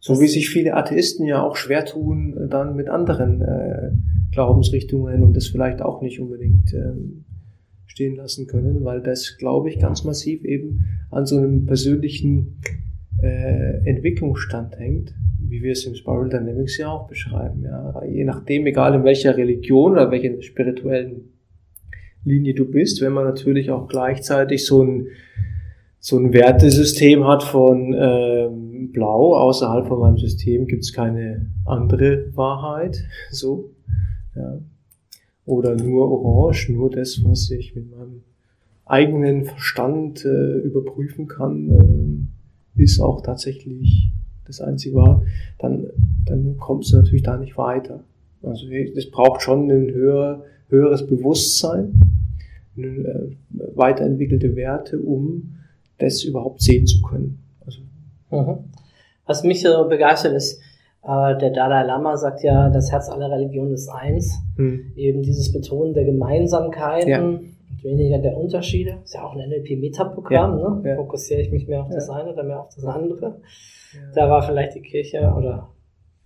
So 0.01 0.19
wie 0.19 0.27
sich 0.27 0.49
viele 0.49 0.75
Atheisten 0.75 1.27
ja 1.27 1.43
auch 1.43 1.55
schwer 1.55 1.85
tun, 1.85 2.47
dann 2.49 2.75
mit 2.75 2.89
anderen 2.89 3.41
äh, 3.41 3.91
Glaubensrichtungen 4.31 5.21
und 5.21 5.37
das 5.37 5.47
vielleicht 5.47 5.83
auch 5.83 6.01
nicht 6.01 6.19
unbedingt 6.19 6.73
ähm, 6.73 7.25
stehen 7.85 8.15
lassen 8.15 8.47
können, 8.47 8.83
weil 8.83 9.01
das, 9.01 9.37
glaube 9.37 9.69
ich, 9.69 9.77
ganz 9.77 10.03
massiv 10.03 10.43
eben 10.43 10.85
an 11.11 11.27
so 11.27 11.37
einem 11.37 11.67
persönlichen 11.67 12.59
äh, 13.21 13.87
Entwicklungsstand 13.87 14.79
hängt, 14.79 15.13
wie 15.39 15.61
wir 15.61 15.73
es 15.73 15.85
im 15.85 15.93
Spiral 15.93 16.29
Dynamics 16.29 16.79
ja 16.79 16.87
auch 16.89 17.07
beschreiben. 17.07 17.63
Ja. 17.63 18.03
Je 18.03 18.23
nachdem, 18.23 18.65
egal 18.65 18.95
in 18.95 19.03
welcher 19.03 19.37
Religion 19.37 19.91
oder 19.91 20.09
welcher 20.09 20.41
spirituellen 20.41 21.29
Linie 22.25 22.55
du 22.55 22.65
bist, 22.65 23.01
wenn 23.01 23.13
man 23.13 23.25
natürlich 23.25 23.69
auch 23.69 23.87
gleichzeitig 23.87 24.65
so 24.65 24.83
ein 24.83 25.07
so 26.03 26.17
ein 26.17 26.33
Wertesystem 26.33 27.27
hat 27.27 27.43
von 27.43 27.95
ähm, 27.95 28.60
Blau, 28.87 29.35
außerhalb 29.35 29.87
von 29.87 29.99
meinem 29.99 30.17
System 30.17 30.67
gibt 30.67 30.83
es 30.83 30.93
keine 30.93 31.47
andere 31.65 32.35
Wahrheit, 32.35 33.03
so, 33.31 33.71
ja. 34.35 34.59
Oder 35.45 35.75
nur 35.75 36.09
Orange, 36.09 36.71
nur 36.71 36.89
das, 36.89 37.23
was 37.25 37.49
ich 37.49 37.75
mit 37.75 37.89
meinem 37.89 38.21
eigenen 38.85 39.45
Verstand 39.45 40.23
äh, 40.23 40.57
überprüfen 40.59 41.27
kann, 41.27 41.69
ähm, 41.69 42.27
ist 42.75 42.99
auch 42.99 43.21
tatsächlich 43.21 44.11
das 44.45 44.61
einzige 44.61 44.95
wahr, 44.95 45.23
dann, 45.59 45.87
dann 46.25 46.57
kommst 46.57 46.91
du 46.91 46.97
natürlich 46.97 47.23
da 47.23 47.37
nicht 47.37 47.57
weiter. 47.57 48.03
Also 48.43 48.67
das 48.95 49.09
braucht 49.09 49.41
schon 49.41 49.69
ein 49.69 49.91
höher, 49.91 50.43
höheres 50.69 51.05
Bewusstsein, 51.05 51.99
eine, 52.75 52.87
äh, 52.87 53.31
weiterentwickelte 53.75 54.55
Werte, 54.55 54.99
um 54.99 55.55
das 55.97 56.23
überhaupt 56.23 56.61
sehen 56.61 56.87
zu 56.87 57.01
können. 57.01 57.39
Also. 57.65 57.81
Was 59.31 59.43
mich 59.43 59.61
so 59.61 59.87
begeistert 59.87 60.33
ist, 60.33 60.59
äh, 61.03 61.37
der 61.37 61.49
Dalai 61.51 61.83
Lama 61.85 62.15
sagt 62.17 62.43
ja, 62.43 62.69
das 62.69 62.91
Herz 62.91 63.09
aller 63.09 63.31
Religionen 63.31 63.73
ist 63.73 63.89
eins. 63.89 64.37
hm, 64.57 64.91
Eben 64.95 65.21
dieses 65.23 65.51
Betonen 65.51 65.93
der 65.93 66.03
Gemeinsamkeiten 66.05 67.09
Ja. 67.09 67.21
und 67.23 67.55
weniger 67.81 68.19
der 68.19 68.37
Unterschiede. 68.37 68.97
Ist 69.03 69.15
ja 69.15 69.23
auch 69.23 69.33
ein 69.35 69.49
NLP-Metaprogramm, 69.49 70.59
Ja, 70.59 70.69
ne? 70.69 70.89
ja. 70.89 70.95
Fokussiere 70.97 71.41
ich 71.41 71.51
mich 71.51 71.67
mehr 71.67 71.81
auf 71.81 71.89
das 71.89 72.09
eine 72.09 72.31
oder 72.33 72.43
mehr 72.43 72.59
auf 72.61 72.69
das 72.75 72.85
andere. 72.85 73.39
Da 74.15 74.29
war 74.29 74.41
vielleicht 74.43 74.75
die 74.75 74.81
Kirche 74.81 75.19
oder 75.37 75.69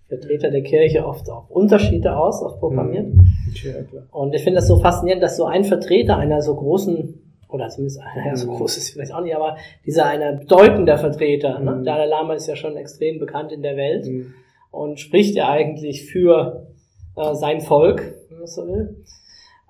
Vertreter 0.08 0.50
der 0.50 0.62
Kirche 0.62 1.04
oft 1.06 1.28
auf 1.30 1.50
Unterschiede 1.50 2.16
aus, 2.16 2.42
auf 2.42 2.58
Programmiert. 2.60 3.06
Hm, 3.06 3.20
ja, 3.64 3.82
klar. 3.82 4.02
Und 4.12 4.34
ich 4.34 4.42
finde 4.44 4.56
das 4.58 4.68
so 4.68 4.76
faszinierend, 4.78 5.22
dass 5.22 5.36
so 5.36 5.44
ein 5.46 5.64
Vertreter 5.64 6.16
einer 6.18 6.42
so 6.42 6.54
großen, 6.54 7.25
oder 7.48 7.68
zumindest 7.68 8.00
einer, 8.00 8.26
ja, 8.26 8.36
so 8.36 8.50
Mhm. 8.50 8.56
groß 8.56 8.76
ist 8.76 8.90
vielleicht 8.90 9.12
auch 9.14 9.20
nicht, 9.20 9.34
aber 9.36 9.56
dieser 9.84 10.06
einer 10.06 10.32
bedeutender 10.32 10.98
Vertreter, 10.98 11.58
ne? 11.60 11.72
Mhm. 11.76 11.84
Dalai 11.84 12.06
Lama 12.06 12.34
ist 12.34 12.46
ja 12.48 12.56
schon 12.56 12.76
extrem 12.76 13.18
bekannt 13.18 13.52
in 13.52 13.62
der 13.62 13.76
Welt 13.76 14.06
Hm, 14.06 14.34
und 14.70 15.00
spricht 15.00 15.34
ja 15.36 15.48
eigentlich 15.48 16.04
für 16.10 16.66
äh, 17.16 17.34
sein 17.34 17.60
Volk, 17.60 18.14
wenn 18.28 18.38
man 18.38 18.46
so 18.46 18.66
will. 18.66 18.96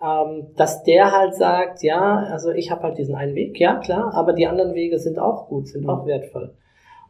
Ähm, 0.03 0.49
dass 0.57 0.83
der 0.83 1.13
halt 1.13 1.35
sagt, 1.35 1.83
ja, 1.83 2.17
also 2.31 2.51
ich 2.51 2.71
habe 2.71 2.83
halt 2.83 2.99
diesen 2.99 3.15
einen 3.15 3.35
Weg, 3.35 3.59
ja 3.59 3.77
klar, 3.77 4.13
aber 4.15 4.33
die 4.35 4.47
anderen 4.47 4.75
Wege 4.75 4.99
sind 4.99 5.19
auch 5.19 5.49
gut, 5.49 5.69
sind 5.69 5.85
Mhm. 5.85 5.91
auch 5.91 6.07
wertvoll. 6.07 6.53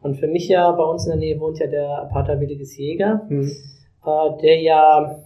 Und 0.01 0.15
für 0.15 0.27
mich 0.27 0.47
ja, 0.47 0.71
bei 0.71 0.83
uns 0.83 1.05
in 1.05 1.11
der 1.11 1.19
Nähe 1.19 1.39
wohnt 1.39 1.59
ja 1.59 1.67
der 1.67 2.07
Pater 2.13 2.39
Williges 2.39 2.77
Jäger, 2.77 3.23
hm, 3.27 3.51
äh, 4.05 4.41
der 4.41 4.61
ja, 4.61 5.19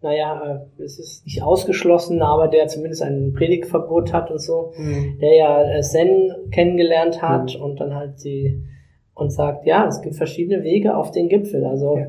naja, 0.00 0.60
äh, 0.78 0.82
es 0.82 0.98
ist 0.98 1.24
nicht 1.24 1.42
ausgeschlossen, 1.42 2.22
aber 2.22 2.48
der 2.48 2.68
zumindest 2.68 3.02
ein 3.02 3.32
Predigtverbot 3.32 4.12
hat 4.12 4.30
und 4.30 4.40
so, 4.40 4.72
hm, 4.76 5.18
der 5.20 5.34
ja 5.34 5.62
äh, 5.78 5.80
Zen 5.82 6.32
kennengelernt 6.50 7.20
hat 7.22 7.56
Mhm. 7.56 7.62
und 7.64 7.80
dann 7.80 7.94
halt 7.94 8.22
die 8.24 8.62
und 9.14 9.30
sagt, 9.30 9.66
ja, 9.66 9.86
es 9.88 10.00
gibt 10.00 10.14
verschiedene 10.14 10.62
Wege 10.62 10.96
auf 10.96 11.10
den 11.10 11.28
Gipfel. 11.28 11.64
Also 11.64 11.96
Ja. 11.98 12.06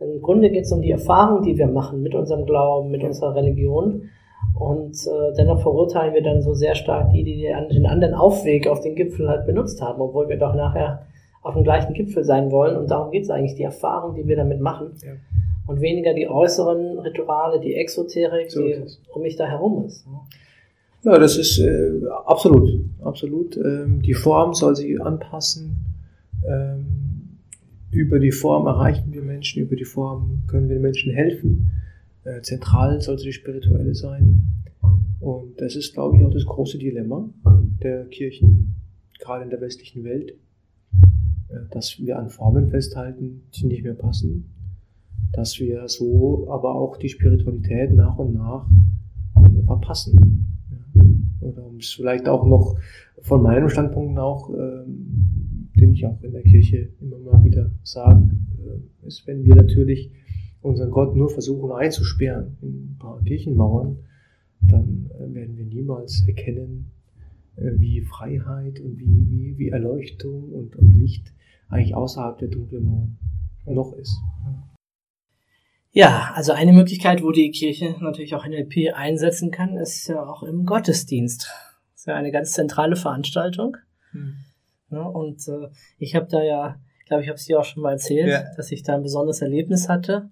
im 0.00 0.20
Grunde 0.20 0.50
geht 0.50 0.64
es 0.64 0.72
um 0.72 0.82
die 0.82 0.90
Erfahrung, 0.90 1.42
die 1.42 1.56
wir 1.56 1.68
machen 1.68 2.02
mit 2.02 2.14
unserem 2.16 2.46
Glauben, 2.46 2.90
mit 2.90 3.02
Ja. 3.02 3.08
unserer 3.08 3.36
Religion. 3.36 4.08
Und 4.58 4.96
äh, 5.06 5.34
dennoch 5.36 5.60
verurteilen 5.60 6.14
wir 6.14 6.22
dann 6.22 6.42
so 6.42 6.54
sehr 6.54 6.74
stark 6.74 7.10
die, 7.12 7.22
die 7.22 7.42
den 7.42 7.68
den 7.68 7.86
anderen 7.86 8.14
Aufweg 8.14 8.66
auf 8.66 8.80
den 8.80 8.96
Gipfel 8.96 9.28
halt 9.28 9.46
benutzt 9.46 9.80
haben, 9.80 10.00
obwohl 10.00 10.28
wir 10.28 10.36
doch 10.36 10.54
nachher 10.54 11.02
auf 11.42 11.54
dem 11.54 11.64
gleichen 11.64 11.94
Gipfel 11.94 12.24
sein 12.24 12.50
wollen. 12.50 12.76
Und 12.76 12.90
darum 12.90 13.10
geht 13.10 13.24
es 13.24 13.30
eigentlich, 13.30 13.54
die 13.54 13.62
Erfahrung, 13.62 14.14
die 14.14 14.26
wir 14.26 14.36
damit 14.36 14.60
machen. 14.60 14.92
Ja. 15.02 15.12
Und 15.66 15.80
weniger 15.80 16.14
die 16.14 16.28
äußeren 16.28 16.98
Rituale, 16.98 17.60
die 17.60 17.74
Exoterik, 17.74 18.50
So 18.50 18.62
die 18.62 18.76
um 19.12 19.22
mich 19.22 19.36
da 19.36 19.46
herum 19.46 19.84
ist. 19.84 20.06
Ja, 21.04 21.18
das 21.18 21.36
ist 21.36 21.58
äh, 21.58 21.92
absolut, 22.26 22.70
absolut. 23.02 23.56
Ähm, 23.56 24.02
die 24.02 24.14
Form 24.14 24.54
soll 24.54 24.74
sich 24.74 25.00
anpassen. 25.00 25.84
Ähm, 26.46 27.38
über 27.90 28.18
die 28.18 28.32
Form 28.32 28.66
erreichen 28.66 29.12
wir 29.12 29.22
Menschen, 29.22 29.62
über 29.62 29.76
die 29.76 29.84
Form 29.84 30.42
können 30.48 30.68
wir 30.68 30.76
den 30.76 30.82
Menschen 30.82 31.12
helfen. 31.12 31.70
Äh, 32.24 32.42
zentral 32.42 33.00
sollte 33.00 33.24
die 33.24 33.32
spirituelle 33.32 33.94
sein. 33.94 34.42
Und 35.20 35.60
das 35.60 35.76
ist, 35.76 35.94
glaube 35.94 36.16
ich, 36.16 36.24
auch 36.24 36.30
das 36.30 36.44
große 36.44 36.78
Dilemma 36.78 37.28
der 37.82 38.04
Kirchen, 38.06 38.76
gerade 39.18 39.44
in 39.44 39.50
der 39.50 39.60
westlichen 39.60 40.04
Welt, 40.04 40.34
dass 41.70 41.98
wir 41.98 42.18
an 42.18 42.28
Formen 42.28 42.68
festhalten, 42.68 43.42
die 43.54 43.66
nicht 43.66 43.82
mehr 43.82 43.94
passen, 43.94 44.50
dass 45.32 45.58
wir 45.58 45.88
so 45.88 46.50
aber 46.50 46.74
auch 46.74 46.96
die 46.96 47.08
Spiritualität 47.08 47.92
nach 47.92 48.18
und 48.18 48.34
nach 48.34 48.66
verpassen. 49.66 50.56
Oder 51.40 51.66
um 51.66 51.76
es 51.76 51.92
vielleicht 51.92 52.28
auch 52.28 52.46
noch 52.46 52.76
von 53.20 53.42
meinem 53.42 53.68
Standpunkt 53.68 54.18
auch, 54.18 54.50
ähm, 54.50 55.68
den 55.78 55.92
ich 55.92 56.04
auch 56.06 56.22
in 56.22 56.32
der 56.32 56.42
Kirche 56.42 56.88
immer 57.00 57.18
mal 57.18 57.44
wieder 57.44 57.70
sage, 57.82 58.30
äh, 58.58 59.06
ist, 59.06 59.26
wenn 59.26 59.44
wir 59.44 59.54
natürlich 59.54 60.10
unseren 60.60 60.90
Gott 60.90 61.14
nur 61.14 61.28
versuchen 61.28 61.70
einzusperren 61.70 62.56
in 62.62 62.68
ein 62.68 62.96
paar 62.98 63.22
Kirchenmauern, 63.22 63.98
dann 64.62 65.10
äh, 65.18 65.34
werden 65.34 65.56
wir 65.56 65.66
niemals 65.66 66.26
erkennen, 66.26 66.90
wie 67.60 68.02
Freiheit 68.02 68.80
und 68.80 68.98
wie, 68.98 69.26
wie, 69.30 69.58
wie 69.58 69.68
Erleuchtung 69.68 70.52
und, 70.52 70.76
und 70.76 70.90
Licht 70.90 71.32
eigentlich 71.68 71.94
außerhalb 71.94 72.38
der 72.38 72.48
dunklen 72.48 72.84
Mauern 72.84 73.18
noch 73.66 73.92
ist. 73.92 74.16
Ja, 75.90 76.32
also 76.34 76.52
eine 76.52 76.72
Möglichkeit, 76.72 77.22
wo 77.22 77.32
die 77.32 77.50
Kirche 77.50 77.96
natürlich 78.00 78.34
auch 78.34 78.46
NLP 78.46 78.94
einsetzen 78.94 79.50
kann, 79.50 79.76
ist 79.76 80.06
ja 80.06 80.22
auch 80.22 80.42
im 80.42 80.64
Gottesdienst. 80.64 81.50
Das 81.92 82.00
ist 82.00 82.06
ja 82.06 82.14
eine 82.14 82.30
ganz 82.30 82.52
zentrale 82.52 82.96
Veranstaltung. 82.96 83.76
Hm. 84.12 84.36
Ja, 84.90 85.02
und 85.02 85.46
äh, 85.48 85.68
ich 85.98 86.14
habe 86.14 86.26
da 86.30 86.42
ja, 86.42 86.80
glaube 87.06 87.22
ich, 87.22 87.28
habe 87.28 87.36
es 87.36 87.46
dir 87.46 87.58
auch 87.58 87.64
schon 87.64 87.82
mal 87.82 87.92
erzählt, 87.92 88.28
ja. 88.28 88.44
dass 88.56 88.70
ich 88.70 88.82
da 88.82 88.94
ein 88.94 89.02
besonderes 89.02 89.42
Erlebnis 89.42 89.88
hatte. 89.88 90.30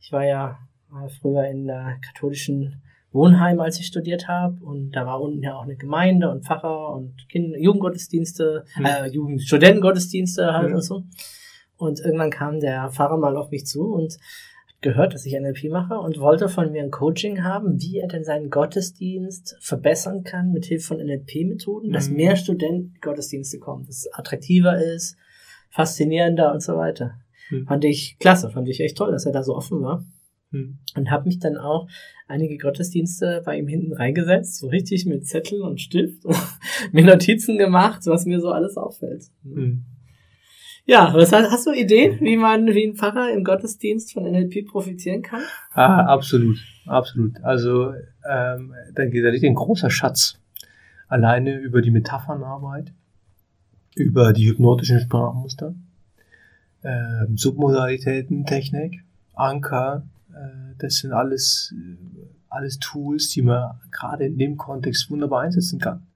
Ich 0.00 0.12
war 0.12 0.24
ja 0.24 0.58
war 0.88 1.08
früher 1.08 1.44
in 1.46 1.66
der 1.66 1.98
katholischen 2.00 2.82
Wohnheim, 3.16 3.58
als 3.58 3.80
ich 3.80 3.86
studiert 3.86 4.28
habe. 4.28 4.62
Und 4.62 4.92
da 4.92 5.06
war 5.06 5.20
unten 5.20 5.42
ja 5.42 5.56
auch 5.56 5.62
eine 5.62 5.76
Gemeinde 5.76 6.30
und 6.30 6.44
Pfarrer 6.44 6.94
und 6.94 7.28
Kinder, 7.28 7.58
Jugendgottesdienste, 7.58 8.64
mhm. 8.76 8.84
äh, 8.84 9.06
Jugend 9.08 9.42
Studentengottesdienste 9.42 10.52
halt 10.52 10.68
mhm. 10.68 10.76
und 10.76 10.82
so. 10.82 11.02
Und 11.76 12.00
irgendwann 12.00 12.30
kam 12.30 12.60
der 12.60 12.90
Pfarrer 12.90 13.18
mal 13.18 13.36
auf 13.36 13.50
mich 13.50 13.66
zu 13.66 13.92
und 13.92 14.12
hat 14.12 14.82
gehört, 14.82 15.14
dass 15.14 15.26
ich 15.26 15.34
NLP 15.38 15.70
mache 15.70 15.98
und 15.98 16.20
wollte 16.20 16.48
von 16.48 16.70
mir 16.70 16.82
ein 16.82 16.90
Coaching 16.90 17.42
haben, 17.42 17.80
wie 17.80 17.98
er 17.98 18.08
denn 18.08 18.24
seinen 18.24 18.50
Gottesdienst 18.50 19.56
verbessern 19.60 20.22
kann 20.22 20.52
mit 20.52 20.66
Hilfe 20.66 20.86
von 20.86 20.98
NLP-Methoden, 20.98 21.88
mhm. 21.88 21.92
dass 21.92 22.08
mehr 22.08 22.36
Studenten 22.36 22.94
Gottesdienste 23.00 23.58
kommen, 23.58 23.84
dass 23.86 23.98
es 23.98 24.12
attraktiver 24.12 24.80
ist, 24.80 25.16
faszinierender 25.70 26.52
und 26.52 26.62
so 26.62 26.76
weiter. 26.76 27.14
Mhm. 27.50 27.66
Fand 27.66 27.84
ich 27.84 28.16
klasse, 28.18 28.50
fand 28.50 28.68
ich 28.68 28.80
echt 28.80 28.96
toll, 28.96 29.12
dass 29.12 29.26
er 29.26 29.32
da 29.32 29.42
so 29.42 29.54
offen 29.54 29.82
war. 29.82 30.04
Mhm. 30.56 30.78
Und 30.96 31.10
habe 31.10 31.26
mich 31.26 31.38
dann 31.38 31.56
auch 31.56 31.88
einige 32.28 32.58
Gottesdienste 32.58 33.42
bei 33.44 33.58
ihm 33.58 33.68
hinten 33.68 33.92
reingesetzt, 33.92 34.58
so 34.58 34.68
richtig 34.68 35.06
mit 35.06 35.26
Zettel 35.26 35.62
und 35.62 35.80
Stift, 35.80 36.22
mir 36.92 37.04
Notizen 37.04 37.58
gemacht, 37.58 38.02
was 38.06 38.26
mir 38.26 38.40
so 38.40 38.50
alles 38.50 38.76
auffällt. 38.76 39.24
Mhm. 39.42 39.84
Ja, 40.88 41.12
was 41.14 41.32
hast, 41.32 41.50
hast 41.50 41.66
du 41.66 41.72
Ideen, 41.72 42.20
wie 42.20 42.36
man 42.36 42.68
wie 42.68 42.86
ein 42.86 42.94
Pfarrer 42.94 43.32
im 43.32 43.42
Gottesdienst 43.42 44.12
von 44.12 44.22
NLP 44.22 44.68
profitieren 44.68 45.20
kann? 45.20 45.42
Ah, 45.72 46.06
absolut, 46.06 46.58
absolut. 46.86 47.42
Also 47.42 47.92
ähm, 48.28 48.72
da, 48.94 49.04
da 49.04 49.28
liegt 49.30 49.44
ein 49.44 49.54
großer 49.54 49.90
Schatz. 49.90 50.38
Alleine 51.08 51.58
über 51.58 51.82
die 51.82 51.90
Metaphernarbeit, 51.90 52.92
über 53.96 54.32
die 54.32 54.48
hypnotischen 54.48 55.00
Sprachmuster, 55.00 55.74
äh, 56.82 57.26
Submodalitäten, 57.34 58.46
Technik, 58.46 59.02
Anker, 59.34 60.04
das 60.78 60.96
sind 60.96 61.12
alles, 61.12 61.74
alles 62.48 62.78
Tools, 62.78 63.30
die 63.30 63.42
man 63.42 63.80
gerade 63.90 64.26
in 64.26 64.38
dem 64.38 64.56
Kontext 64.56 65.10
wunderbar 65.10 65.42
einsetzen 65.42 65.78
kann. 65.78 66.06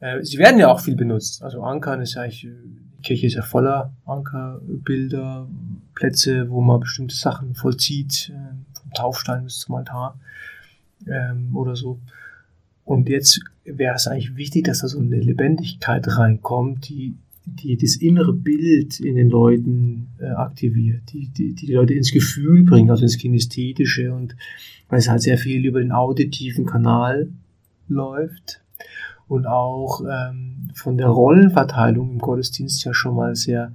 Äh, 0.00 0.22
sie 0.24 0.38
werden 0.38 0.58
ja 0.58 0.68
auch 0.68 0.80
viel 0.80 0.96
benutzt. 0.96 1.42
Also 1.42 1.62
Ankern 1.62 2.00
ist 2.00 2.14
ja 2.14 2.22
eigentlich, 2.22 2.42
die 2.42 3.02
Kirche 3.02 3.26
ist 3.26 3.34
ja 3.34 3.42
voller 3.42 3.92
Ankerbilder, 4.04 5.48
Plätze, 5.94 6.50
wo 6.50 6.60
man 6.60 6.80
bestimmte 6.80 7.14
Sachen 7.14 7.54
vollzieht, 7.54 8.32
äh, 8.34 8.80
vom 8.80 8.92
Taufstein 8.92 9.44
bis 9.44 9.60
zum 9.60 9.74
Altar 9.76 10.18
ähm, 11.06 11.54
oder 11.54 11.76
so. 11.76 12.00
Und 12.84 13.08
jetzt 13.08 13.40
wäre 13.64 13.94
es 13.94 14.06
eigentlich 14.06 14.36
wichtig, 14.36 14.64
dass 14.64 14.80
da 14.80 14.88
so 14.88 14.98
eine 14.98 15.20
Lebendigkeit 15.20 16.06
reinkommt, 16.08 16.88
die 16.88 17.16
die 17.56 17.76
das 17.76 17.96
innere 17.96 18.32
Bild 18.32 19.00
in 19.00 19.16
den 19.16 19.30
Leuten 19.30 20.08
äh, 20.18 20.26
aktiviert, 20.26 21.12
die, 21.12 21.28
die, 21.28 21.54
die 21.54 21.72
Leute 21.72 21.94
ins 21.94 22.12
Gefühl 22.12 22.64
bringt, 22.64 22.90
also 22.90 23.02
ins 23.02 23.18
Kinästhetische 23.18 24.12
und 24.12 24.36
weil 24.88 24.98
es 24.98 25.08
halt 25.08 25.22
sehr 25.22 25.38
viel 25.38 25.64
über 25.64 25.80
den 25.80 25.92
auditiven 25.92 26.66
Kanal 26.66 27.30
läuft 27.88 28.62
und 29.28 29.46
auch 29.46 30.02
ähm, 30.02 30.68
von 30.74 30.96
der 30.96 31.08
Rollenverteilung 31.08 32.10
im 32.12 32.18
Gottesdienst 32.18 32.84
ja 32.84 32.94
schon 32.94 33.14
mal 33.14 33.36
sehr 33.36 33.72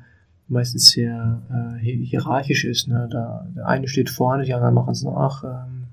meistens 0.48 0.92
sehr 0.92 1.42
äh, 1.50 1.84
hierarchisch 1.84 2.66
ist. 2.66 2.88
Ne? 2.88 3.08
Da, 3.12 3.48
der 3.56 3.68
eine 3.68 3.88
steht 3.88 4.10
vorne, 4.10 4.44
die 4.44 4.54
anderen 4.54 4.76
machen 4.76 4.92
es 4.92 5.04
nach. 5.04 5.44
Ähm, 5.44 5.86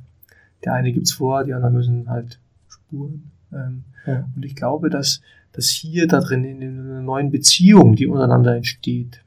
der 0.64 0.74
eine 0.74 0.92
gibt's 0.92 1.12
vor, 1.12 1.44
die 1.44 1.54
anderen 1.54 1.74
müssen 1.74 2.08
halt 2.08 2.38
spuren. 2.68 3.30
Ähm, 3.52 3.84
ja. 4.06 4.28
Und 4.34 4.44
ich 4.44 4.54
glaube, 4.54 4.90
dass 4.90 5.20
dass 5.52 5.68
hier 5.68 6.06
da 6.06 6.20
drin 6.20 6.44
in 6.44 6.62
einer 6.62 7.02
neuen 7.02 7.30
Beziehung, 7.30 7.94
die 7.94 8.06
untereinander 8.06 8.56
entsteht, 8.56 9.22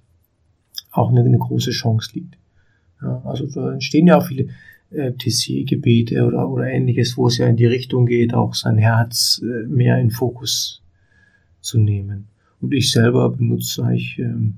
auch 0.91 1.09
eine, 1.09 1.21
eine 1.21 1.37
große 1.37 1.71
Chance 1.71 2.11
liegt. 2.13 2.37
Ja, 3.01 3.21
also 3.25 3.45
da 3.47 3.73
entstehen 3.73 4.07
ja 4.07 4.17
auch 4.17 4.25
viele 4.25 4.49
äh, 4.91 5.11
TC-Gebete 5.11 6.25
oder, 6.25 6.49
oder 6.49 6.67
ähnliches, 6.67 7.17
wo 7.17 7.27
es 7.27 7.37
ja 7.37 7.47
in 7.47 7.57
die 7.57 7.65
Richtung 7.65 8.05
geht, 8.05 8.33
auch 8.33 8.55
sein 8.55 8.77
Herz 8.77 9.41
äh, 9.43 9.67
mehr 9.67 9.99
in 9.99 10.11
Fokus 10.11 10.81
zu 11.61 11.79
nehmen. 11.79 12.27
Und 12.61 12.73
ich 12.73 12.91
selber 12.91 13.29
benutze 13.29 13.83
eigentlich, 13.83 14.17
ähm, 14.19 14.57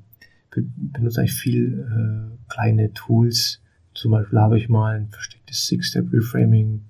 benutze 0.76 1.22
eigentlich 1.22 1.34
viel 1.34 1.80
äh, 1.80 2.52
kleine 2.52 2.94
Tools. 2.94 3.62
Zum 3.94 4.12
Beispiel 4.12 4.40
habe 4.40 4.58
ich 4.58 4.70
mal 4.70 4.96
ein 4.96 5.10
verstecktes 5.10 5.68
Six-Step-Reframing 5.68 6.82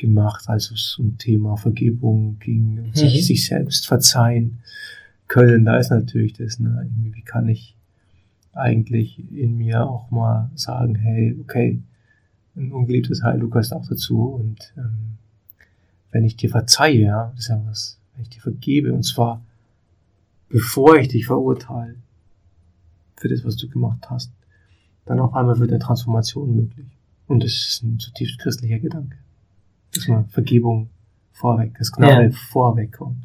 gemacht, 0.00 0.48
als 0.48 0.70
es 0.70 0.98
um 0.98 1.18
Thema 1.18 1.56
Vergebung 1.56 2.38
ging, 2.40 2.86
mhm. 2.86 2.94
sich, 2.94 3.26
sich 3.26 3.46
selbst 3.46 3.86
verzeihen 3.86 4.58
können. 5.28 5.64
Da 5.64 5.76
ist 5.76 5.90
natürlich 5.90 6.32
das, 6.32 6.58
ne, 6.58 6.90
wie 7.12 7.22
kann 7.22 7.48
ich 7.48 7.76
eigentlich 8.52 9.22
in 9.30 9.58
mir 9.58 9.86
auch 9.86 10.10
mal 10.10 10.50
sagen, 10.54 10.96
hey, 10.96 11.36
okay, 11.40 11.80
ein 12.56 12.72
ungeliebtes 12.72 13.22
Heil, 13.22 13.38
du 13.38 13.48
gehörst 13.48 13.72
auch 13.72 13.86
dazu 13.86 14.24
und 14.24 14.72
ähm, 14.76 15.18
wenn 16.10 16.24
ich 16.24 16.36
dir 16.36 16.50
verzeihe, 16.50 17.00
ja, 17.00 17.30
das 17.36 17.44
ist 17.44 17.48
ja 17.48 17.62
was, 17.66 17.98
wenn 18.14 18.22
ich 18.22 18.30
dir 18.30 18.40
vergebe 18.40 18.92
und 18.92 19.04
zwar 19.04 19.42
bevor 20.48 20.96
ich 20.96 21.08
dich 21.08 21.26
verurteile 21.26 21.94
für 23.16 23.28
das, 23.28 23.44
was 23.44 23.56
du 23.56 23.68
gemacht 23.68 24.10
hast, 24.10 24.32
dann 25.04 25.20
auf 25.20 25.34
einmal 25.34 25.58
wird 25.60 25.70
eine 25.70 25.78
Transformation 25.78 26.56
möglich. 26.56 26.88
Und 27.28 27.44
das 27.44 27.52
ist 27.52 27.82
ein 27.84 28.00
zutiefst 28.00 28.40
christlicher 28.40 28.80
Gedanke 28.80 29.16
dass 29.94 30.08
man 30.08 30.28
Vergebung 30.28 30.90
vorweg, 31.32 31.76
dass 31.78 31.92
Gnade 31.92 32.24
ja. 32.24 32.30
vorweg 32.30 32.92
kommt. 32.92 33.18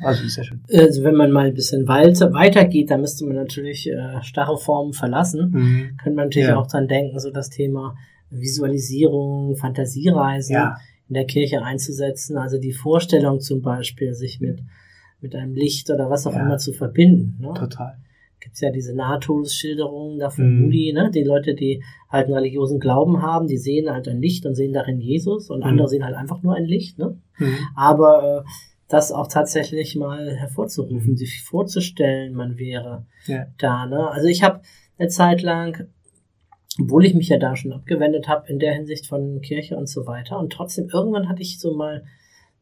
Also 0.00 0.26
sehr 0.26 0.44
schön. 0.44 0.60
Also 0.72 1.02
wenn 1.04 1.16
man 1.16 1.30
mal 1.30 1.46
ein 1.46 1.54
bisschen 1.54 1.86
weiter 1.86 2.64
geht, 2.64 2.90
dann 2.90 3.02
müsste 3.02 3.26
man 3.26 3.36
natürlich 3.36 3.90
äh, 3.90 4.22
starre 4.22 4.56
Formen 4.56 4.94
verlassen. 4.94 5.50
Mhm. 5.50 5.96
Könnte 5.98 6.16
man 6.16 6.26
natürlich 6.26 6.48
ja. 6.48 6.56
auch 6.56 6.66
dran 6.66 6.88
denken, 6.88 7.18
so 7.20 7.30
das 7.30 7.50
Thema 7.50 7.94
Visualisierung, 8.30 9.56
Fantasiereisen 9.56 10.54
ja. 10.54 10.78
in 11.08 11.14
der 11.14 11.26
Kirche 11.26 11.62
einzusetzen. 11.62 12.38
Also 12.38 12.58
die 12.58 12.72
Vorstellung 12.72 13.40
zum 13.40 13.60
Beispiel, 13.60 14.14
sich 14.14 14.40
mit, 14.40 14.62
mit 15.20 15.34
einem 15.34 15.54
Licht 15.54 15.90
oder 15.90 16.08
was 16.08 16.26
auch 16.26 16.34
immer 16.34 16.56
zu 16.56 16.72
verbinden. 16.72 17.36
Ne? 17.38 17.52
Total 17.52 17.98
gibt's 18.40 18.60
ja 18.60 18.70
diese 18.70 18.94
Nahtodes-Schilderungen 18.94 20.18
da 20.18 20.30
von 20.30 20.48
mhm. 20.48 20.62
Moody, 20.62 20.92
ne? 20.92 21.10
Die 21.12 21.24
Leute, 21.24 21.54
die 21.54 21.82
halt 22.10 22.26
einen 22.26 22.34
religiösen 22.34 22.80
Glauben 22.80 23.22
haben, 23.22 23.46
die 23.46 23.58
sehen 23.58 23.90
halt 23.90 24.08
ein 24.08 24.20
Licht 24.20 24.46
und 24.46 24.54
sehen 24.54 24.72
darin 24.72 25.00
Jesus 25.00 25.50
und 25.50 25.60
mhm. 25.60 25.66
andere 25.66 25.88
sehen 25.88 26.04
halt 26.04 26.16
einfach 26.16 26.42
nur 26.42 26.54
ein 26.54 26.64
Licht, 26.64 26.98
ne? 26.98 27.18
Mhm. 27.38 27.56
Aber 27.74 28.44
äh, 28.44 28.50
das 28.88 29.10
auch 29.10 29.26
tatsächlich 29.26 29.96
mal 29.96 30.36
hervorzurufen, 30.36 31.12
mhm. 31.12 31.16
sich 31.16 31.42
vorzustellen, 31.42 32.34
man 32.34 32.56
wäre 32.58 33.06
ja. 33.26 33.46
da, 33.58 33.86
ne? 33.86 34.10
Also 34.10 34.28
ich 34.28 34.42
habe 34.42 34.60
eine 34.98 35.08
Zeit 35.08 35.42
lang 35.42 35.88
obwohl 36.80 37.06
ich 37.06 37.14
mich 37.14 37.28
ja 37.28 37.38
da 37.38 37.56
schon 37.56 37.72
abgewendet 37.72 38.28
habe 38.28 38.48
in 38.48 38.58
der 38.58 38.74
Hinsicht 38.74 39.06
von 39.06 39.40
Kirche 39.40 39.76
und 39.76 39.88
so 39.88 40.06
weiter. 40.06 40.38
Und 40.38 40.52
trotzdem, 40.52 40.88
irgendwann 40.92 41.28
hatte 41.28 41.42
ich 41.42 41.58
so 41.58 41.74
mal 41.74 42.04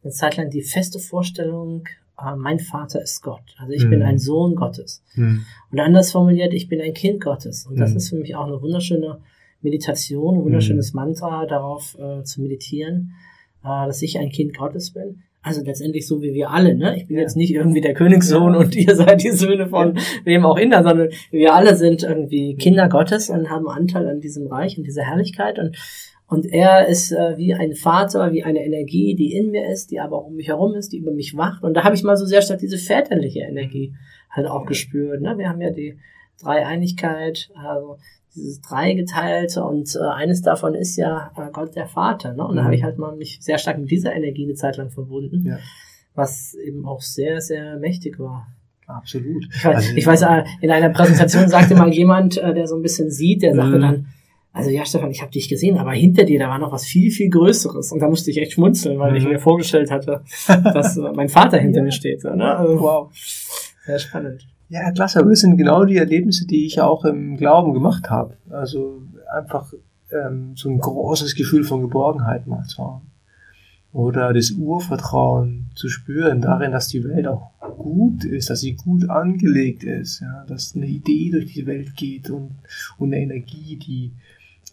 eine 0.02 0.12
Zeit 0.12 0.36
lang 0.36 0.50
die 0.50 0.62
feste 0.62 0.98
Vorstellung, 0.98 1.88
ah, 2.16 2.36
mein 2.36 2.58
Vater 2.58 3.02
ist 3.02 3.22
Gott. 3.22 3.54
Also 3.58 3.72
ich 3.72 3.84
mhm. 3.84 3.90
bin 3.90 4.02
ein 4.02 4.18
Sohn 4.18 4.54
Gottes. 4.54 5.02
Mhm. 5.14 5.44
Und 5.70 5.80
anders 5.80 6.12
formuliert, 6.12 6.54
ich 6.54 6.68
bin 6.68 6.80
ein 6.80 6.94
Kind 6.94 7.20
Gottes. 7.20 7.66
Und 7.66 7.78
das 7.78 7.90
mhm. 7.90 7.96
ist 7.96 8.08
für 8.10 8.16
mich 8.16 8.34
auch 8.34 8.46
eine 8.46 8.60
wunderschöne 8.60 9.18
Meditation, 9.60 10.36
ein 10.36 10.44
wunderschönes 10.44 10.92
mhm. 10.92 11.00
Mantra, 11.00 11.46
darauf 11.46 11.96
äh, 11.98 12.22
zu 12.22 12.42
meditieren, 12.42 13.12
äh, 13.62 13.86
dass 13.86 14.02
ich 14.02 14.18
ein 14.18 14.30
Kind 14.30 14.56
Gottes 14.56 14.92
bin. 14.92 15.22
Also 15.42 15.62
letztendlich 15.62 16.06
so 16.06 16.22
wie 16.22 16.32
wir 16.32 16.50
alle, 16.50 16.74
ne? 16.74 16.96
Ich 16.96 17.06
bin 17.06 17.16
ja. 17.16 17.22
jetzt 17.22 17.36
nicht 17.36 17.52
irgendwie 17.52 17.82
der 17.82 17.92
Königssohn 17.92 18.56
und 18.56 18.74
ihr 18.76 18.96
seid 18.96 19.22
die 19.22 19.30
Söhne 19.30 19.68
von 19.68 19.94
ja. 19.94 20.02
wem 20.24 20.46
auch 20.46 20.56
immer, 20.56 20.82
sondern 20.82 21.10
wir 21.30 21.54
alle 21.54 21.76
sind 21.76 22.02
irgendwie 22.02 22.56
Kinder 22.56 22.88
Gottes 22.88 23.28
und 23.28 23.50
haben 23.50 23.68
Anteil 23.68 24.08
an 24.08 24.20
diesem 24.20 24.46
Reich 24.46 24.78
und 24.78 24.84
dieser 24.84 25.02
Herrlichkeit 25.02 25.58
und 25.58 25.76
und 26.26 26.46
er 26.46 26.88
ist 26.88 27.12
äh, 27.12 27.36
wie 27.36 27.54
ein 27.54 27.74
Vater, 27.74 28.32
wie 28.32 28.42
eine 28.44 28.64
Energie, 28.64 29.14
die 29.14 29.34
in 29.34 29.50
mir 29.50 29.68
ist, 29.70 29.90
die 29.90 30.00
aber 30.00 30.16
auch 30.18 30.26
um 30.26 30.36
mich 30.36 30.48
herum 30.48 30.74
ist, 30.74 30.92
die 30.92 30.98
über 30.98 31.12
mich 31.12 31.36
wacht. 31.36 31.62
Und 31.62 31.74
da 31.74 31.84
habe 31.84 31.94
ich 31.94 32.02
mal 32.02 32.16
so 32.16 32.24
sehr 32.24 32.42
stark 32.42 32.60
diese 32.60 32.78
väterliche 32.78 33.40
Energie 33.40 33.94
halt 34.30 34.46
auch 34.46 34.64
gespürt. 34.66 35.20
Ne? 35.20 35.36
Wir 35.38 35.48
haben 35.48 35.60
ja 35.60 35.70
die 35.70 35.98
Dreieinigkeit, 36.42 37.50
also 37.54 37.98
dieses 38.34 38.60
Dreigeteilte 38.62 39.62
und 39.62 39.94
äh, 39.94 40.00
eines 40.12 40.42
davon 40.42 40.74
ist 40.74 40.96
ja 40.96 41.30
äh, 41.36 41.50
Gott 41.52 41.76
der 41.76 41.86
Vater. 41.86 42.32
Ne? 42.34 42.44
Und 42.46 42.56
da 42.56 42.64
habe 42.64 42.74
ich 42.74 42.80
mhm. 42.80 42.86
halt 42.86 42.98
mal 42.98 43.16
mich 43.16 43.38
sehr 43.40 43.58
stark 43.58 43.78
mit 43.78 43.90
dieser 43.90 44.12
Energie 44.14 44.44
eine 44.44 44.54
Zeit 44.54 44.76
lang 44.76 44.90
verbunden. 44.90 45.44
Ja. 45.46 45.58
was 46.16 46.54
eben 46.54 46.86
auch 46.86 47.00
sehr, 47.00 47.40
sehr 47.40 47.76
mächtig 47.76 48.20
war. 48.20 48.46
Absolut. 48.86 49.46
Ich 49.52 49.64
weiß, 49.64 49.76
Also- 49.76 49.94
ich 49.96 50.06
weiß 50.06 50.22
äh, 50.22 50.44
in 50.60 50.70
einer 50.70 50.90
Präsentation 50.90 51.48
sagte 51.48 51.74
mal 51.74 51.92
jemand, 51.92 52.36
äh, 52.38 52.54
der 52.54 52.66
so 52.68 52.76
ein 52.76 52.82
bisschen 52.82 53.10
sieht, 53.10 53.42
der 53.42 53.54
sagte 53.54 53.76
Mhm. 53.78 53.80
dann, 53.80 54.06
also 54.54 54.70
ja, 54.70 54.86
Stefan, 54.86 55.10
ich 55.10 55.20
habe 55.20 55.32
dich 55.32 55.48
gesehen, 55.48 55.76
aber 55.78 55.92
hinter 55.92 56.24
dir, 56.24 56.38
da 56.38 56.48
war 56.48 56.58
noch 56.60 56.72
was 56.72 56.84
viel, 56.86 57.10
viel 57.10 57.28
Größeres. 57.28 57.90
Und 57.92 57.98
da 58.00 58.08
musste 58.08 58.30
ich 58.30 58.38
echt 58.38 58.52
schmunzeln, 58.52 58.98
weil 59.00 59.16
ich 59.16 59.24
Mhm. 59.24 59.30
mir 59.32 59.38
vorgestellt 59.40 59.90
hatte, 59.90 60.22
dass 60.46 60.96
äh, 60.96 61.12
mein 61.14 61.28
Vater 61.28 61.58
hinter 61.58 61.82
mir 61.82 61.90
steht. 61.92 62.22
Ne? 62.24 62.56
also, 62.56 62.80
Wow. 62.80 63.10
Sehr 63.84 63.98
spannend. 63.98 64.46
Ja, 64.70 64.90
klasse, 64.92 65.18
aber 65.20 65.28
das 65.30 65.40
sind 65.40 65.56
genau 65.58 65.84
die 65.84 65.96
Erlebnisse, 65.98 66.46
die 66.46 66.64
ich 66.66 66.76
ja 66.76 66.86
auch 66.86 67.04
im 67.04 67.36
Glauben 67.36 67.74
gemacht 67.74 68.08
habe. 68.10 68.36
Also 68.48 69.02
einfach 69.36 69.72
ähm, 70.10 70.52
so 70.56 70.68
ein 70.70 70.78
großes 70.78 71.34
Gefühl 71.34 71.64
von 71.64 71.82
Geborgenheit 71.82 72.46
mal 72.46 72.62
zu 72.64 72.78
haben. 72.82 73.10
Oder 73.92 74.32
das 74.32 74.50
Urvertrauen 74.52 75.66
zu 75.74 75.88
spüren 75.88 76.40
darin, 76.40 76.72
dass 76.72 76.88
die 76.88 77.04
Welt 77.04 77.26
auch 77.28 77.50
gut 77.76 78.24
ist, 78.24 78.50
dass 78.50 78.60
sie 78.60 78.74
gut 78.74 79.08
angelegt 79.08 79.84
ist, 79.84 80.20
ja, 80.20 80.44
dass 80.48 80.74
eine 80.74 80.86
Idee 80.86 81.30
durch 81.30 81.52
die 81.52 81.66
Welt 81.66 81.94
geht 81.96 82.30
und, 82.30 82.50
und 82.98 83.12
eine 83.12 83.22
Energie, 83.22 83.76
die, 83.76 84.12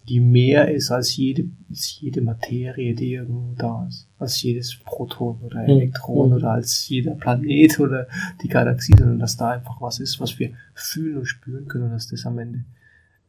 die 0.09 0.19
mehr 0.19 0.71
ist 0.73 0.91
als 0.91 1.15
jede, 1.15 1.45
als 1.69 1.99
jede 1.99 2.21
Materie, 2.21 2.95
die 2.95 3.13
irgendwo 3.13 3.53
da 3.55 3.85
ist, 3.87 4.07
als 4.17 4.41
jedes 4.41 4.75
Proton 4.83 5.39
oder 5.41 5.61
Mhm. 5.63 5.69
Elektron 5.69 6.29
Mhm. 6.29 6.35
oder 6.35 6.51
als 6.51 6.87
jeder 6.89 7.15
Planet 7.15 7.79
oder 7.79 8.07
die 8.41 8.47
Galaxie, 8.47 8.93
sondern 8.97 9.19
dass 9.19 9.37
da 9.37 9.51
einfach 9.51 9.79
was 9.79 9.99
ist, 9.99 10.19
was 10.19 10.37
wir 10.39 10.51
fühlen 10.73 11.17
und 11.17 11.25
spüren 11.25 11.67
können 11.67 11.85
und 11.85 11.91
dass 11.91 12.07
das 12.07 12.25
am 12.25 12.39
Ende 12.39 12.63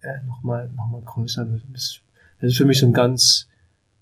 äh, 0.00 0.24
nochmal 0.26 0.70
noch 0.74 0.88
mal 0.88 1.02
größer 1.02 1.48
wird. 1.50 1.62
Das, 1.72 2.00
das 2.40 2.50
ist 2.52 2.56
für 2.56 2.64
mich 2.64 2.80
so 2.80 2.86
ein 2.86 2.92
ganz 2.92 3.48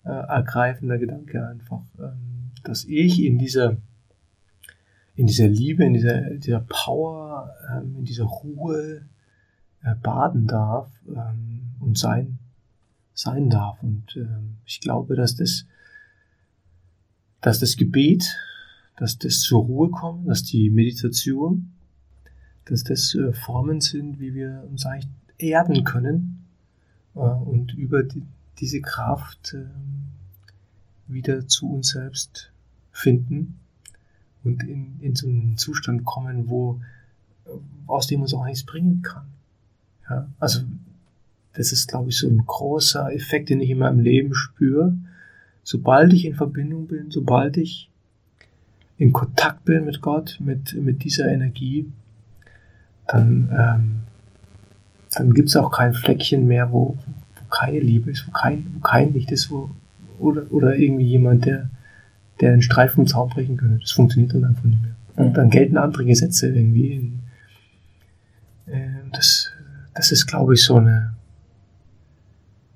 äh, 0.05 0.09
ergreifender 0.09 0.97
Gedanke 0.99 1.47
einfach, 1.47 1.83
ähm, 1.99 2.53
dass 2.65 2.85
ich 2.85 3.23
in 3.23 3.39
dieser 3.39 3.77
in 5.17 5.27
dieser 5.27 5.49
Liebe, 5.49 5.85
in 5.85 5.93
dieser, 5.93 6.31
dieser 6.31 6.61
Power, 6.61 7.51
ähm, 7.71 7.97
in 7.99 8.05
dieser 8.07 8.25
Ruhe 8.25 9.03
äh, 9.83 9.95
baden 10.03 10.47
darf 10.47 10.89
ähm, 11.09 11.73
und 11.81 11.99
sein, 11.99 12.39
sein 13.15 13.51
darf. 13.51 13.83
Und 13.83 14.17
ähm, 14.17 14.57
ich 14.65 14.81
glaube, 14.81 15.17
dass 15.17 15.37
das, 15.37 15.67
dass 17.41 17.59
das 17.59 17.77
Gebet, 17.77 18.37
dass 18.97 19.19
das 19.19 19.41
zur 19.41 19.63
Ruhe 19.63 19.91
kommen, 19.91 20.27
dass 20.27 20.43
die 20.43 20.71
Meditation, 20.71 21.73
dass 22.67 22.85
das 22.85 23.15
äh, 23.15 23.33
Formen 23.33 23.81
sind, 23.81 24.21
wie 24.21 24.35
wir 24.35 24.65
uns 24.71 24.87
eigentlich 24.87 25.11
erden 25.39 25.85
können 25.85 26.47
äh, 27.15 27.21
und 27.21 27.75
über 27.75 28.03
die, 28.03 28.23
diese 28.59 28.81
Kraft 28.81 29.55
ähm, 29.55 30.09
wieder 31.07 31.49
zu 31.49 31.71
uns 31.73 31.89
selbst 31.89 32.53
finden 32.93 33.59
und 34.45 34.63
in, 34.63 35.01
in 35.01 35.15
so 35.17 35.27
einen 35.27 35.57
Zustand 35.57 36.05
kommen, 36.05 36.49
wo 36.49 36.81
äh, 37.47 37.51
aus 37.87 38.07
dem 38.07 38.23
uns 38.23 38.35
auch 38.35 38.45
nichts 38.45 38.65
bringen 38.65 39.03
kann. 39.03 39.27
Ja, 40.09 40.29
also 40.39 40.63
das 41.55 41.73
ist, 41.73 41.89
glaube 41.89 42.11
ich, 42.11 42.19
so 42.19 42.29
ein 42.29 42.45
großer 42.47 43.13
Effekt, 43.13 43.49
den 43.49 43.61
ich 43.61 43.71
in 43.71 43.79
meinem 43.79 44.01
Leben 44.01 44.35
spüre. 44.35 44.95
Sobald 45.63 46.13
ich 46.13 46.25
in 46.25 46.35
Verbindung 46.35 46.87
bin, 46.87 47.11
sobald 47.11 47.57
ich 47.57 47.91
in 48.99 49.13
Kontakt 49.13 49.65
bin 49.65 49.85
mit 49.85 50.01
Gott, 50.01 50.39
mit, 50.41 50.75
mit 50.75 51.05
dieser 51.05 51.31
Energie, 51.31 51.91
dann, 53.07 53.49
ähm, 53.53 54.01
dann 55.15 55.35
gibt 55.35 55.49
es 55.49 55.57
auch 55.57 55.71
kein 55.71 55.95
Fleckchen 55.95 56.47
mehr, 56.47 56.71
wo, 56.71 56.97
wo 56.97 57.45
keine 57.51 57.81
Liebe 57.81 58.11
ist, 58.11 58.27
wo 58.29 58.31
kein, 58.31 58.67
wo 58.75 58.81
kein 58.81 59.13
Licht 59.13 59.33
ist, 59.33 59.51
wo, 59.51 59.71
oder, 60.19 60.45
oder 60.51 60.77
irgendwie 60.77 61.07
jemand, 61.07 61.47
der, 61.47 61.71
der 62.41 62.53
einen 62.53 62.63
Streit 62.63 62.93
vom 62.93 63.07
Zaun 63.07 63.31
brechen 63.31 63.57
könnte. 63.57 63.79
Das 63.81 63.93
funktioniert 63.93 64.35
dann 64.35 64.45
einfach 64.45 64.65
nicht 64.65 64.83
mehr. 64.83 64.95
Und 65.17 65.35
dann 65.35 65.51
gelten 65.51 65.77
andere 65.77 66.05
Gesetze 66.05 66.49
irgendwie. 66.49 66.93
In, 66.93 67.21
äh, 68.67 68.89
das, 69.13 69.51
das 69.95 70.13
ist, 70.13 70.27
glaube 70.27 70.55
ich, 70.55 70.63
so 70.63 70.77
eine, 70.77 71.15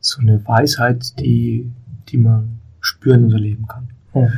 so 0.04 0.20
eine 0.20 0.46
Weisheit, 0.46 1.18
die, 1.18 1.70
die 2.08 2.18
man 2.18 2.60
spüren 2.80 3.24
und 3.24 3.32
erleben 3.32 3.66
kann. 3.66 3.88
Ja. 4.14 4.28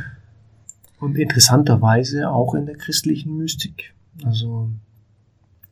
Und 0.99 1.17
interessanterweise 1.17 2.29
auch 2.29 2.55
in 2.55 2.65
der 2.65 2.75
christlichen 2.75 3.37
Mystik. 3.37 3.93
Also 4.23 4.71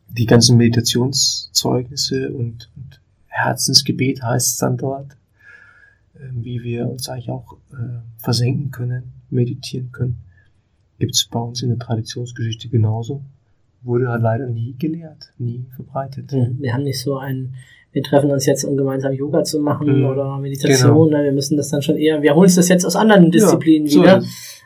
die 0.09 0.25
ganzen 0.25 0.57
Meditationszeugnisse 0.57 2.31
und, 2.31 2.69
und 2.75 3.01
Herzensgebet 3.27 4.21
heißt 4.21 4.47
es 4.53 4.57
dann 4.57 4.77
dort, 4.77 5.13
äh, 6.13 6.29
wie 6.31 6.61
wir 6.61 6.89
uns 6.89 7.09
eigentlich 7.09 7.29
auch 7.29 7.57
äh, 7.73 7.99
versenken 8.17 8.71
können, 8.71 9.13
meditieren 9.29 9.91
können. 9.91 10.17
Gibt 10.99 11.15
es 11.15 11.25
bei 11.25 11.39
uns 11.39 11.61
in 11.61 11.69
der 11.69 11.79
Traditionsgeschichte 11.79 12.69
genauso. 12.69 13.21
Wurde 13.81 14.09
halt 14.09 14.21
leider 14.21 14.47
nie 14.47 14.75
gelehrt, 14.77 15.33
nie 15.37 15.65
verbreitet. 15.75 16.31
Wir 16.31 16.73
haben 16.73 16.83
nicht 16.83 16.99
so 16.99 17.17
ein, 17.17 17.53
wir 17.95 18.03
treffen 18.03 18.29
uns 18.29 18.45
jetzt, 18.45 18.65
um 18.65 18.75
gemeinsam 18.75 19.13
Yoga 19.13 19.45
zu 19.45 19.61
machen 19.61 19.99
Mhm. 20.01 20.05
oder 20.05 20.37
Meditation. 20.37 21.09
Ne? 21.11 21.23
Wir 21.23 21.31
müssen 21.31 21.55
das 21.55 21.69
dann 21.69 21.81
schon 21.81 21.95
eher, 21.95 22.21
wir 22.21 22.35
holen 22.35 22.43
uns 22.43 22.55
das 22.55 22.67
jetzt 22.67 22.85
aus 22.85 22.97
anderen 22.97 23.31
Disziplinen 23.31 23.87
Ja, 23.87 24.01
wieder. 24.01 24.23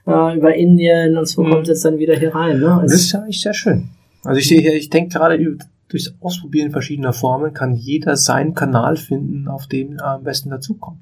Äh, 0.08 0.38
über 0.38 0.56
Indien 0.56 1.16
und 1.16 1.28
so 1.28 1.44
Mhm. 1.44 1.50
kommt 1.52 1.64
es 1.64 1.70
jetzt 1.70 1.86
dann 1.86 2.00
wieder 2.00 2.16
hier 2.18 2.34
rein. 2.34 2.60
Ne? 2.60 2.66
Und 2.74 2.84
das 2.86 2.92
Also, 2.92 2.96
ist 2.96 3.12
ja 3.12 3.20
eigentlich 3.22 3.42
sehr 3.42 3.54
schön. 3.54 3.90
Also 4.24 4.40
ich 4.40 4.48
sehe, 4.48 4.74
ich 4.74 4.90
denke 4.90 5.14
gerade 5.18 5.58
durchs 5.90 6.16
Ausprobieren 6.20 6.72
verschiedener 6.72 7.14
Formen 7.14 7.54
kann 7.54 7.76
jeder 7.76 8.16
seinen 8.16 8.56
Kanal 8.56 8.98
finden, 8.98 9.48
auf 9.48 9.68
dem 9.68 9.98
er 9.98 10.16
am 10.16 10.24
besten 10.24 10.50
dazukommt. 10.50 11.00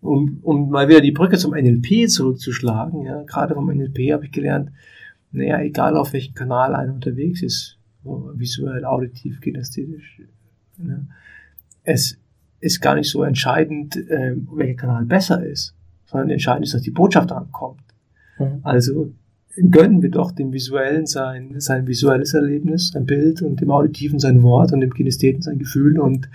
Um, 0.00 0.38
um 0.42 0.70
mal 0.70 0.88
wieder 0.88 1.00
die 1.00 1.10
Brücke 1.10 1.36
zum 1.36 1.52
NLP 1.52 2.08
zurückzuschlagen, 2.08 3.04
ja, 3.04 3.22
gerade 3.24 3.54
vom 3.54 3.68
NLP 3.68 4.12
habe 4.12 4.24
ich 4.26 4.32
gelernt, 4.32 4.70
naja, 5.32 5.60
egal 5.60 5.96
auf 5.96 6.12
welchem 6.12 6.34
Kanal 6.34 6.74
einer 6.76 6.94
unterwegs 6.94 7.42
ist, 7.42 7.76
visuell, 8.34 8.84
auditiv, 8.84 9.40
kinästhetisch, 9.40 10.22
ne, 10.78 11.06
es 11.90 12.18
ist 12.60 12.80
gar 12.80 12.94
nicht 12.94 13.10
so 13.10 13.22
entscheidend, 13.22 13.96
äh, 13.96 14.36
welcher 14.52 14.74
Kanal 14.74 15.04
besser 15.04 15.44
ist, 15.44 15.74
sondern 16.06 16.30
entscheidend 16.30 16.66
ist, 16.66 16.74
dass 16.74 16.82
die 16.82 16.90
Botschaft 16.90 17.32
ankommt. 17.32 17.82
Mhm. 18.38 18.60
Also 18.62 19.12
gönnen 19.56 20.02
wir 20.02 20.10
doch 20.10 20.30
dem 20.30 20.52
Visuellen 20.52 21.06
sein, 21.06 21.54
sein 21.58 21.86
visuelles 21.86 22.34
Erlebnis, 22.34 22.94
ein 22.94 23.06
Bild 23.06 23.42
und 23.42 23.60
dem 23.60 23.70
Auditiven 23.70 24.18
sein 24.18 24.42
Wort 24.42 24.72
und 24.72 24.80
dem 24.80 24.94
Kinästheten 24.94 25.42
sein 25.42 25.58
Gefühl 25.58 25.98
und 25.98 26.28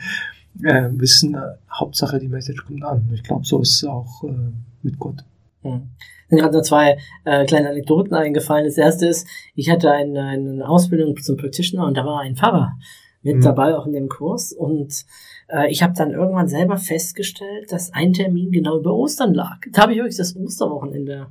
äh, 0.63 0.89
wissen, 0.91 1.35
äh, 1.35 1.39
Hauptsache 1.71 2.19
die 2.19 2.27
Message 2.27 2.65
kommt 2.65 2.83
an. 2.83 3.09
Ich 3.13 3.23
glaube, 3.23 3.45
so 3.45 3.61
ist 3.61 3.75
es 3.75 3.83
auch 3.85 4.23
äh, 4.23 4.51
mit 4.83 4.99
Gott. 4.99 5.23
Mhm. 5.63 5.89
Sind 6.29 6.39
gerade 6.39 6.53
nur 6.53 6.63
zwei 6.63 6.97
äh, 7.23 7.45
kleine 7.45 7.69
Anekdoten 7.69 8.13
eingefallen. 8.15 8.65
Das 8.65 8.77
erste 8.77 9.07
ist, 9.07 9.27
ich 9.53 9.69
hatte 9.69 9.91
eine, 9.91 10.23
eine 10.23 10.67
Ausbildung 10.67 11.15
zum 11.17 11.37
Practitioner 11.37 11.85
und 11.85 11.95
da 11.95 12.03
war 12.03 12.21
ein 12.21 12.35
Pfarrer 12.35 12.73
mit 13.21 13.37
Mhm. 13.37 13.41
dabei, 13.41 13.75
auch 13.75 13.87
in 13.87 13.93
dem 13.93 14.07
Kurs. 14.07 14.53
Und 14.53 15.05
äh, 15.47 15.69
ich 15.69 15.83
habe 15.83 15.93
dann 15.95 16.11
irgendwann 16.11 16.47
selber 16.47 16.77
festgestellt, 16.77 17.71
dass 17.71 17.93
ein 17.93 18.13
Termin 18.13 18.51
genau 18.51 18.79
über 18.79 18.93
Ostern 18.93 19.33
lag. 19.33 19.57
Da 19.71 19.83
habe 19.83 19.93
ich 19.93 19.99
wirklich 19.99 20.17
das 20.17 20.35
Osterwochenende 20.35 21.27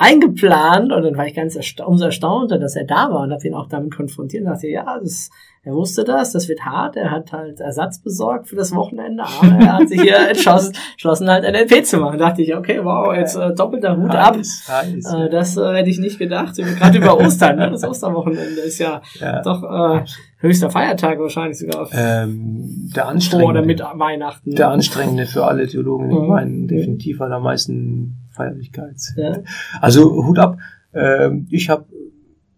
eingeplant 0.00 0.92
und 0.92 1.02
dann 1.02 1.16
war 1.18 1.26
ich 1.26 1.34
ganz 1.34 1.56
ersta 1.56 1.84
umso 1.84 2.06
erstaunter, 2.06 2.58
dass 2.58 2.74
er 2.74 2.84
da 2.84 3.10
war 3.10 3.20
und 3.20 3.32
habe 3.32 3.46
ihn 3.46 3.54
auch 3.54 3.68
damit 3.68 3.94
konfrontiert 3.94 4.44
und 4.44 4.50
dachte, 4.50 4.66
ja, 4.66 4.98
das, 4.98 5.28
er 5.62 5.74
wusste 5.74 6.04
das, 6.04 6.32
das 6.32 6.48
wird 6.48 6.64
hart, 6.64 6.96
er 6.96 7.10
hat 7.10 7.32
halt 7.32 7.60
Ersatz 7.60 7.98
besorgt 8.00 8.48
für 8.48 8.56
das 8.56 8.74
Wochenende, 8.74 9.24
aber 9.24 9.62
er 9.62 9.74
hat 9.74 9.88
sich 9.90 10.00
hier 10.00 10.16
entschlossen, 10.30 10.74
entschlossen 10.92 11.28
halt 11.28 11.44
NLP 11.44 11.84
zu 11.84 11.98
machen. 11.98 12.18
Da 12.18 12.28
dachte 12.28 12.40
ich, 12.40 12.56
okay, 12.56 12.80
wow, 12.82 13.14
jetzt 13.14 13.36
äh, 13.36 13.54
doppelter 13.54 13.94
Hut 13.98 14.14
ab. 14.14 14.36
Heiß, 14.36 14.68
heiß, 14.68 15.12
Äh, 15.12 15.28
das 15.28 15.58
äh, 15.58 15.74
hätte 15.74 15.90
ich 15.90 15.98
nicht 15.98 16.18
gedacht. 16.18 16.56
Gerade 16.56 16.96
über 16.96 17.20
Ostern, 17.20 17.56
ne? 17.56 17.70
das 17.70 17.84
Osterwochenende 17.84 18.62
ist 18.62 18.78
ja 18.78 19.02
ja. 19.20 19.42
doch 19.42 19.62
äh, 19.62 20.04
höchster 20.40 20.70
Feiertag 20.70 21.18
wahrscheinlich 21.18 21.58
sogar 21.58 21.88
ähm, 21.92 22.90
der 22.94 23.04
vor 23.04 23.12
anstrengende, 23.12 23.46
oder 23.50 23.64
mit 23.64 23.80
Weihnachten. 23.80 24.54
der 24.54 24.70
anstrengende 24.70 25.26
für 25.26 25.44
alle 25.44 25.66
Theologen, 25.66 26.10
ich 26.10 26.18
Mhm. 26.18 26.26
meine, 26.28 26.66
definitiv 26.66 27.20
hat 27.20 27.30
am 27.30 27.42
meisten 27.42 28.16
Feierlichkeit. 28.32 28.96
Ja. 29.16 29.38
Also 29.80 30.24
Hut 30.26 30.38
ab. 30.38 30.58
Ähm, 30.92 31.46
ich 31.50 31.68
habe 31.70 31.84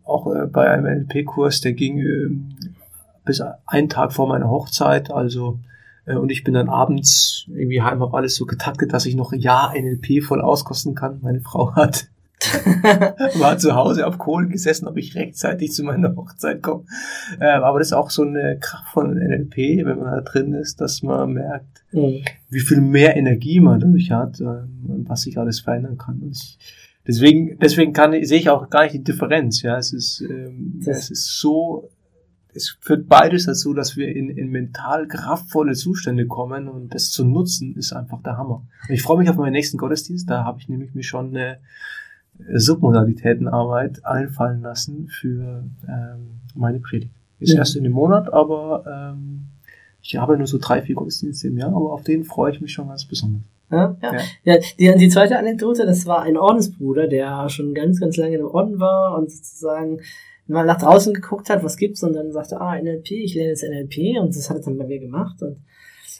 auch 0.04 0.26
äh, 0.34 0.46
bei 0.46 0.70
einem 0.70 0.86
NLP-Kurs, 0.86 1.60
der 1.60 1.72
ging 1.74 1.98
ähm, 1.98 2.48
bis 3.24 3.42
einen 3.66 3.88
Tag 3.88 4.12
vor 4.12 4.26
meiner 4.28 4.48
Hochzeit, 4.50 5.10
also 5.12 5.58
äh, 6.06 6.16
und 6.16 6.30
ich 6.32 6.42
bin 6.44 6.54
dann 6.54 6.68
abends 6.68 7.46
irgendwie 7.48 7.82
heim, 7.82 8.00
habe 8.00 8.16
alles 8.16 8.34
so 8.34 8.46
getaktet, 8.46 8.92
dass 8.92 9.06
ich 9.06 9.14
noch 9.16 9.32
ein 9.32 9.38
Jahr 9.40 9.72
NLP 9.78 10.22
voll 10.24 10.40
auskosten 10.40 10.94
kann. 10.94 11.20
Meine 11.22 11.40
Frau 11.40 11.74
hat 11.74 12.08
war 13.38 13.58
zu 13.58 13.74
Hause 13.74 14.06
auf 14.06 14.18
Kohlen 14.18 14.48
gesessen, 14.48 14.86
ob 14.88 14.96
ich 14.96 15.14
rechtzeitig 15.14 15.72
zu 15.72 15.84
meiner 15.84 16.14
Hochzeit 16.16 16.62
komme. 16.62 16.84
Äh, 17.40 17.46
aber 17.46 17.78
das 17.78 17.88
ist 17.88 17.92
auch 17.94 18.10
so 18.10 18.22
eine 18.22 18.58
Kraft 18.60 18.88
von 18.92 19.14
NLP, 19.14 19.84
wenn 19.84 19.98
man 19.98 20.14
da 20.14 20.20
drin 20.20 20.52
ist, 20.54 20.80
dass 20.80 21.02
man 21.02 21.32
merkt, 21.32 21.82
Mhm. 21.92 22.24
wie 22.48 22.60
viel 22.60 22.80
mehr 22.80 23.16
Energie 23.16 23.60
man 23.60 23.78
dadurch 23.78 24.10
hat 24.10 24.40
ähm, 24.40 24.86
und 24.88 25.08
was 25.08 25.22
sich 25.22 25.38
alles 25.38 25.60
verändern 25.60 25.98
kann. 25.98 26.20
Und 26.20 26.30
ich, 26.30 26.58
deswegen, 27.06 27.58
deswegen 27.58 27.92
kann 27.92 28.12
sehe 28.24 28.38
ich 28.38 28.48
auch 28.48 28.70
gar 28.70 28.84
nicht 28.84 28.94
die 28.94 29.04
Differenz. 29.04 29.62
Ja, 29.62 29.76
es 29.76 29.92
ist, 29.92 30.22
ähm, 30.22 30.80
es 30.86 31.10
ist 31.10 31.38
so, 31.38 31.90
es 32.54 32.76
führt 32.80 33.08
beides 33.08 33.46
dazu, 33.46 33.74
dass 33.74 33.96
wir 33.96 34.08
in, 34.08 34.30
in 34.30 34.48
mental 34.50 35.06
kraftvolle 35.06 35.74
Zustände 35.74 36.26
kommen 36.26 36.68
und 36.68 36.94
das 36.94 37.10
zu 37.10 37.24
nutzen 37.24 37.76
ist 37.76 37.92
einfach 37.92 38.22
der 38.22 38.36
Hammer. 38.36 38.66
Und 38.88 38.94
ich 38.94 39.02
freue 39.02 39.18
mich 39.18 39.28
auf 39.28 39.36
meinen 39.36 39.52
nächsten 39.52 39.78
Gottesdienst. 39.78 40.28
Da 40.28 40.44
habe 40.44 40.60
ich 40.60 40.68
nämlich 40.68 40.94
mir 40.94 41.02
schon 41.02 41.28
eine, 41.28 41.58
Submodalitätenarbeit 42.38 44.04
einfallen 44.04 44.62
lassen 44.62 45.08
für 45.08 45.64
ähm, 45.88 46.40
meine 46.54 46.80
Predigt. 46.80 47.12
Ist 47.38 47.52
Ja. 47.52 47.58
erst 47.58 47.76
in 47.76 47.84
dem 47.84 47.92
Monat, 47.92 48.32
aber 48.32 48.84
ähm, 48.86 49.46
ich 50.00 50.16
habe 50.16 50.36
nur 50.36 50.46
so 50.46 50.58
drei, 50.58 50.82
vier 50.82 50.94
Gottesdienste 50.94 51.48
im 51.48 51.58
Jahr, 51.58 51.70
aber 51.74 51.92
auf 51.92 52.02
den 52.02 52.24
freue 52.24 52.52
ich 52.52 52.60
mich 52.60 52.72
schon 52.72 52.88
ganz 52.88 53.04
besonders. 53.04 53.42
Ja, 53.70 53.96
ja. 54.02 54.14
Ja. 54.14 54.20
ja 54.44 54.58
die, 54.78 54.98
die 54.98 55.08
zweite 55.08 55.38
Anekdote, 55.38 55.86
das 55.86 56.06
war 56.06 56.22
ein 56.22 56.36
Ordensbruder, 56.36 57.08
der 57.08 57.48
schon 57.48 57.74
ganz, 57.74 58.00
ganz 58.00 58.16
lange 58.16 58.36
im 58.36 58.46
Orden 58.46 58.78
war 58.80 59.16
und 59.16 59.30
sozusagen 59.30 60.00
mal 60.46 60.66
nach 60.66 60.78
draußen 60.78 61.14
geguckt 61.14 61.48
hat, 61.50 61.64
was 61.64 61.76
gibt's 61.76 62.02
und 62.02 62.14
dann 62.14 62.32
sagte, 62.32 62.60
ah, 62.60 62.76
NLP, 62.76 63.10
ich 63.12 63.34
lerne 63.34 63.50
jetzt 63.50 63.62
NLP 63.62 64.20
und 64.20 64.36
das 64.36 64.50
hat 64.50 64.58
er 64.58 64.62
dann 64.62 64.78
bei 64.78 64.86
mir 64.86 64.98
gemacht 64.98 65.40
und 65.42 65.56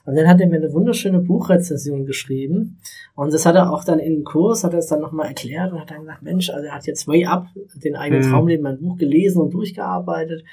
und 0.05 0.17
dann 0.17 0.27
hat 0.27 0.41
er 0.41 0.49
mir 0.49 0.57
eine 0.57 0.73
wunderschöne 0.73 1.21
Buchrezension 1.21 2.07
geschrieben. 2.07 2.81
Und 3.15 3.33
das 3.33 3.47
hat 3.47 3.55
er 3.55 3.73
auch 3.73 3.85
dann 3.85 4.01
in 4.01 4.15
dem 4.15 4.25
Kurs, 4.25 4.65
hat 4.65 4.73
er 4.73 4.81
es 4.81 4.89
dann 4.89 5.01
nochmal 5.01 5.29
erklärt 5.29 5.73
und 5.73 5.81
hat 5.81 5.91
dann 5.91 6.01
gesagt, 6.01 6.23
Mensch, 6.23 6.51
also 6.51 6.67
er 6.67 6.75
hat 6.75 6.87
jetzt 6.87 7.07
Way 7.07 7.27
Up, 7.27 7.47
den 7.77 7.95
eigenen 7.95 8.27
Mhm. 8.27 8.31
Traumleben, 8.33 8.63
mein 8.65 8.81
Buch 8.81 8.97
gelesen 8.97 9.41
und 9.43 9.55
durchgearbeitet. 9.55 10.45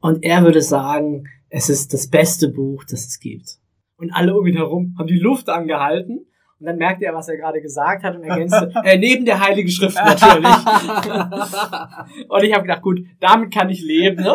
Und 0.00 0.22
er 0.24 0.44
würde 0.44 0.62
sagen, 0.62 1.24
es 1.48 1.68
ist 1.68 1.92
das 1.92 2.08
beste 2.08 2.48
Buch, 2.48 2.84
das 2.84 3.06
es 3.06 3.18
gibt. 3.18 3.58
Und 3.96 4.12
alle 4.12 4.36
um 4.36 4.46
ihn 4.46 4.56
herum 4.56 4.94
haben 4.98 5.08
die 5.08 5.18
Luft 5.18 5.48
angehalten. 5.48 6.26
Und 6.60 6.66
dann 6.66 6.76
merkte 6.76 7.04
er, 7.04 7.14
was 7.14 7.28
er 7.28 7.36
gerade 7.36 7.60
gesagt 7.60 8.04
hat 8.04 8.14
und 8.16 8.22
ergänzte, 8.22 8.72
äh, 8.84 8.96
neben 8.96 9.24
der 9.24 9.44
Heiligen 9.44 9.68
Schrift 9.68 9.96
natürlich. 9.96 10.46
und 12.28 12.44
ich 12.44 12.54
habe 12.54 12.62
gedacht, 12.62 12.82
gut, 12.82 13.00
damit 13.20 13.52
kann 13.52 13.70
ich 13.70 13.82
leben. 13.82 14.22
Ne? 14.22 14.34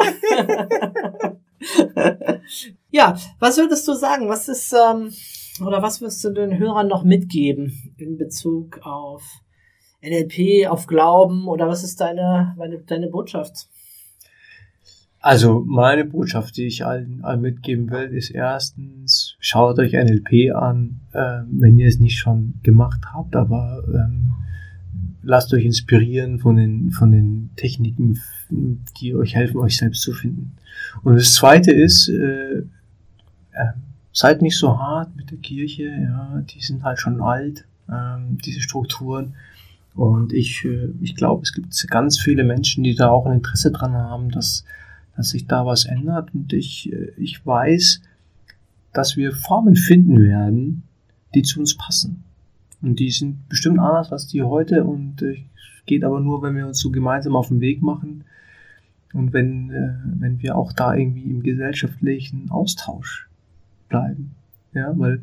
ja, 2.92 3.18
was 3.40 3.58
würdest 3.58 3.88
du 3.88 3.94
sagen? 3.94 4.30
Was 4.30 4.48
ist, 4.48 4.74
ähm, 4.74 5.12
oder 5.66 5.82
was 5.82 6.02
wirst 6.02 6.24
du 6.24 6.32
den 6.32 6.58
Hörern 6.58 6.88
noch 6.88 7.04
mitgeben 7.04 7.94
in 7.98 8.18
Bezug 8.18 8.80
auf 8.84 9.24
NLP, 10.02 10.68
auf 10.68 10.88
Glauben 10.88 11.48
oder 11.48 11.68
was 11.68 11.84
ist 11.84 12.00
deine, 12.02 12.56
deine, 12.58 12.80
deine 12.80 13.08
Botschaft? 13.08 13.68
Also 15.22 15.64
meine 15.68 16.06
Botschaft, 16.06 16.56
die 16.56 16.68
ich 16.68 16.86
allen, 16.86 17.24
allen 17.26 17.42
mitgeben 17.42 17.92
will, 17.92 18.14
ist 18.14 18.30
erstens, 18.30 19.36
schaut 19.40 19.78
euch 19.78 19.92
NLP 19.92 20.56
an, 20.56 21.02
ähm, 21.14 21.48
wenn 21.60 21.78
ihr 21.78 21.88
es 21.88 22.00
nicht 22.00 22.18
schon 22.18 22.54
gemacht 22.64 23.02
habt, 23.14 23.36
aber 23.36 23.84
ähm, 23.94 24.32
lasst 25.22 25.54
euch 25.54 25.66
inspirieren 25.66 26.40
von 26.40 26.56
den, 26.56 26.92
von 26.92 27.12
den 27.12 27.50
Techniken, 27.58 28.22
die 28.50 29.14
euch 29.14 29.36
helfen, 29.36 29.58
euch 29.58 29.76
selbst 29.76 30.02
zu 30.04 30.14
finden. 30.14 30.56
Und 31.04 31.16
das 31.16 31.34
Zweite 31.34 31.72
ist, 31.74 32.08
äh, 32.08 32.64
äh, 33.60 33.74
seid 34.12 34.42
nicht 34.42 34.58
so 34.58 34.78
hart 34.80 35.16
mit 35.16 35.32
der 35.32 35.38
Kirche, 35.38 35.86
ja, 35.86 36.42
die 36.42 36.62
sind 36.62 36.84
halt 36.84 37.00
schon 37.00 37.22
alt, 37.22 37.66
ähm, 37.90 38.38
diese 38.44 38.62
Strukturen. 38.62 39.36
Und 39.96 40.34
ich, 40.34 40.66
äh, 40.66 40.94
ich 41.02 41.16
glaube, 41.16 41.44
es 41.44 41.54
gibt 41.54 41.88
ganz 41.90 42.20
viele 42.20 42.44
Menschen, 42.44 42.84
die 42.84 42.96
da 42.96 43.10
auch 43.10 43.26
ein 43.26 43.34
Interesse 43.34 43.72
dran 43.72 43.94
haben, 43.94 44.30
dass, 44.30 44.66
dass 45.16 45.30
sich 45.30 45.48
da 45.48 45.66
was 45.66 45.86
ändert. 45.86 46.34
Und 46.34 46.54
ich, 46.54 46.92
äh, 46.92 47.12
ich 47.18 47.46
weiß, 47.46 48.02
dass 48.94 49.18
wir 49.18 49.32
Formen 49.32 49.76
finden 49.76 50.22
werden, 50.22 50.84
die 51.36 51.44
zu 51.44 51.60
uns 51.60 51.78
passen. 51.78 52.24
Und 52.82 53.00
die 53.00 53.12
sind 53.12 53.48
bestimmt 53.50 53.80
anders 53.80 54.12
als 54.12 54.28
die 54.28 54.42
heute 54.42 54.86
und 54.86 55.22
äh, 55.22 55.44
geht 55.86 56.04
aber 56.04 56.20
nur, 56.20 56.42
wenn 56.42 56.56
wir 56.56 56.68
uns 56.68 56.80
so 56.80 56.92
gemeinsam 56.92 57.36
auf 57.36 57.50
den 57.50 57.62
Weg 57.62 57.82
machen 57.82 58.24
und 59.14 59.34
wenn, 59.34 59.70
äh, 59.72 59.96
wenn 60.20 60.42
wir 60.42 60.56
auch 60.56 60.72
da 60.72 60.96
irgendwie 60.96 61.30
im 61.30 61.44
gesellschaftlichen 61.44 62.50
Austausch 62.52 63.29
bleiben. 63.90 64.36
Ja, 64.74 64.94
weil 64.98 65.22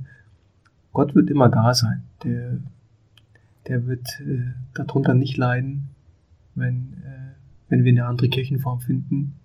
Gott 0.93 1.15
wird 1.15 1.31
immer 1.31 1.49
da 1.49 1.73
sein. 1.75 2.03
Der, 2.25 2.59
der 3.69 3.87
wird 3.87 4.07
äh, 4.21 4.53
darunter 4.75 5.15
nicht 5.15 5.37
leiden, 5.37 5.89
wenn, 6.55 6.95
äh, 7.05 7.35
wenn 7.69 7.85
wir 7.85 7.93
eine 7.93 8.07
andere 8.07 8.29
Kirchenform 8.29 8.81
finden. 8.81 9.37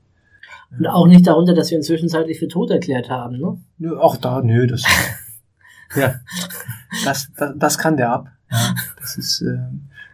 Und 0.77 0.87
auch 0.87 1.07
nicht 1.07 1.27
darunter, 1.27 1.53
dass 1.53 1.69
wir 1.69 1.77
ihn 1.77 1.83
zwischenzeitlich 1.83 2.39
für 2.39 2.47
tot 2.47 2.71
erklärt 2.71 3.09
haben, 3.09 3.37
ne? 3.37 3.57
Nö, 3.77 3.97
auch 3.97 4.17
da, 4.17 4.41
nö, 4.41 4.67
das, 4.67 4.83
ja, 5.95 6.15
das, 7.03 7.31
das, 7.35 7.53
das 7.57 7.77
kann 7.77 7.97
der 7.97 8.11
ab. 8.11 8.31
Ja, 8.49 8.75
das 8.99 9.17
ist, 9.17 9.41
äh, 9.41 9.57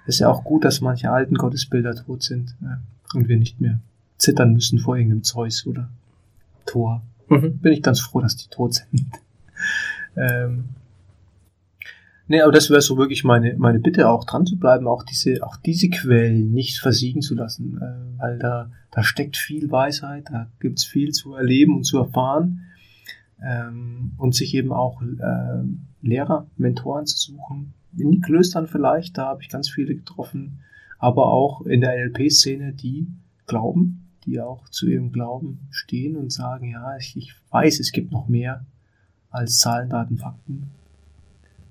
das 0.05 0.15
ist 0.15 0.19
ja 0.19 0.29
auch 0.29 0.43
gut, 0.43 0.65
dass 0.65 0.81
manche 0.81 1.11
alten 1.11 1.35
Gottesbilder 1.35 1.95
tot 1.95 2.23
sind 2.23 2.55
äh, 2.61 3.15
und 3.15 3.27
wir 3.27 3.37
nicht 3.37 3.61
mehr 3.61 3.79
zittern 4.17 4.53
müssen 4.53 4.79
vor 4.79 4.95
irgendeinem 4.95 5.23
Zeus 5.23 5.65
oder 5.67 5.89
Thor. 6.65 7.01
Mhm. 7.30 7.59
Bin 7.59 7.73
ich 7.73 7.84
ganz 7.84 7.99
froh, 7.99 8.21
dass 8.21 8.38
die 8.38 8.49
tot 8.49 8.73
sind. 8.75 9.05
ähm, 10.15 10.65
nee, 12.28 12.41
aber 12.41 12.51
das 12.51 12.69
wäre 12.69 12.82
so 12.82 12.97
wirklich 12.97 13.23
meine, 13.23 13.55
meine 13.57 13.80
Bitte, 13.80 14.09
auch 14.09 14.23
dran 14.23 14.45
zu 14.45 14.57
bleiben, 14.57 14.88
auch 14.88 15.03
diese, 15.03 15.43
auch 15.45 15.57
diese 15.57 15.89
Quellen 15.89 16.51
nicht 16.51 16.80
versiegen 16.80 17.21
zu 17.21 17.36
lassen, 17.36 17.78
äh, 17.82 18.19
weil 18.19 18.39
da, 18.39 18.71
da 18.91 19.03
steckt 19.03 19.38
viel 19.38 19.69
Weisheit, 19.71 20.25
da 20.30 20.47
gibt's 20.59 20.86
viel 20.86 21.11
zu 21.11 21.36
erleben 21.36 21.75
und 21.75 21.84
zu 21.84 21.97
erfahren 21.97 22.61
ähm, 23.43 24.13
und 24.17 24.36
sich 24.36 24.53
eben 24.55 24.71
auch 24.71 25.01
äh, 25.01 25.63
Lehrer, 26.01 26.47
Mentoren 26.57 27.05
zu 27.05 27.17
suchen. 27.17 27.73
In 27.97 28.11
die 28.11 28.21
Klöstern 28.21 28.67
vielleicht, 28.67 29.17
da 29.17 29.28
habe 29.28 29.41
ich 29.41 29.49
ganz 29.49 29.69
viele 29.69 29.95
getroffen, 29.95 30.59
aber 30.99 31.28
auch 31.28 31.61
in 31.65 31.82
der 31.82 31.95
NLP-Szene, 31.95 32.73
die 32.73 33.07
glauben, 33.45 34.06
die 34.28 34.39
auch 34.41 34.67
zu 34.69 34.88
ihrem 34.88 35.11
Glauben 35.11 35.59
stehen 35.71 36.17
und 36.17 36.32
sagen, 36.32 36.71
ja, 36.71 36.97
ich, 36.97 37.15
ich 37.15 37.34
weiß, 37.49 37.80
es 37.80 37.91
gibt 37.91 38.11
noch 38.11 38.28
mehr 38.28 38.65
als 39.32 39.57
Zahlen, 39.59 39.89
Daten, 39.89 40.17
Fakten. 40.17 40.69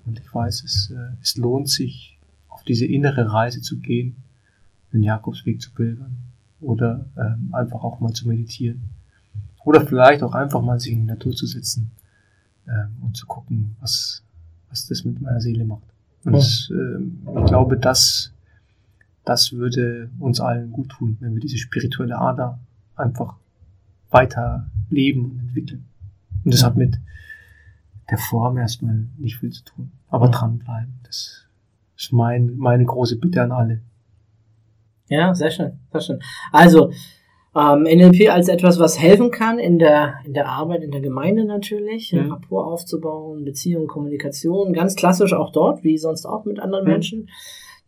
Und 0.05 0.19
ich 0.19 0.33
weiß, 0.33 0.63
es, 0.63 0.89
äh, 0.91 1.15
es 1.21 1.37
lohnt 1.37 1.69
sich, 1.69 2.17
auf 2.49 2.63
diese 2.63 2.85
innere 2.87 3.31
Reise 3.31 3.61
zu 3.61 3.77
gehen, 3.77 4.15
den 4.91 5.03
Jakobsweg 5.03 5.61
zu 5.61 5.71
pilgern 5.71 6.17
oder 6.59 7.05
ähm, 7.17 7.49
einfach 7.53 7.83
auch 7.83 7.99
mal 7.99 8.13
zu 8.13 8.27
meditieren. 8.27 8.81
Oder 9.63 9.85
vielleicht 9.85 10.23
auch 10.23 10.33
einfach 10.33 10.61
mal 10.61 10.79
sich 10.79 10.93
in 10.93 11.01
die 11.01 11.05
Natur 11.07 11.33
zu 11.33 11.45
setzen 11.45 11.91
ähm, 12.67 12.95
und 13.01 13.15
zu 13.15 13.27
gucken, 13.27 13.75
was, 13.79 14.23
was 14.69 14.87
das 14.87 15.03
mit 15.03 15.21
meiner 15.21 15.41
Seele 15.41 15.65
macht. 15.65 15.83
Und 16.23 16.33
Ja. 16.33 16.39
das, 16.39 16.69
ähm, 16.71 17.19
ich 17.37 17.45
glaube, 17.45 17.77
das, 17.77 18.31
das 19.27 19.51
würde 19.51 20.09
uns 20.19 20.39
allen 20.39 20.71
gut 20.71 20.89
tun, 20.89 21.17
wenn 21.19 21.33
wir 21.33 21.41
diese 21.41 21.57
spirituelle 21.57 22.17
Ader 22.17 22.59
einfach 22.95 23.35
weiter 24.09 24.69
leben 24.89 25.25
und 25.31 25.39
entwickeln. 25.39 25.85
Und 26.45 26.53
das 26.53 26.61
Ja. 26.61 26.67
hat 26.67 26.77
mit 26.77 26.97
der 28.09 28.17
Form 28.17 28.57
erstmal 28.57 29.05
nicht 29.17 29.37
viel 29.37 29.51
zu 29.51 29.63
tun. 29.65 29.91
Aber 30.07 30.25
Ja. 30.27 30.31
dranbleiben, 30.31 30.93
das 31.03 31.45
ist 31.97 32.13
mein, 32.13 32.55
meine 32.57 32.85
große 32.85 33.17
Bitte 33.19 33.41
an 33.41 33.51
alle. 33.51 33.81
Ja, 35.09 35.33
sehr 35.35 35.51
schön, 35.51 35.73
sehr 35.91 36.01
schön. 36.01 36.19
Also, 36.51 36.91
ähm, 37.55 37.85
NLP 37.85 38.29
als 38.29 38.47
etwas, 38.49 38.77
was 38.79 38.99
helfen 38.99 39.31
kann 39.31 39.57
in 39.59 39.79
der, 39.79 40.15
in 40.25 40.33
der 40.33 40.47
Arbeit, 40.47 40.83
in 40.83 40.91
der 40.91 41.01
Gemeinde 41.01 41.43
natürlich, 41.45 42.13
Mhm. 42.13 42.31
Rapport 42.31 42.65
aufzubauen, 42.67 43.43
Beziehung, 43.45 43.87
Kommunikation, 43.87 44.73
ganz 44.73 44.95
klassisch 44.95 45.33
auch 45.33 45.51
dort, 45.51 45.83
wie 45.83 45.97
sonst 45.97 46.25
auch 46.25 46.45
mit 46.45 46.59
anderen 46.59 46.85
Mhm. 46.85 46.91
Menschen. 46.91 47.29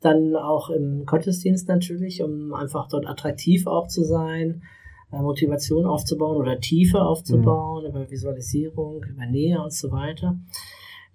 Dann 0.01 0.35
auch 0.35 0.69
im 0.69 1.05
Gottesdienst 1.05 1.67
natürlich, 1.67 2.23
um 2.23 2.53
einfach 2.53 2.87
dort 2.87 3.07
attraktiv 3.07 3.67
auch 3.67 3.87
zu 3.87 4.03
sein, 4.03 4.63
äh, 5.11 5.21
Motivation 5.21 5.85
aufzubauen 5.85 6.37
oder 6.37 6.59
Tiefe 6.59 7.01
aufzubauen, 7.01 7.85
über 7.85 8.09
Visualisierung, 8.09 9.03
über 9.03 9.25
Nähe 9.25 9.61
und 9.61 9.73
so 9.73 9.91
weiter. 9.91 10.37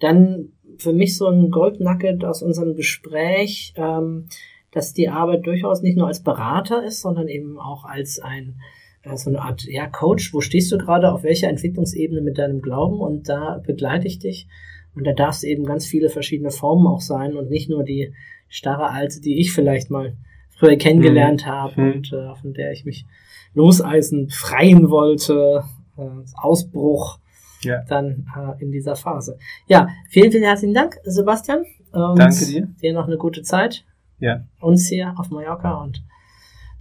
Dann 0.00 0.48
für 0.78 0.92
mich 0.92 1.16
so 1.16 1.28
ein 1.28 1.50
Goldnugget 1.50 2.24
aus 2.24 2.42
unserem 2.42 2.74
Gespräch, 2.74 3.72
ähm, 3.76 4.26
dass 4.72 4.92
die 4.92 5.08
Arbeit 5.08 5.46
durchaus 5.46 5.82
nicht 5.82 5.96
nur 5.96 6.08
als 6.08 6.22
Berater 6.22 6.84
ist, 6.84 7.00
sondern 7.00 7.28
eben 7.28 7.58
auch 7.58 7.84
als 7.84 8.18
ein 8.18 8.56
äh, 9.04 9.16
so 9.16 9.30
eine 9.30 9.40
Art 9.40 9.64
ja, 9.64 9.86
Coach. 9.86 10.34
Wo 10.34 10.40
stehst 10.40 10.72
du 10.72 10.78
gerade? 10.78 11.12
Auf 11.12 11.22
welcher 11.22 11.48
Entwicklungsebene 11.48 12.20
mit 12.20 12.38
deinem 12.38 12.60
Glauben? 12.60 13.00
Und 13.00 13.28
da 13.28 13.62
begleite 13.64 14.06
ich 14.06 14.18
dich. 14.18 14.48
Und 14.94 15.04
da 15.04 15.12
darf 15.12 15.36
es 15.36 15.44
eben 15.44 15.64
ganz 15.64 15.86
viele 15.86 16.08
verschiedene 16.08 16.50
Formen 16.50 16.86
auch 16.86 17.00
sein 17.00 17.36
und 17.36 17.50
nicht 17.50 17.68
nur 17.68 17.82
die 17.82 18.12
starre 18.54 18.90
alte, 18.90 19.20
die 19.20 19.40
ich 19.40 19.52
vielleicht 19.52 19.90
mal 19.90 20.16
früher 20.56 20.76
kennengelernt 20.76 21.44
habe 21.46 21.80
Mhm. 21.80 21.92
und 21.92 22.12
äh, 22.12 22.34
von 22.36 22.54
der 22.54 22.70
ich 22.72 22.84
mich 22.84 23.04
loseisen, 23.52 24.30
freien 24.30 24.90
wollte, 24.90 25.64
äh, 25.96 26.02
Ausbruch 26.36 27.18
Ja. 27.62 27.82
dann 27.88 28.26
äh, 28.36 28.62
in 28.62 28.70
dieser 28.70 28.94
Phase. 28.96 29.38
Ja, 29.66 29.88
vielen, 30.08 30.30
vielen 30.30 30.44
herzlichen 30.44 30.74
Dank, 30.74 30.98
Sebastian. 31.04 31.64
Und 31.92 32.18
Danke 32.18 32.46
dir. 32.46 32.68
Dir 32.82 32.92
noch 32.92 33.06
eine 33.06 33.16
gute 33.18 33.42
Zeit. 33.42 33.84
Ja. 34.20 34.44
Uns 34.60 34.88
hier 34.88 35.14
auf 35.16 35.30
Mallorca 35.30 35.82
und 35.82 36.04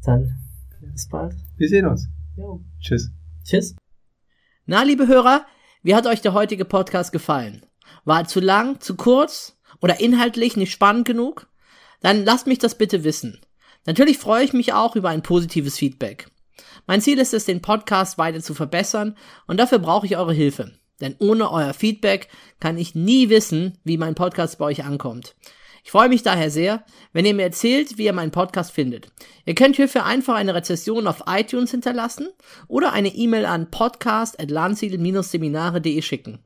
dann 0.05 0.37
bis 0.81 1.07
bald. 1.09 1.33
Wir 1.57 1.69
sehen 1.69 1.87
uns. 1.87 2.07
Jo. 2.37 2.61
Tschüss. 2.79 3.11
Tschüss. 3.43 3.75
Na, 4.65 4.83
liebe 4.83 5.07
Hörer, 5.07 5.45
wie 5.81 5.95
hat 5.95 6.05
euch 6.07 6.21
der 6.21 6.33
heutige 6.33 6.65
Podcast 6.65 7.11
gefallen? 7.11 7.63
War 8.05 8.19
er 8.21 8.25
zu 8.27 8.39
lang, 8.39 8.79
zu 8.79 8.95
kurz 8.95 9.57
oder 9.81 9.99
inhaltlich 9.99 10.55
nicht 10.57 10.71
spannend 10.71 11.05
genug? 11.05 11.47
Dann 12.03 12.25
lasst 12.25 12.45
mich 12.45 12.59
das 12.59 12.77
bitte 12.77 13.03
wissen. 13.03 13.41
Natürlich 13.85 14.19
freue 14.19 14.43
ich 14.43 14.53
mich 14.53 14.73
auch 14.73 14.95
über 14.95 15.09
ein 15.09 15.23
positives 15.23 15.77
Feedback. 15.77 16.27
Mein 16.85 17.01
Ziel 17.01 17.17
ist 17.17 17.33
es, 17.33 17.45
den 17.45 17.61
Podcast 17.61 18.17
weiter 18.17 18.41
zu 18.41 18.53
verbessern 18.53 19.17
und 19.47 19.57
dafür 19.57 19.79
brauche 19.79 20.05
ich 20.05 20.17
eure 20.17 20.33
Hilfe. 20.33 20.73
Denn 20.99 21.15
ohne 21.19 21.49
euer 21.49 21.73
Feedback 21.73 22.27
kann 22.59 22.77
ich 22.77 22.93
nie 22.93 23.29
wissen, 23.29 23.77
wie 23.83 23.97
mein 23.97 24.15
Podcast 24.15 24.57
bei 24.57 24.65
euch 24.65 24.83
ankommt. 24.83 25.35
Ich 25.85 25.91
freue 25.91 26.09
mich 26.09 26.23
daher 26.23 26.51
sehr, 26.51 26.83
wenn 27.13 27.25
ihr 27.25 27.33
mir 27.33 27.43
erzählt, 27.43 27.97
wie 27.97 28.03
ihr 28.05 28.13
meinen 28.13 28.31
Podcast 28.31 28.71
findet. 28.71 29.07
Ihr 29.45 29.55
könnt 29.55 29.77
hierfür 29.77 30.05
einfach 30.05 30.35
eine 30.35 30.55
Rezession 30.55 31.07
auf 31.07 31.23
iTunes 31.27 31.71
hinterlassen 31.71 32.27
oder 32.67 32.91
eine 32.91 33.15
E-Mail 33.15 33.45
an 33.45 33.71
podcast.landsiedel-seminare.de 33.71 36.01
schicken. 36.01 36.39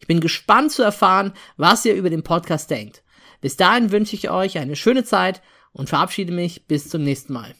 Ich 0.00 0.08
bin 0.08 0.20
gespannt 0.20 0.72
zu 0.72 0.82
erfahren, 0.82 1.32
was 1.56 1.84
ihr 1.84 1.94
über 1.94 2.10
den 2.10 2.24
Podcast 2.24 2.70
denkt. 2.70 3.04
Bis 3.40 3.56
dahin 3.56 3.90
wünsche 3.92 4.16
ich 4.16 4.30
euch 4.30 4.58
eine 4.58 4.76
schöne 4.76 5.04
Zeit 5.04 5.42
und 5.72 5.88
verabschiede 5.88 6.32
mich 6.32 6.66
bis 6.66 6.88
zum 6.88 7.02
nächsten 7.02 7.32
Mal. 7.32 7.54